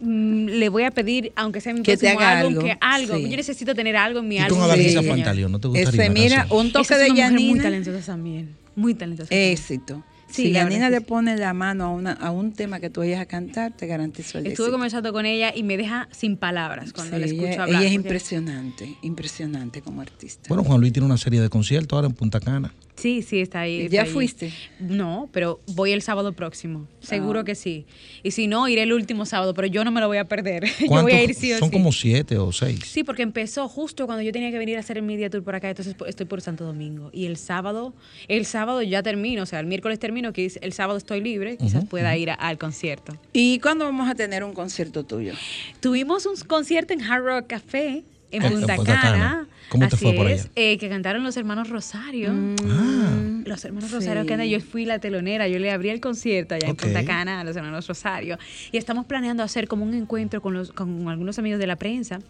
le 0.00 0.68
voy 0.68 0.82
a 0.84 0.90
pedir, 0.90 1.32
aunque 1.36 1.60
sea 1.60 1.72
mi 1.72 1.82
Que 1.82 1.96
te 1.96 2.06
próximo 2.08 2.20
haga 2.20 2.40
álbum, 2.40 2.52
algo, 2.54 2.62
que 2.64 2.78
algo. 2.80 3.16
sí. 3.16 3.30
Yo 3.30 3.36
necesito 3.36 3.74
tener 3.74 3.96
algo 3.96 4.18
en 4.20 4.28
mi 4.28 4.36
Y 4.36 4.38
álbum. 4.38 4.58
con 4.60 4.78
diseño. 4.78 5.08
Pantaleón, 5.08 5.52
¿no 5.52 5.58
te 5.58 5.68
gustaría 5.68 6.02
Ese, 6.04 6.10
mira, 6.10 6.46
un 6.50 6.70
toque 6.72 6.82
Esa 6.84 6.94
es 6.96 7.00
de 7.02 7.08
mujer 7.10 7.32
muy 7.32 7.40
Yanina, 7.42 7.62
talentosa 7.62 8.06
también. 8.06 8.50
Muy 8.74 8.94
talentosa. 8.94 9.34
éxito. 9.34 10.02
Sí, 10.28 10.46
si 10.46 10.52
que 10.52 10.64
le 10.64 10.98
sí. 10.98 11.04
pone 11.04 11.36
la 11.36 11.54
mano 11.54 11.84
a, 11.84 11.88
una, 11.90 12.12
a 12.12 12.30
un 12.32 12.52
tema 12.52 12.80
que 12.80 12.90
tú 12.90 13.00
vayas 13.00 13.20
a 13.20 13.26
cantar, 13.26 13.72
te 13.72 13.86
garantizo 13.86 14.38
el 14.38 14.46
Estuve 14.48 14.64
éxito. 14.66 14.72
conversando 14.72 15.12
con 15.12 15.24
ella 15.24 15.52
y 15.54 15.62
me 15.62 15.76
deja 15.76 16.08
sin 16.10 16.36
palabras 16.36 16.92
cuando 16.92 17.14
Sí, 17.14 17.20
la 17.20 17.26
escucho 17.26 17.46
ella, 17.46 17.62
hablar. 17.62 17.80
ella 17.82 17.88
es 17.88 17.94
impresionante, 17.94 18.96
impresionante 19.02 19.82
como 19.82 20.00
artista. 20.02 20.42
Bueno, 20.48 20.64
Juan 20.64 20.80
Luis 20.80 20.92
tiene 20.92 21.06
una 21.06 21.16
serie 21.16 21.40
de 21.40 21.48
conciertos 21.48 21.96
ahora 21.96 22.08
en 22.08 22.14
Punta 22.14 22.40
Cana. 22.40 22.74
Sí, 22.96 23.22
sí, 23.22 23.40
está 23.40 23.60
ahí. 23.60 23.82
está 23.82 23.94
¿Ya 23.96 24.02
ahí. 24.02 24.08
fuiste? 24.10 24.52
No, 24.80 25.28
pero 25.32 25.60
voy 25.74 25.92
el 25.92 26.00
sábado 26.02 26.32
próximo. 26.32 26.88
Seguro 27.00 27.40
Ah. 27.40 27.44
que 27.44 27.54
sí. 27.54 27.84
Y 28.22 28.30
si 28.30 28.46
no, 28.46 28.66
iré 28.68 28.82
el 28.82 28.92
último 28.94 29.26
sábado, 29.26 29.52
pero 29.54 29.68
yo 29.68 29.84
no 29.84 29.90
me 29.90 30.00
lo 30.00 30.08
voy 30.08 30.16
a 30.16 30.24
perder. 30.24 30.64
yo 30.80 30.86
¿Cuántos? 30.88 31.02
voy 31.02 31.12
a 31.12 31.22
ir 31.22 31.34
sí 31.34 31.52
o 31.52 31.58
Son 31.58 31.68
sí. 31.68 31.72
como 31.74 31.92
siete 31.92 32.38
o 32.38 32.50
seis. 32.52 32.80
Sí, 32.86 33.04
porque 33.04 33.22
empezó 33.22 33.68
justo 33.68 34.06
cuando 34.06 34.22
yo 34.22 34.32
tenía 34.32 34.50
que 34.50 34.58
venir 34.58 34.76
a 34.78 34.80
hacer 34.80 34.96
el 34.96 35.02
media 35.02 35.28
tour 35.28 35.42
por 35.44 35.54
acá, 35.54 35.68
entonces 35.68 35.94
estoy 36.06 36.26
por 36.26 36.40
Santo 36.40 36.64
Domingo. 36.64 37.10
Y 37.12 37.26
el 37.26 37.36
sábado, 37.36 37.92
el 38.28 38.46
sábado 38.46 38.80
ya 38.82 39.02
termino, 39.02 39.42
o 39.42 39.46
sea, 39.46 39.60
el 39.60 39.66
miércoles 39.66 39.98
termino, 39.98 40.32
que 40.32 40.50
el 40.60 40.72
sábado 40.72 40.96
estoy 40.98 41.20
libre, 41.20 41.58
quizás 41.58 41.84
pueda 41.84 42.16
ir 42.16 42.30
a- 42.30 42.34
al 42.34 42.56
concierto. 42.58 43.16
¿Y 43.32 43.58
cuándo 43.60 43.84
vamos 43.84 44.08
a 44.08 44.14
tener 44.14 44.42
un 44.42 44.54
concierto 44.54 45.04
tuyo? 45.04 45.34
Tuvimos 45.80 46.24
un 46.26 46.36
concierto 46.46 46.94
en 46.94 47.02
Hard 47.02 47.24
Rock 47.24 47.46
Café 47.48 48.04
en 48.30 48.42
En 48.42 48.52
Punta, 48.52 48.76
Cana. 48.76 49.00
Cana. 49.00 49.48
¿Cómo 49.68 49.88
te 49.88 49.96
Así 49.96 50.04
fue 50.04 50.14
por 50.14 50.28
es, 50.30 50.48
eh, 50.54 50.78
que 50.78 50.88
cantaron 50.88 51.24
los 51.24 51.36
hermanos 51.36 51.68
Rosario. 51.70 52.32
Ah, 52.68 53.42
Los 53.44 53.64
hermanos 53.64 53.90
Sí. 53.90 53.96
Rosario 53.96 54.24
que 54.26 54.34
andan, 54.34 54.48
yo 54.48 54.60
fui 54.60 54.84
la 54.84 54.98
telonera, 55.00 55.48
yo 55.48 55.58
le 55.58 55.72
abrí 55.72 55.90
el 55.90 56.00
concierto 56.00 56.54
allá 56.54 56.68
en 56.68 56.76
Punta 56.76 57.04
Cana 57.04 57.40
a 57.40 57.44
los 57.44 57.56
hermanos 57.56 57.86
Rosario. 57.86 58.38
Y 58.70 58.76
estamos 58.76 59.06
planeando 59.06 59.42
hacer 59.42 59.66
como 59.66 59.84
un 59.84 59.94
encuentro 59.94 60.40
con, 60.40 60.54
los, 60.54 60.72
con 60.72 61.08
algunos 61.08 61.38
amigos 61.38 61.58
de 61.58 61.66
la 61.66 61.76
prensa. 61.76 62.20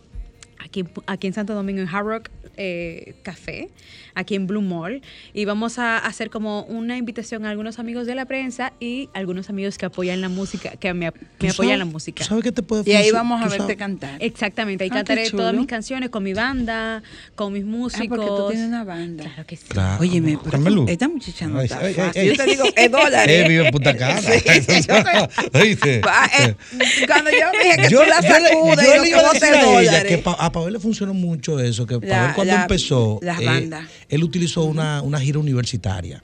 Aquí, 0.59 0.85
aquí 1.07 1.27
en 1.27 1.33
Santo 1.35 1.55
Domingo, 1.55 1.81
en 1.83 1.89
Hard 1.89 2.07
Rock 2.07 2.29
eh, 2.57 3.15
Café, 3.23 3.69
aquí 4.15 4.35
en 4.35 4.47
Blue 4.47 4.63
Mall. 4.63 5.03
Y 5.35 5.45
vamos 5.45 5.79
a 5.79 5.99
hacer 5.99 6.31
como 6.31 6.63
una 6.63 6.97
invitación 6.97 7.45
a 7.45 7.51
algunos 7.51 7.79
amigos 7.79 8.07
de 8.07 8.15
la 8.15 8.25
prensa 8.25 8.73
y 8.81 9.11
algunos 9.13 9.51
amigos 9.51 9.77
que 9.79 9.87
apoyan 9.87 10.21
la 10.23 10.29
música, 10.31 10.71
que 10.73 10.93
me, 10.95 11.13
¿tú 11.13 11.19
me 11.41 11.51
apoyan 11.51 11.73
sabes- 11.73 11.79
la 11.79 11.85
música. 11.85 12.25
¿tú 12.25 12.29
¿Sabes 12.31 12.45
qué 12.45 12.53
te 12.53 12.63
puede 12.63 12.91
Y 12.91 12.95
ahí 12.95 13.11
vamos 13.11 13.41
a 13.41 13.45
¿Tú 13.45 13.51
verte 13.51 13.63
sabes? 13.65 13.77
cantar. 13.77 14.17
Exactamente, 14.23 14.85
ahí 14.85 14.91
Ah, 14.91 14.97
cantaré 14.97 15.31
todas 15.31 15.55
mis 15.55 15.67
canciones 15.67 16.09
con 16.11 16.23
mi 16.23 16.33
banda, 16.33 17.03
con 17.35 17.53
mis 17.53 17.63
Ah, 17.63 17.67
músicos. 17.67 18.09
porque 18.09 18.27
tú 18.27 18.49
tienes 18.49 18.69
una 18.69 18.85
banda. 18.85 19.25
Claro 19.25 19.47
que 19.47 19.57
sí. 19.57 19.65
Claro. 19.69 20.01
Óyeme, 20.01 20.39
pero 20.39 20.51
Carmelo. 20.53 20.87
esta 20.89 21.09
muchacha 21.09 21.47
no 21.49 21.59
Ay, 21.59 21.67
está 21.67 21.79
ay, 21.81 21.95
fácil. 21.95 22.23
ay. 22.23 22.29
Yo 22.29 22.37
te 22.37 22.51
digo, 22.51 22.65
es 22.75 22.91
dólares. 22.91 23.45
Eh, 23.45 23.49
vive 23.49 23.67
en 23.67 23.71
Punta 23.71 23.95
Cana. 23.99 24.21
¿Oíste? 25.55 26.01
Ah, 26.05 26.29
eh, 26.41 26.55
cuando 27.07 27.31
yo 27.31 27.51
dije 27.63 27.77
que 27.83 27.89
Yo, 27.91 28.01
tú 28.03 28.09
la 28.09 28.21
yo 28.21 28.29
sacudes 28.29 28.87
yo 28.87 28.95
y 28.95 28.97
lo 28.97 29.03
le 29.03 29.09
iba 29.11 29.21
a 29.21 29.33
decir 29.33 29.45
a 29.45 29.61
ella 29.61 29.65
dólares. 29.67 30.05
que 30.05 30.19
pa- 30.19 30.37
a 30.47 30.53
Pavel 30.53 30.73
le 30.75 30.81
funcionó 30.81 31.15
mucho 31.15 31.59
eso, 31.61 31.87
que 31.87 31.95
La- 31.95 32.01
Pavel 32.01 32.35
cuando 32.35 32.55
la- 32.55 32.63
empezó, 32.63 33.19
las 33.23 33.41
eh, 33.41 33.71
él 34.09 34.25
utilizó 34.25 34.65
una, 34.65 35.03
una 35.03 35.21
gira 35.21 35.39
universitaria 35.39 36.23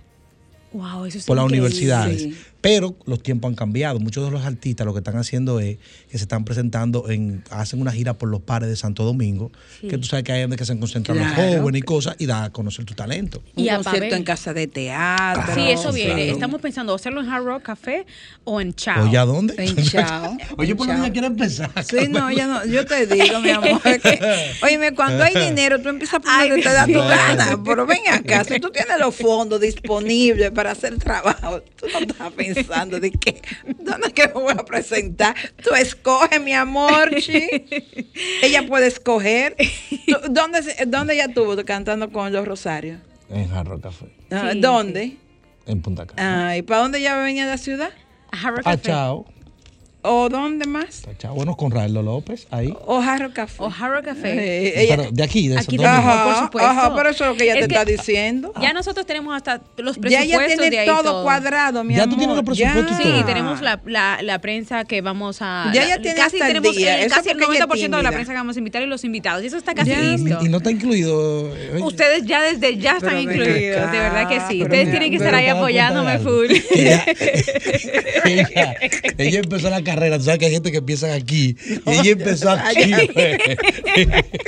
Wow, 0.72 1.04
eso 1.04 1.18
es 1.18 1.24
por 1.26 1.36
las 1.36 1.44
increíble. 1.44 1.66
universidades. 1.68 2.22
Sí. 2.22 2.36
Pero 2.62 2.96
los 3.06 3.22
tiempos 3.22 3.48
han 3.50 3.54
cambiado. 3.56 3.98
Muchos 4.00 4.24
de 4.24 4.30
los 4.30 4.46
artistas 4.46 4.86
lo 4.86 4.94
que 4.94 5.00
están 5.00 5.16
haciendo 5.16 5.60
es 5.60 5.76
que 6.10 6.16
se 6.16 6.24
están 6.24 6.44
presentando 6.44 7.10
en, 7.10 7.42
hacen 7.50 7.80
una 7.80 7.90
gira 7.92 8.14
por 8.14 8.28
los 8.30 8.40
pares 8.40 8.68
de 8.70 8.76
Santo 8.76 9.02
Domingo, 9.04 9.50
que 9.80 9.98
tú 9.98 10.04
sabes 10.04 10.24
que 10.24 10.32
es 10.34 10.42
donde 10.42 10.56
que 10.56 10.64
se 10.64 10.78
concentran 10.78 11.18
los 11.18 11.26
Claro. 11.32 11.60
jóvenes 11.60 11.80
y 11.80 11.82
cosas, 11.82 12.14
y 12.18 12.26
da 12.26 12.44
a 12.44 12.50
conocer 12.50 12.84
tu 12.84 12.94
talento. 12.94 13.42
Un 13.56 13.64
Y 13.64 13.68
a 13.68 13.76
concierto 13.78 14.14
en 14.14 14.22
casa 14.22 14.54
de 14.54 14.68
teatro. 14.68 15.54
Sí, 15.54 15.70
eso 15.70 15.92
viene. 15.92 16.14
claro. 16.14 16.32
Estamos 16.32 16.60
pensando 16.60 16.94
hacerlo 16.94 17.20
en 17.20 17.28
Hard 17.30 17.44
Rock 17.44 17.62
Café 17.64 18.06
o 18.44 18.60
en 18.60 18.72
Chao. 18.74 19.08
Oye, 19.08 19.18
¿a 19.18 19.24
dónde? 19.24 19.54
En 19.58 19.76
Chao. 19.82 20.36
Oye, 20.56 20.76
por 20.76 20.86
Chao. 20.86 20.98
ella 21.02 21.12
quiere 21.12 21.26
empezar. 21.26 21.70
Sí, 21.84 22.06
no, 22.08 22.30
ya 22.30 22.46
no, 22.46 22.64
yo 22.64 22.86
te 22.86 23.06
digo, 23.08 23.40
mi 23.40 23.50
amor. 23.50 23.82
Que, 23.82 24.52
óyeme, 24.62 24.94
cuando 24.94 25.24
hay 25.24 25.34
dinero, 25.34 25.82
tú 25.82 25.88
empiezas 25.88 26.14
a 26.14 26.20
poner 26.20 26.52
Ay, 26.52 26.62
te 26.62 26.72
da 26.72 26.86
tu 26.86 26.92
gana. 26.92 27.60
Pero 27.64 27.86
ven 27.86 28.02
acá, 28.08 28.44
si 28.44 28.60
tú 28.60 28.70
tienes 28.70 29.00
los 29.00 29.16
fondos 29.16 29.60
disponibles 29.60 30.52
para 30.52 30.70
hacer 30.70 30.96
trabajo, 30.98 31.60
tú 31.76 31.86
no 31.92 31.98
estás 31.98 32.30
pensando 32.30 32.51
de 32.54 33.10
que, 33.10 33.42
¿dónde 33.78 34.08
es 34.08 34.12
que 34.12 34.26
me 34.28 34.34
voy 34.34 34.52
a 34.52 34.64
presentar? 34.64 35.34
Tú 35.62 35.74
escoge, 35.74 36.38
mi 36.40 36.52
amor, 36.52 37.14
chi. 37.16 37.48
Ella 38.42 38.66
puede 38.66 38.86
escoger. 38.86 39.56
¿Dónde, 40.30 40.60
¿Dónde 40.86 41.14
ella 41.14 41.26
estuvo 41.26 41.56
cantando 41.64 42.10
con 42.10 42.32
los 42.32 42.46
Rosarios? 42.46 42.98
En 43.30 43.48
Jarro 43.48 43.80
Café, 43.80 44.06
Ah, 44.30 44.50
Sí, 44.52 44.60
¿Dónde? 44.60 45.16
en 45.66 45.80
Punta 45.80 46.06
Cana. 46.06 46.48
Ah, 46.48 46.56
¿Y 46.56 46.62
para 46.62 46.80
dónde 46.82 46.98
ella 46.98 47.16
venía 47.22 47.44
de 47.44 47.50
la 47.52 47.58
ciudad? 47.58 47.90
Hard 48.32 48.56
Rock 48.56 48.62
Ah, 48.66 48.72
Café. 48.72 48.82
chao. 48.88 49.26
¿O 50.04 50.28
dónde 50.28 50.66
más? 50.66 51.02
Bueno, 51.32 51.56
con 51.56 51.70
Raelo 51.70 52.02
López, 52.02 52.48
ahí. 52.50 52.74
¿O 52.86 53.00
Jarro 53.00 53.32
Café? 53.32 53.54
O 53.58 53.66
Hard 53.66 53.92
Rock 53.92 54.04
Café. 54.06 54.32
Eh, 54.32 54.82
ella- 54.82 54.96
Pero 54.96 55.10
de 55.12 55.22
aquí, 55.22 55.46
de 55.46 55.56
Aquí 55.58 55.76
Santo 55.76 55.82
Domingo. 55.82 55.92
también. 56.02 56.22
por 56.22 56.32
Ajá, 56.32 56.42
supuesto. 56.44 56.70
ajá, 56.70 56.94
pero 56.96 57.08
eso 57.10 57.24
es 57.24 57.30
lo 57.30 57.36
que 57.36 57.44
ella 57.44 57.52
Es 57.54 57.60
te 57.60 57.68
que- 57.68 57.74
está 57.74 57.84
diciendo. 57.84 58.52
Ya 58.60 58.72
nosotros 58.72 59.06
tenemos 59.06 59.36
hasta 59.36 59.60
los 59.76 59.94
Ya 59.96 60.00
presupuestos 60.02 60.34
ella 60.42 60.46
tiene 60.56 60.70
de 60.70 60.78
ahí 60.80 60.86
todo, 60.88 61.22
cuadrado, 61.22 61.84
mi 61.84 61.94
Ya 61.94 62.02
amor. 62.02 62.14
tú 62.14 62.18
tienes 62.18 62.36
los 62.36 62.44
presupuestos 62.44 62.98
y 62.98 63.02
Sí, 63.04 63.08
todo. 63.10 63.24
tenemos 63.26 63.60
la, 63.60 63.80
la, 63.86 64.18
la 64.22 64.40
prensa 64.40 64.84
que 64.84 65.00
vamos 65.02 65.38
a. 65.40 65.70
Ya 65.72 65.82
la- 65.82 65.86
ella 65.86 66.02
tiene 66.02 66.16
casi 66.16 66.36
hasta 66.36 66.46
el 66.48 66.54
tenemos 66.54 66.76
día, 66.76 66.98
el- 66.98 67.06
eso 67.06 67.14
casi 67.14 67.28
el 67.30 67.38
porque 67.38 67.44
ella 67.56 67.64
es 67.64 67.68
90% 67.70 67.96
de 67.96 68.02
la 68.02 68.10
prensa 68.10 68.32
que 68.32 68.38
vamos 68.38 68.56
a 68.56 68.58
invitar 68.58 68.82
y 68.82 68.86
los 68.86 69.04
invitados. 69.04 69.44
Y 69.44 69.46
eso 69.46 69.56
está 69.56 69.72
casi 69.72 69.90
Ya, 69.90 70.00
listo. 70.00 70.38
Y 70.44 70.48
no 70.48 70.56
está 70.56 70.70
incluido. 70.72 71.56
eh, 71.56 71.70
oye. 71.74 71.82
Ustedes 71.84 72.24
ya 72.26 72.42
desde 72.42 72.76
ya 72.76 72.96
Pero 72.98 73.06
están 73.06 73.20
incluidos, 73.22 73.82
acá, 73.82 73.92
de 73.92 73.98
verdad 74.00 74.28
que 74.28 74.40
sí. 74.40 74.46
pero 74.48 74.64
Ustedes 74.64 74.86
mira, 74.86 74.90
tienen 74.98 75.10
que 75.10 75.16
estar 75.18 75.34
ahí 75.36 75.46
apoyándome 75.46 76.18
full. 76.18 76.48
Ella, 76.74 77.04
ella, 78.24 78.74
ella 79.18 79.38
empezó 79.38 79.70
la 79.70 79.80
carrera. 79.94 80.18
Tú 80.18 80.24
sabes 80.24 80.38
que 80.38 80.46
hay 80.46 80.52
gente 80.52 80.70
que 80.70 80.78
empieza 80.78 81.12
aquí. 81.14 81.56
Y 81.86 81.90
ella 81.90 82.10
empezó 82.10 82.50
aquí. 82.50 82.92
pues. 83.12 83.38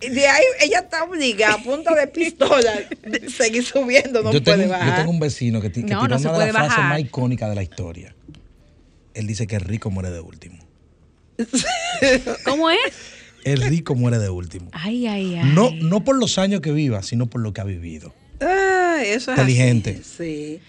De 0.00 0.26
ahí 0.28 0.44
ella 0.60 0.80
está 0.80 1.04
obligada 1.04 1.54
a 1.54 1.62
punta 1.62 1.94
de 1.94 2.06
pistola 2.06 2.72
de 3.02 3.30
seguir 3.30 3.64
subiendo, 3.64 4.22
no 4.22 4.32
yo, 4.32 4.42
puede 4.42 4.58
tengo, 4.58 4.70
bajar. 4.72 4.88
yo 4.88 4.94
tengo 4.96 5.10
un 5.10 5.20
vecino 5.20 5.60
que, 5.60 5.70
que 5.72 5.80
No, 5.82 6.02
tiró 6.02 6.08
no 6.08 6.18
se 6.18 6.28
una 6.28 6.38
de 6.38 6.52
las 6.52 6.66
frases 6.66 6.84
más 6.84 7.00
icónicas 7.00 7.48
de 7.48 7.54
la 7.54 7.62
historia. 7.62 8.14
Él 9.14 9.26
dice 9.26 9.46
que 9.46 9.56
el 9.56 9.62
rico 9.62 9.90
muere 9.90 10.10
de 10.10 10.20
último. 10.20 10.58
¿Cómo 12.44 12.70
es? 12.70 12.78
El 13.44 13.62
rico 13.62 13.94
muere 13.94 14.18
de 14.18 14.30
último. 14.30 14.68
Ay, 14.72 15.06
ay, 15.06 15.36
ay. 15.36 15.50
No, 15.54 15.70
no 15.72 16.04
por 16.04 16.16
los 16.16 16.38
años 16.38 16.60
que 16.60 16.72
viva, 16.72 17.02
sino 17.02 17.26
por 17.28 17.40
lo 17.40 17.52
que 17.52 17.60
ha 17.60 17.64
vivido. 17.64 18.14
Eso 18.40 19.32
es 19.32 19.38
Inteligente. 19.38 19.98
así, 20.00 20.14
sí. 20.16 20.60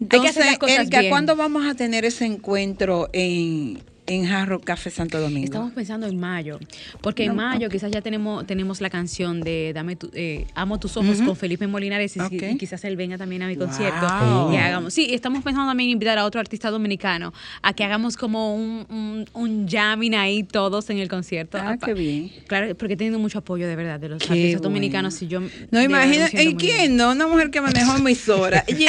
Entonces, 0.00 0.36
Erika. 0.66 1.08
¿cuándo 1.08 1.36
vamos 1.36 1.66
a 1.66 1.74
tener 1.74 2.04
ese 2.04 2.24
encuentro 2.24 3.08
en, 3.12 3.82
en 4.08 4.26
Jarro 4.26 4.60
Café 4.60 4.90
Santo 4.90 5.20
Domingo? 5.20 5.44
Estamos 5.44 5.72
pensando 5.72 6.06
en 6.06 6.18
mayo, 6.18 6.58
porque 7.00 7.24
en 7.24 7.36
mayo 7.36 7.68
quizás 7.68 7.90
ya 7.90 8.00
tenemos 8.02 8.46
tenemos 8.46 8.80
la 8.80 8.90
canción 8.90 9.40
de 9.40 9.72
Dame 9.74 9.96
tu, 9.96 10.10
eh, 10.14 10.46
Amo 10.54 10.78
tus 10.80 10.96
ojos 10.96 11.20
con 11.22 11.36
Felipe 11.36 11.66
Molinares 11.66 12.16
y, 12.16 12.56
quizás 12.58 12.84
él 12.84 12.96
venga 12.96 13.18
también 13.18 13.42
a 13.42 13.46
mi 13.46 13.56
Wow. 13.56 13.66
concierto 13.66 14.50
y 14.52 14.56
hagamos. 14.56 14.94
Sí, 14.94 15.08
estamos 15.12 15.42
pensando 15.44 15.68
también 15.68 15.90
invitar 15.90 16.16
a 16.18 16.24
otro 16.24 16.40
artista 16.40 16.70
dominicano 16.70 17.32
a 17.62 17.72
que 17.72 17.84
hagamos 17.84 18.16
como 18.16 18.54
un, 18.54 18.86
un, 18.88 19.24
un 19.34 19.68
jamming 19.68 20.14
ahí 20.14 20.42
todos 20.44 20.88
en 20.90 20.98
el 20.98 21.08
concierto. 21.08 21.58
Ah, 21.60 21.76
qué 21.84 21.92
bien. 21.94 22.30
Claro, 22.46 22.74
porque 22.76 22.94
he 22.94 22.96
tenido 22.96 23.18
mucho 23.18 23.38
apoyo 23.38 23.66
de 23.66 23.76
verdad 23.76 23.98
de 24.00 24.08
los 24.08 24.18
Qué 24.22 24.28
artistas 24.32 24.60
bueno. 24.60 24.74
dominicanos 24.74 25.20
y 25.22 25.26
yo 25.28 25.40
No, 25.40 25.48
siento 25.80 26.40
¿y 26.42 26.54
quién 26.54 26.76
bien. 26.78 26.96
no? 26.96 27.10
Una 27.12 27.26
mujer 27.26 27.50
que 27.50 27.60
manejó 27.60 27.96
emisora. 27.96 28.64
Yo, 28.78 28.86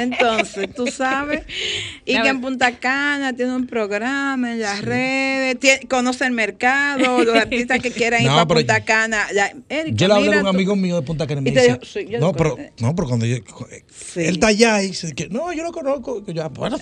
entonces, 0.00 0.74
tú 0.74 0.86
sabes. 0.88 1.42
Y 2.04 2.14
La 2.14 2.22
que 2.22 2.28
en 2.30 2.40
Punta 2.40 2.72
Cana 2.78 3.32
tiene 3.34 3.54
un 3.54 3.66
programa 3.66 4.09
en 4.14 4.60
las 4.60 4.82
redes, 4.82 5.56
conoce 5.88 6.24
el 6.26 6.32
mercado, 6.32 7.22
los 7.24 7.36
artistas 7.36 7.78
que 7.80 7.90
quieran 7.90 8.22
ir 8.22 8.28
No, 8.28 8.34
para 8.34 8.46
pero 8.48 8.60
Punta 8.60 8.80
Cana. 8.84 9.26
Ya, 9.34 9.52
Erika, 9.68 9.96
Yo 9.96 10.08
le 10.08 10.14
hablé 10.14 10.30
de 10.30 10.36
un 10.38 10.42
tú- 10.42 10.48
amigo 10.48 10.76
mío 10.76 10.96
de 10.96 11.02
Punta 11.02 11.26
Cana 11.26 11.40
y 11.40 11.44
me 11.44 11.50
dice, 11.50 11.62
dijo, 11.64 11.78
sí, 11.84 12.06
yo 12.08 12.18
no, 12.18 12.32
pero, 12.32 12.56
no, 12.80 12.94
pero 12.94 13.08
cuando 13.08 13.26
yo, 13.26 13.36
Sí. 13.36 14.20
él 14.20 14.34
está 14.34 14.48
allá 14.48 14.82
y 14.82 14.88
dice 14.88 15.12
que, 15.14 15.28
no, 15.28 15.52
yo 15.52 15.62
lo 15.62 15.72
conozco, 15.72 16.24
yo, 16.26 16.42
ah, 16.42 16.48
bueno, 16.48 16.78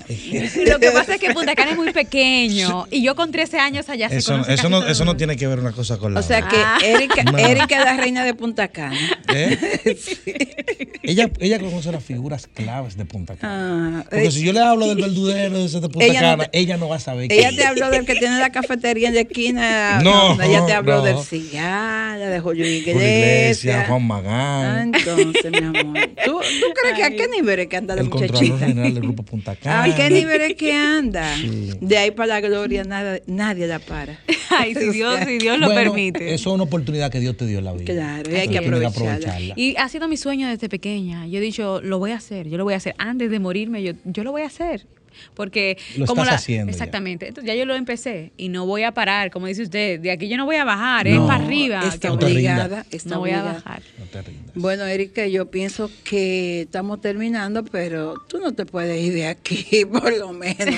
Lo 0.66 0.78
que 0.78 0.90
pasa 0.90 1.14
es 1.14 1.20
que 1.20 1.32
Punta 1.32 1.54
Cana 1.54 1.72
es 1.72 1.76
muy 1.76 1.92
pequeño 1.92 2.86
y 2.90 3.02
yo 3.02 3.14
con 3.14 3.30
13 3.30 3.58
años 3.58 3.88
allá 3.88 4.08
se 4.08 4.16
eso, 4.18 4.32
conoce 4.32 4.54
eso 4.54 4.68
no, 4.68 4.86
eso 4.86 5.04
no 5.04 5.16
tiene 5.16 5.36
que 5.36 5.46
ver 5.46 5.58
una 5.58 5.72
cosa 5.72 5.98
con 5.98 6.14
la 6.14 6.20
O 6.20 6.22
sea 6.22 6.38
otra. 6.38 6.50
que 6.50 6.56
Ah. 6.58 6.78
Erika, 6.84 7.22
No. 7.24 7.38
Erika 7.38 7.78
es 7.78 7.84
la 7.84 7.96
reina 7.96 8.24
de 8.24 8.34
Punta 8.34 8.68
Cana. 8.68 8.96
¿Eh? 9.34 9.58
ella, 11.02 11.30
ella 11.40 11.58
conoce 11.58 11.92
las 11.92 12.04
figuras 12.04 12.46
claves 12.46 12.96
de 12.96 13.04
Punta 13.04 13.36
Cana. 13.36 14.00
Ah, 14.00 14.04
Porque 14.08 14.26
eh, 14.26 14.30
si 14.30 14.44
yo 14.44 14.52
le 14.52 14.60
hablo 14.60 14.86
del 14.88 14.98
verdudero 15.00 15.66
de 15.68 15.80
Punta 15.88 16.04
Ella 16.04 16.20
no 16.22 16.26
Cana, 16.28 16.44
te- 16.50 16.58
ella 16.58 16.76
no 16.76 16.88
va 16.88 16.96
a 16.96 17.00
saber. 17.00 17.17
Ella 17.20 17.50
te 17.54 17.64
habló 17.64 17.90
del 17.90 18.04
que 18.04 18.14
tiene 18.14 18.38
la 18.38 18.50
cafetería 18.50 19.08
en 19.08 19.14
la 19.14 19.20
esquina. 19.22 20.00
No, 20.08 20.40
ella 20.40 20.64
te 20.66 20.72
habló 20.72 20.96
no. 20.98 21.02
del 21.02 21.18
cigarro, 21.18 22.26
de 22.26 22.40
Julio 22.40 22.66
Iglesias. 22.66 23.86
Juan 23.88 24.02
Ah, 24.02 24.04
Magán, 24.04 24.94
entonces, 24.94 25.50
mi 25.50 25.58
amor. 25.58 25.98
¿Tú, 26.24 26.32
tú 26.40 26.66
crees 26.80 26.96
que 26.96 27.04
a 27.04 27.10
qué 27.10 27.28
nivel 27.28 27.60
es 27.60 27.66
que 27.68 27.76
anda 27.76 27.94
la 27.94 28.02
el 28.02 28.08
muchachita? 28.08 28.58
General 28.58 28.94
del 28.94 29.02
Grupo 29.02 29.22
Punta 29.22 29.56
Cana. 29.56 29.84
¿A 29.92 29.94
qué 29.94 30.10
nivel 30.10 30.40
es 30.40 30.54
que 30.54 30.72
anda? 30.72 31.34
Sí. 31.36 31.72
De 31.80 31.98
ahí 31.98 32.10
para 32.10 32.26
la 32.28 32.40
gloria 32.40 32.84
nada, 32.84 33.18
nadie 33.26 33.66
la 33.66 33.78
para. 33.78 34.18
Ay, 34.50 34.74
si 34.74 34.90
Dios, 34.90 35.18
si 35.26 35.38
Dios 35.38 35.58
lo 35.58 35.66
Bueno, 35.66 35.92
permite. 35.92 36.32
Eso 36.34 36.50
es 36.50 36.54
una 36.54 36.64
oportunidad 36.64 37.10
que 37.10 37.20
Dios 37.20 37.36
te 37.36 37.46
dio 37.46 37.58
en 37.58 37.64
la 37.64 37.72
vida. 37.72 37.84
Claro, 37.92 38.30
y 38.30 38.34
hay 38.36 38.48
que 38.48 38.60
tienes 38.60 38.84
aprovecharla. 38.84 39.52
Y 39.56 39.76
ha 39.76 39.88
sido 39.88 40.08
mi 40.08 40.16
sueño 40.16 40.48
desde 40.48 40.68
pequeña. 40.68 41.26
Yo 41.26 41.38
he 41.38 41.40
dicho, 41.42 41.80
lo 41.82 41.98
voy 41.98 42.12
a 42.12 42.16
hacer, 42.16 42.48
yo 42.48 42.56
lo 42.56 42.64
voy 42.64 42.74
a 42.74 42.78
hacer. 42.78 42.94
Antes 42.98 43.30
de 43.30 43.38
morirme, 43.38 43.82
yo, 43.82 43.92
yo 44.04 44.24
lo 44.24 44.32
voy 44.32 44.42
a 44.42 44.46
hacer. 44.46 44.86
Porque 45.34 45.76
Lo 45.96 46.06
como 46.06 46.22
estás 46.22 46.32
la, 46.32 46.36
haciendo 46.38 46.66
ya. 46.66 46.72
exactamente, 46.72 47.28
entonces 47.28 47.48
ya 47.48 47.54
yo 47.54 47.64
lo 47.66 47.74
empecé 47.74 48.32
y 48.36 48.48
no 48.48 48.66
voy 48.66 48.82
a 48.82 48.92
parar, 48.92 49.30
como 49.30 49.46
dice 49.46 49.62
usted, 49.62 50.00
de 50.00 50.10
aquí 50.10 50.28
yo 50.28 50.36
no 50.36 50.44
voy 50.44 50.56
a 50.56 50.64
bajar, 50.64 51.06
es 51.08 51.18
para 51.20 51.44
arriba. 51.44 51.80
Está 51.86 52.12
obligada, 52.12 52.86
está 52.90 53.10
no 53.10 53.20
voy 53.20 53.30
a 53.30 53.42
bajar. 53.42 53.82
No 53.98 54.04
te 54.06 54.22
rindas. 54.22 54.52
Bueno, 54.54 54.84
Erika, 54.86 55.26
yo 55.26 55.50
pienso 55.50 55.90
que 56.04 56.62
estamos 56.62 57.00
terminando, 57.00 57.64
pero 57.64 58.14
tú 58.28 58.38
no 58.38 58.52
te 58.52 58.66
puedes 58.66 59.00
ir 59.02 59.12
de 59.14 59.26
aquí, 59.26 59.84
por 59.92 60.16
lo 60.16 60.32
menos. 60.32 60.58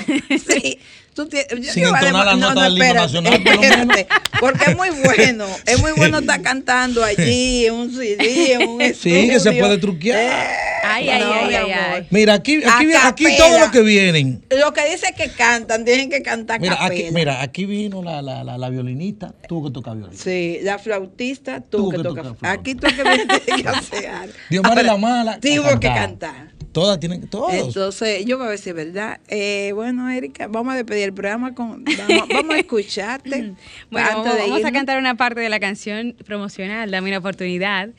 Sí, 0.47 0.79
tú 1.13 1.27
tienes- 1.27 1.47
yo- 1.65 1.71
Sin 1.73 1.83
yo 1.83 1.89
entonar 1.95 2.25
la 2.25 2.35
nota 2.35 2.63
del 2.63 2.77
himno 2.77 2.93
nacional, 2.93 3.43
por 3.43 3.55
lo 3.55 3.61
menos. 3.61 3.79
espérate, 3.97 4.07
porque 4.39 4.71
es 4.71 4.77
muy 4.77 4.89
bueno, 5.03 5.45
es 5.65 5.79
muy 5.79 5.91
bueno 5.93 6.19
estar 6.19 6.41
cantando 6.41 7.03
allí 7.03 7.65
en 7.65 7.73
un 7.73 7.91
CD, 7.93 8.53
en 8.53 8.67
un 8.69 8.81
Sí, 8.93 9.09
que 9.11 9.27
se 9.31 9.35
estudio. 9.49 9.59
puede 9.59 9.77
truquear. 9.77 10.19
Eh, 10.19 10.47
Ay, 10.83 11.09
ay, 11.09 11.19
no, 11.21 11.31
ay. 11.33 12.07
Mira, 12.09 12.33
aquí, 12.33 12.59
aquí, 12.65 13.37
todos 13.37 13.59
los 13.59 13.69
que 13.69 13.81
vienen. 13.81 14.43
Lo 14.49 14.73
que 14.73 14.89
dice 14.89 15.13
que 15.15 15.29
cantan, 15.29 15.85
tienen 15.85 16.09
que 16.09 16.23
cantar 16.23 16.59
Mira, 16.59 16.83
aquí, 16.83 17.05
mira, 17.11 17.41
aquí 17.43 17.65
vino 17.65 18.01
la, 18.01 18.21
la, 18.23 18.43
la, 18.43 18.57
la 18.57 18.69
violinista, 18.69 19.31
tuvo 19.47 19.67
que 19.67 19.73
tocar 19.73 19.95
violín. 19.95 20.17
Sí, 20.17 20.57
la 20.63 20.79
flautista, 20.79 21.61
tú, 21.61 21.77
Tú 21.77 21.89
que 21.91 21.97
que 21.97 22.03
tocas. 22.03 22.23
tocas 22.23 22.39
flauta. 22.39 22.59
Aquí 22.59 22.73
tú 22.75 22.87
que 22.87 23.03
vienes 23.03 23.27
que 23.45 23.67
hacer. 23.69 24.33
Diomar 24.49 24.71
Ahora, 24.71 24.83
la 24.83 24.97
mala. 24.97 25.39
Tuvo 25.39 25.79
que 25.79 25.87
cantar. 25.87 26.51
Todas 26.71 26.99
tienen, 26.99 27.27
todos. 27.27 27.53
Entonces, 27.53 28.25
yo 28.25 28.37
voy 28.37 28.47
a 28.47 28.49
ver 28.51 28.57
si 28.57 28.69
es 28.69 28.75
verdad. 28.75 29.19
Eh, 29.27 29.71
bueno, 29.75 30.09
Erika, 30.09 30.47
vamos 30.47 30.73
a 30.73 30.77
despedir 30.77 31.03
el 31.03 31.13
programa 31.13 31.53
con. 31.53 31.83
Vamos, 31.83 32.29
vamos 32.29 32.55
a 32.55 32.59
escucharte. 32.59 33.53
Bueno, 33.91 34.07
antes 34.07 34.23
vamos, 34.23 34.37
de 34.37 34.49
vamos 34.49 34.65
a 34.65 34.71
cantar 34.71 34.97
una 34.97 35.15
parte 35.15 35.41
de 35.41 35.49
la 35.49 35.59
canción 35.59 36.15
promocional, 36.25 36.89
Dame 36.89 37.09
una 37.09 37.17
oportunidad, 37.17 37.89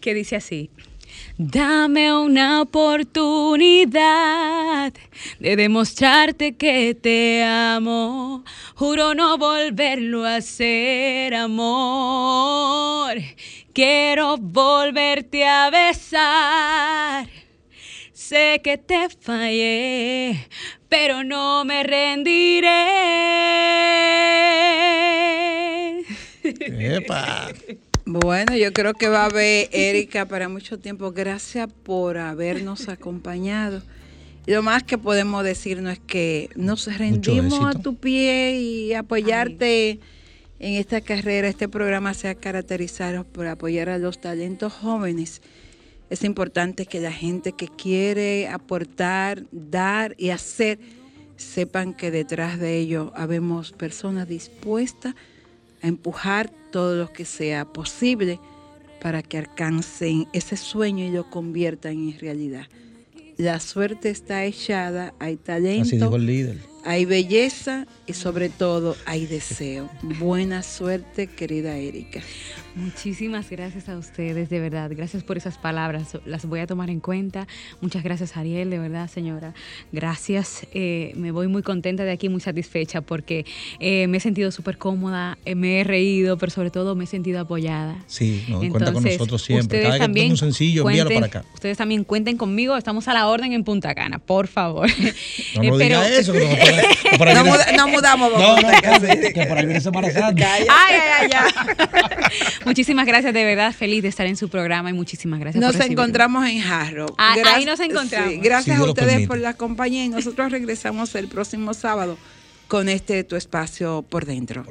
que 0.00 0.12
dice 0.12 0.36
así. 0.36 0.68
Dame 1.38 2.14
una 2.16 2.60
oportunidad 2.62 4.02
de 5.38 5.56
demostrarte 5.56 6.56
que 6.56 6.94
te 6.94 7.42
amo. 7.44 8.44
Juro 8.74 9.14
no 9.14 9.38
volverlo 9.38 10.26
a 10.26 10.36
hacer, 10.36 11.34
amor. 11.34 13.16
Quiero 13.72 14.36
volverte 14.36 15.46
a 15.46 15.70
besar. 15.70 17.28
Sé 18.28 18.60
que 18.62 18.76
te 18.76 19.08
fallé, 19.08 20.46
pero 20.90 21.24
no 21.24 21.64
me 21.64 21.82
rendiré. 21.82 22.68
Epa. 26.44 27.48
Bueno, 28.04 28.54
yo 28.54 28.74
creo 28.74 28.92
que 28.92 29.08
va 29.08 29.22
a 29.22 29.26
haber 29.30 29.70
Erika 29.72 30.26
para 30.26 30.50
mucho 30.50 30.78
tiempo. 30.78 31.10
Gracias 31.12 31.72
por 31.72 32.18
habernos 32.18 32.90
acompañado. 32.90 33.80
Y 34.46 34.52
lo 34.52 34.62
más 34.62 34.82
que 34.82 34.98
podemos 34.98 35.42
decirnos 35.42 35.94
es 35.94 36.00
que 36.00 36.50
nos 36.54 36.98
rendimos 36.98 37.74
a 37.74 37.80
tu 37.80 37.96
pie 37.96 38.60
y 38.60 38.92
apoyarte 38.92 40.00
en 40.58 40.74
esta 40.74 41.00
carrera. 41.00 41.48
Este 41.48 41.66
programa 41.66 42.12
se 42.12 42.28
ha 42.28 42.34
caracterizado 42.34 43.24
por 43.24 43.46
apoyar 43.46 43.88
a 43.88 43.96
los 43.96 44.20
talentos 44.20 44.74
jóvenes. 44.74 45.40
Es 46.10 46.24
importante 46.24 46.86
que 46.86 47.00
la 47.00 47.12
gente 47.12 47.52
que 47.52 47.68
quiere 47.68 48.48
aportar, 48.48 49.44
dar 49.52 50.14
y 50.18 50.30
hacer, 50.30 50.78
sepan 51.36 51.94
que 51.94 52.10
detrás 52.10 52.58
de 52.58 52.78
ello 52.78 53.12
habemos 53.14 53.72
personas 53.72 54.26
dispuestas 54.26 55.14
a 55.82 55.86
empujar 55.86 56.50
todo 56.72 56.96
lo 56.96 57.12
que 57.12 57.24
sea 57.24 57.64
posible 57.66 58.40
para 59.00 59.22
que 59.22 59.38
alcancen 59.38 60.26
ese 60.32 60.56
sueño 60.56 61.04
y 61.04 61.10
lo 61.10 61.30
conviertan 61.30 61.92
en 61.92 62.18
realidad. 62.18 62.66
La 63.36 63.60
suerte 63.60 64.10
está 64.10 64.44
echada, 64.44 65.14
hay 65.20 65.34
Así 65.34 65.42
talento, 65.44 65.94
dijo 65.94 66.16
el 66.16 66.26
líder. 66.26 66.58
Hay 66.84 67.04
belleza 67.04 67.86
y 68.06 68.12
sobre 68.14 68.48
todo 68.48 68.96
hay 69.04 69.26
deseo. 69.26 69.88
Buena 70.02 70.62
suerte, 70.62 71.26
querida 71.26 71.76
Erika. 71.76 72.20
Muchísimas 72.74 73.50
gracias 73.50 73.88
a 73.88 73.98
ustedes, 73.98 74.48
de 74.50 74.60
verdad. 74.60 74.88
Gracias 74.94 75.24
por 75.24 75.36
esas 75.36 75.58
palabras. 75.58 76.16
Las 76.24 76.46
voy 76.46 76.60
a 76.60 76.66
tomar 76.68 76.90
en 76.90 77.00
cuenta. 77.00 77.48
Muchas 77.80 78.04
gracias, 78.04 78.36
Ariel, 78.36 78.70
de 78.70 78.78
verdad, 78.78 79.10
señora. 79.10 79.52
Gracias. 79.90 80.64
Eh, 80.72 81.12
me 81.16 81.32
voy 81.32 81.48
muy 81.48 81.62
contenta 81.62 82.04
de 82.04 82.12
aquí, 82.12 82.28
muy 82.28 82.40
satisfecha 82.40 83.00
porque 83.00 83.44
eh, 83.80 84.06
me 84.06 84.18
he 84.18 84.20
sentido 84.20 84.52
súper 84.52 84.78
cómoda, 84.78 85.38
eh, 85.44 85.56
me 85.56 85.80
he 85.80 85.84
reído, 85.84 86.38
pero 86.38 86.50
sobre 86.52 86.70
todo 86.70 86.94
me 86.94 87.04
he 87.04 87.06
sentido 87.08 87.40
apoyada. 87.40 87.96
Sí, 88.06 88.44
no, 88.48 88.58
cuenta 88.60 88.78
con 88.78 88.86
Entonces, 88.88 89.12
nosotros 89.18 89.42
siempre. 89.42 89.64
ustedes 89.66 89.84
Cada 89.84 89.94
que 89.96 90.04
también 90.04 90.30
un 90.30 90.36
sencillo, 90.36 90.82
envíalo 90.88 91.10
cuenten- 91.10 91.14
para 91.14 91.26
acá. 91.26 91.44
Ustedes 91.54 91.76
también 91.78 92.04
cuenten 92.04 92.36
conmigo. 92.36 92.76
Estamos 92.76 93.08
a 93.08 93.14
la 93.14 93.26
orden 93.26 93.52
en 93.54 93.64
Punta 93.64 93.92
Cana, 93.96 94.20
por 94.20 94.46
favor. 94.46 94.88
No 95.56 95.62
pero- 95.62 95.78
diga 95.78 96.08
eso, 96.08 96.32
que 96.32 96.38
por 97.18 97.28
ahí 97.28 97.34
No, 97.34 97.42
viene- 97.44 97.58
muda- 97.58 97.72
no 97.76 97.88
mudamos, 97.88 98.32
No, 98.32 98.56
no, 98.60 98.68
que, 99.00 99.32
que 99.32 99.46
por 99.46 99.58
ahí 99.58 99.64
viene 99.66 99.80
Semana 99.80 100.10
Santa. 100.10 100.34
Calla. 100.34 100.66
Ay, 100.68 100.96
ay, 101.20 101.30
ay, 101.30 101.30
ay. 101.32 102.28
Muchísimas 102.64 103.06
gracias, 103.06 103.32
de 103.34 103.44
verdad, 103.44 103.72
feliz 103.72 104.02
de 104.02 104.08
estar 104.08 104.26
en 104.26 104.36
su 104.36 104.48
programa 104.48 104.90
y 104.90 104.92
muchísimas 104.92 105.40
gracias. 105.40 105.62
Nos 105.62 105.76
por 105.76 105.84
encontramos 105.86 106.46
en 106.46 106.60
Jarro. 106.60 107.06
Ah, 107.18 107.34
ahí 107.54 107.64
nos 107.64 107.80
encontramos. 107.80 108.34
gracias 108.42 108.78
a 108.78 108.84
ustedes 108.84 109.08
permite. 109.08 109.28
por 109.28 109.38
la 109.38 109.54
compañía 109.54 110.04
y 110.04 110.08
nosotros 110.08 110.50
regresamos 110.52 111.14
el 111.14 111.28
próximo 111.28 111.74
sábado 111.74 112.18
con 112.68 112.88
este 112.88 113.24
tu 113.24 113.36
espacio 113.36 114.04
por 114.08 114.26
dentro. 114.26 114.64